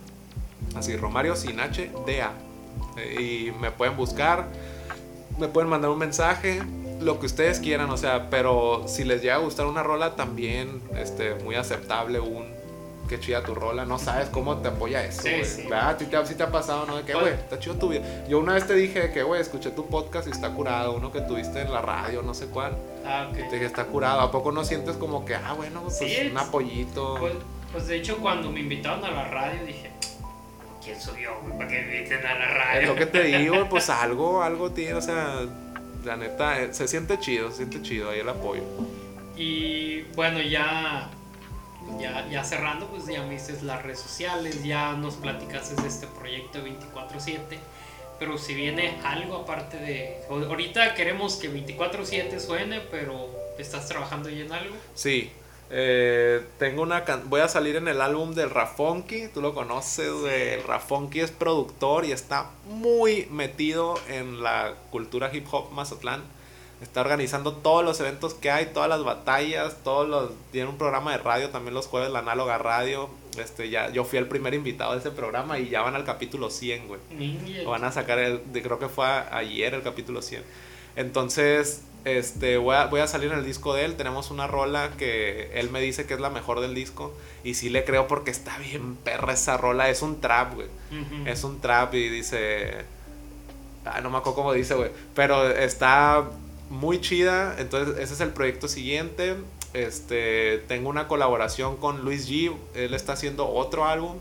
[0.75, 2.31] Así, Romario sin H, DA.
[2.97, 4.47] Eh, y me pueden buscar,
[5.37, 6.61] me pueden mandar un mensaje,
[7.01, 10.81] lo que ustedes quieran, o sea, pero si les llega a gustar una rola, también
[10.97, 12.54] este, muy aceptable un
[13.07, 15.45] qué chida tu rola, no sabes cómo te apoya eso, Sí, güey.
[15.45, 15.61] sí.
[15.63, 15.89] ¿Verdad?
[15.89, 16.97] ¿A ti te, sí te ha pasado, no?
[16.97, 18.01] De que, Pues- güey, está chido tu vida.
[18.27, 21.21] Yo una vez te dije que, güey, escuché tu podcast y está curado, uno que
[21.21, 22.77] tuviste en la radio, no sé cuál.
[23.05, 23.35] Ah, ok.
[23.37, 24.21] Te dije, está curado.
[24.21, 27.15] ¿A poco no sientes como que, ah, bueno, pues Sí, un es- apoyito?
[27.19, 27.33] Pues,
[27.71, 29.91] pues de hecho cuando me invitaron a la radio dije,
[30.83, 32.81] ¿quién soy yo güey, para que me inviten a la radio?
[32.81, 35.41] Es lo que te digo, pues algo, algo tiene, o sea,
[36.03, 38.61] la neta, eh, se siente chido, se siente chido ahí el apoyo.
[39.35, 41.09] Y bueno, ya,
[41.99, 46.07] ya, ya cerrando, pues ya me dices las redes sociales, ya nos platicaste de este
[46.07, 47.57] proyecto 24/7.
[48.19, 50.17] Pero si viene algo aparte de...
[50.29, 53.29] Ahorita queremos que 24/7 suene, pero
[53.59, 54.75] ¿estás trabajando ya en algo?
[54.93, 55.31] Sí,
[55.69, 60.13] eh, tengo una can- voy a salir en el álbum del Rafonki, tú lo conoces.
[60.31, 66.23] El Rafonki es productor y está muy metido en la cultura hip hop Mazatlán.
[66.81, 71.11] Está organizando todos los eventos que hay, todas las batallas, todos los tiene un programa
[71.13, 73.09] de radio también los jueves la análoga radio.
[73.39, 76.49] Este ya yo fui el primer invitado de ese programa y ya van al capítulo
[76.49, 76.99] 100, güey.
[77.63, 80.43] Lo van a sacar, el, de- creo que fue ayer el capítulo 100.
[80.97, 83.95] Entonces, este, voy a, voy a salir en el disco de él.
[83.95, 87.13] Tenemos una rola que él me dice que es la mejor del disco.
[87.43, 89.89] Y sí le creo porque está bien perra esa rola.
[89.89, 90.67] Es un trap, güey.
[91.25, 92.85] Es un trap y dice...
[93.85, 94.89] Ah, no me acuerdo cómo dice, güey.
[95.13, 96.25] Pero está
[96.75, 97.55] muy chida.
[97.57, 99.35] Entonces, ese es el proyecto siguiente.
[99.73, 102.55] Este, tengo una colaboración con Luis G.
[102.75, 104.17] Él está haciendo otro álbum.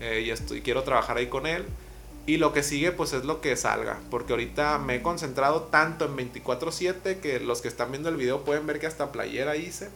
[0.00, 1.64] eh, y estoy, quiero trabajar ahí con él.
[2.26, 3.98] Y lo que sigue, pues es lo que salga.
[4.10, 8.44] Porque ahorita me he concentrado tanto en 24-7 que los que están viendo el video
[8.44, 9.88] pueden ver que hasta playera hice.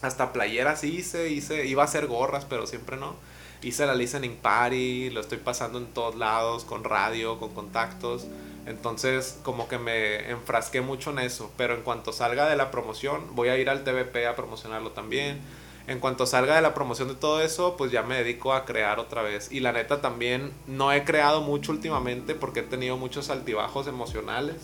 [0.00, 3.16] Hasta playeras hice, hice, iba a hacer gorras, pero siempre no.
[3.62, 8.26] Hice la listening party, lo estoy pasando en todos lados, con radio, con contactos.
[8.66, 11.50] Entonces, como que me enfrasqué mucho en eso.
[11.56, 15.40] Pero en cuanto salga de la promoción, voy a ir al TVP a promocionarlo también.
[15.88, 19.00] En cuanto salga de la promoción de todo eso, pues ya me dedico a crear
[19.00, 19.50] otra vez.
[19.50, 24.56] Y la neta también no he creado mucho últimamente porque he tenido muchos altibajos emocionales,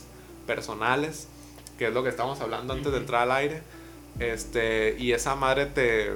[0.46, 1.28] personales.
[1.78, 3.62] que es lo que estamos hablando antes de entrar al aire.
[4.20, 6.12] Este, y esa madre te,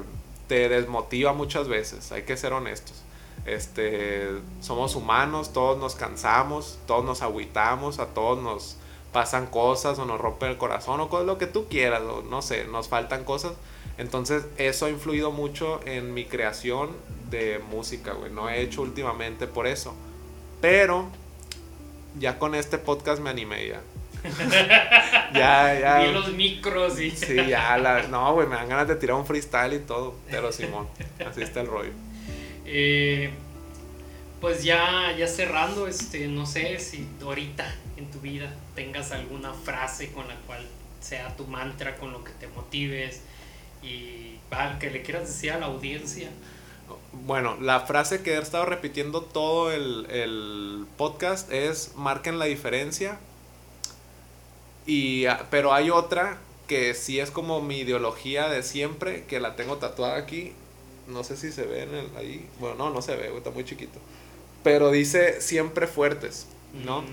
[0.48, 3.02] te desmotiva muchas veces, hay que ser honestos.
[3.46, 4.28] Este,
[4.60, 8.76] somos humanos, todos nos cansamos, todos nos agüitamos, a todos nos
[9.12, 12.88] pasan cosas o nos rompen el corazón o lo que tú quieras, no sé, nos
[12.88, 13.52] faltan cosas.
[13.96, 16.90] Entonces eso ha influido mucho en mi creación
[17.30, 18.30] de música, güey.
[18.30, 19.94] No he hecho últimamente por eso.
[20.60, 21.06] Pero
[22.18, 23.80] ya con este podcast me animé ya.
[25.32, 25.98] ya, ya.
[26.06, 27.10] Vi los micros y...
[27.10, 30.14] Sí, ya, la, no, güey, me dan ganas de tirar un freestyle y todo.
[30.30, 30.88] Pero Simón,
[31.26, 31.92] así está el rollo.
[32.64, 33.30] Eh,
[34.40, 40.12] pues ya, ya cerrando, este, no sé si ahorita en tu vida tengas alguna frase
[40.12, 40.64] con la cual
[41.00, 43.22] sea tu mantra, con lo que te motives
[43.82, 44.28] y
[44.80, 46.28] que le quieras decir a la audiencia.
[47.12, 53.18] Bueno, la frase que he estado repitiendo todo el, el podcast es marquen la diferencia.
[54.88, 59.54] Y, ah, pero hay otra que sí es como mi ideología de siempre, que la
[59.54, 60.54] tengo tatuada aquí.
[61.06, 62.48] No sé si se ve en el, ahí.
[62.58, 63.98] Bueno, no, no se ve, está muy chiquito.
[64.64, 66.46] Pero dice siempre fuertes,
[66.86, 67.02] ¿no?
[67.02, 67.06] Mm,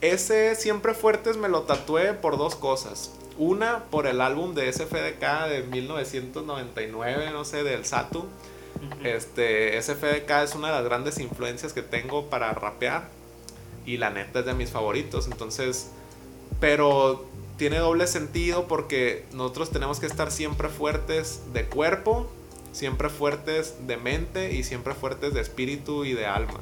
[0.00, 3.12] Ese siempre fuertes me lo tatué por dos cosas.
[3.38, 8.26] Una, por el álbum de SFDK de 1999, no sé, del Satu.
[9.04, 13.08] Este, SFDK es una de las grandes influencias que tengo para rapear.
[13.86, 15.26] Y la neta es de mis favoritos.
[15.26, 15.90] Entonces,
[16.58, 17.24] pero
[17.56, 22.30] tiene doble sentido porque nosotros tenemos que estar siempre fuertes de cuerpo,
[22.72, 26.60] siempre fuertes de mente y siempre fuertes de espíritu y de alma.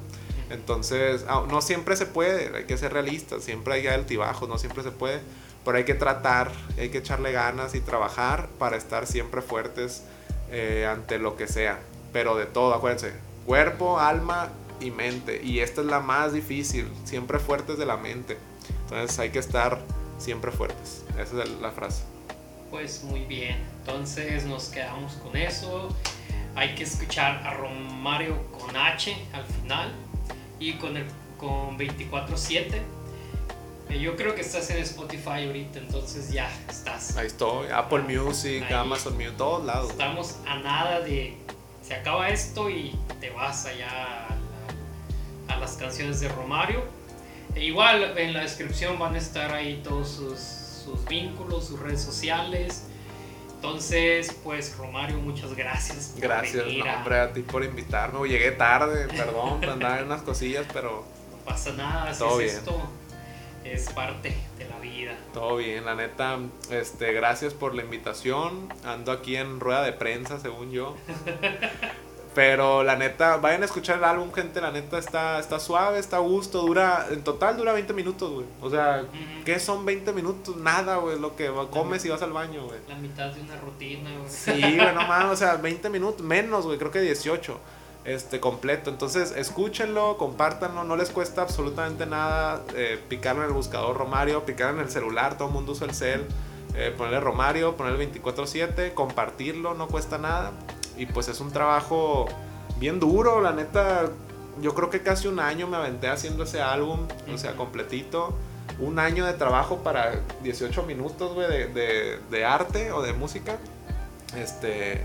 [0.51, 4.90] Entonces, no siempre se puede, hay que ser realistas, siempre hay altibajos, no siempre se
[4.90, 5.20] puede,
[5.65, 10.02] pero hay que tratar, hay que echarle ganas y trabajar para estar siempre fuertes
[10.51, 11.78] eh, ante lo que sea.
[12.12, 13.12] Pero de todo, acuérdense,
[13.44, 14.48] cuerpo, alma
[14.81, 15.43] y mente.
[15.44, 18.39] Y esta es la más difícil, siempre fuertes de la mente.
[18.90, 19.78] Entonces hay que estar
[20.19, 21.05] siempre fuertes.
[21.19, 22.02] Esa es la frase.
[22.70, 25.89] Pues muy bien, entonces nos quedamos con eso.
[26.55, 29.93] Hay que escuchar a Romario con H al final
[30.59, 31.06] y con el
[31.39, 32.82] con 24/7.
[33.90, 37.16] Eh, Yo creo que estás en Spotify ahorita, entonces ya estás.
[37.16, 38.74] Ahí estoy, Apple Music, Ahí.
[38.74, 39.90] Amazon Music, todos lados.
[39.90, 41.36] Estamos a nada de
[41.82, 43.89] se acaba esto y te vas allá
[44.27, 44.28] a,
[45.48, 46.82] la- a las canciones de Romario.
[47.55, 52.01] E igual en la descripción van a estar ahí todos sus, sus vínculos, sus redes
[52.03, 52.85] sociales.
[53.57, 56.11] Entonces, pues Romario, muchas gracias.
[56.15, 58.29] por Gracias, venir no, hombre, a ti por invitarme.
[58.29, 62.57] Llegué tarde, perdón, andaba en unas cosillas, pero no pasa nada, así Todo es bien.
[62.59, 62.83] esto.
[63.65, 65.15] Es parte de la vida.
[65.35, 65.85] todo bien.
[65.85, 66.39] La neta,
[66.70, 68.73] este, gracias por la invitación.
[68.85, 70.97] Ando aquí en rueda de prensa, según yo.
[72.39, 74.60] Pero la neta, vayan a escuchar el álbum, gente.
[74.60, 76.62] La neta está, está suave, está a gusto.
[76.62, 78.47] Dura, en total dura 20 minutos, güey.
[78.60, 79.06] O sea.
[79.44, 80.56] ¿qué son 20 minutos?
[80.56, 81.19] Nada, güey.
[81.19, 82.78] Lo que comes y vas al baño, güey.
[82.89, 84.31] La mitad de una rutina, güey.
[84.31, 87.59] Sí, güey, no mames, o sea, 20 minutos, menos, güey, creo que 18,
[88.05, 88.89] este, completo.
[88.89, 94.74] Entonces, escúchenlo, compártanlo, no les cuesta absolutamente nada eh, picar en el buscador Romario, picar
[94.74, 96.24] en el celular, todo el mundo usa el cel,
[96.77, 100.52] eh, ponerle Romario, ponerle 24-7, compartirlo, no cuesta nada.
[100.99, 102.27] Y pues es un trabajo
[102.79, 104.11] bien duro, la neta,
[104.61, 108.35] yo creo que casi un año me aventé haciendo ese álbum, o sea, completito.
[108.81, 113.57] Un año de trabajo para 18 minutos, güey, de, de- de arte o de música.
[114.37, 115.05] Este.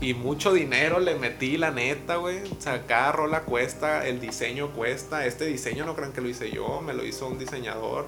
[0.00, 2.42] Y mucho dinero le metí, la neta, güey.
[2.52, 5.24] O sea, cada rola cuesta, el diseño cuesta.
[5.24, 8.06] Este diseño no crean que lo hice yo, me lo hizo un diseñador.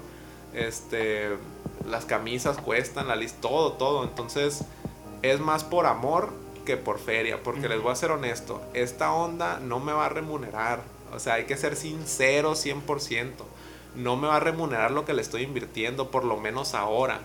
[0.53, 1.29] Este.
[1.89, 4.03] Las camisas cuestan, la lista, todo, todo.
[4.03, 4.63] Entonces,
[5.23, 6.31] es más por amor
[6.69, 7.41] que por feria.
[7.41, 10.83] Porque les voy a ser honesto, esta onda no me va a remunerar.
[11.11, 13.31] O sea, hay que ser sincero 100%.
[13.95, 17.21] No me va a remunerar lo que le estoy invirtiendo, por lo menos ahora.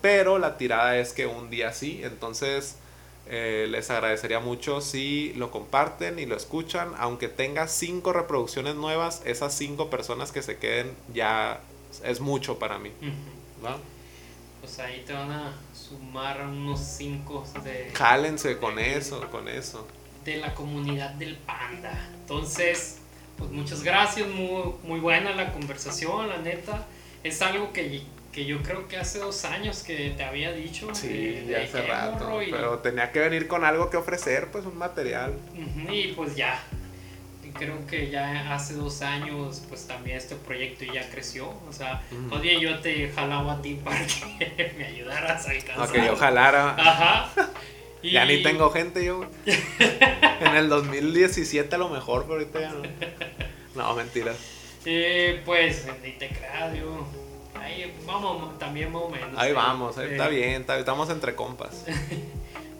[0.00, 2.00] Pero la tirada es que un día sí.
[2.04, 2.76] Entonces,
[3.26, 6.94] eh, les agradecería mucho si lo comparten y lo escuchan.
[6.96, 11.60] Aunque tenga cinco reproducciones nuevas, esas cinco personas que se queden ya
[12.02, 12.92] es mucho para mí.
[13.62, 13.76] ¿va?
[14.62, 15.52] Pues ahí te van a
[15.88, 19.86] sumar unos 5 de, Jálense con eso, con eso.
[20.24, 22.08] de la comunidad del panda.
[22.20, 22.98] Entonces,
[23.38, 26.86] pues muchas gracias, muy, muy buena la conversación, la neta.
[27.22, 28.02] Es algo que,
[28.32, 30.92] que yo creo que hace dos años que te había dicho.
[30.94, 32.42] Sí, de- ya de hace qué rato.
[32.42, 35.34] y- Pero tenía que venir con algo que ofrecer, pues un material.
[35.90, 36.60] Y pues ya,
[37.56, 42.28] creo que ya hace dos años pues también este proyecto ya creció, o sea, Ujú.
[42.28, 45.88] todavía yo te jalaba a ti para que me ayudaras a alcanzar.
[45.88, 46.74] Ok, ojalá.
[46.76, 47.30] Ajá.
[48.02, 49.16] Y- Ya ni tengo gente yo.
[49.18, 49.28] güey.
[50.40, 52.82] en el 2017 a lo mejor, pero ahorita ya no.
[53.74, 54.36] No, mentiras.
[54.84, 57.06] Eh, pues, ni te creas, yo
[57.60, 59.30] Ahí vamos también más o menos.
[59.36, 61.84] Ahí vamos, ahí Eh, está bien, está- estamos entre compas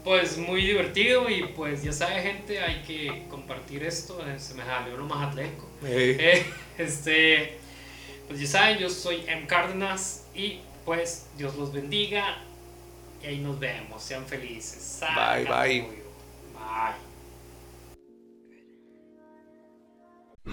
[0.06, 4.64] pues muy divertido y pues ya sabe gente, hay que compartir esto, eh, se me
[4.64, 5.66] salió uno más atlético.
[5.82, 6.46] Eh,
[6.78, 7.58] este,
[8.28, 9.48] pues ya saben, yo soy M.
[9.48, 12.38] Cárdenas y pues Dios los bendiga
[13.20, 15.00] y ahí nos vemos, sean felices.
[15.16, 15.84] Bye, bye.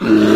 [0.02, 0.33] Bye.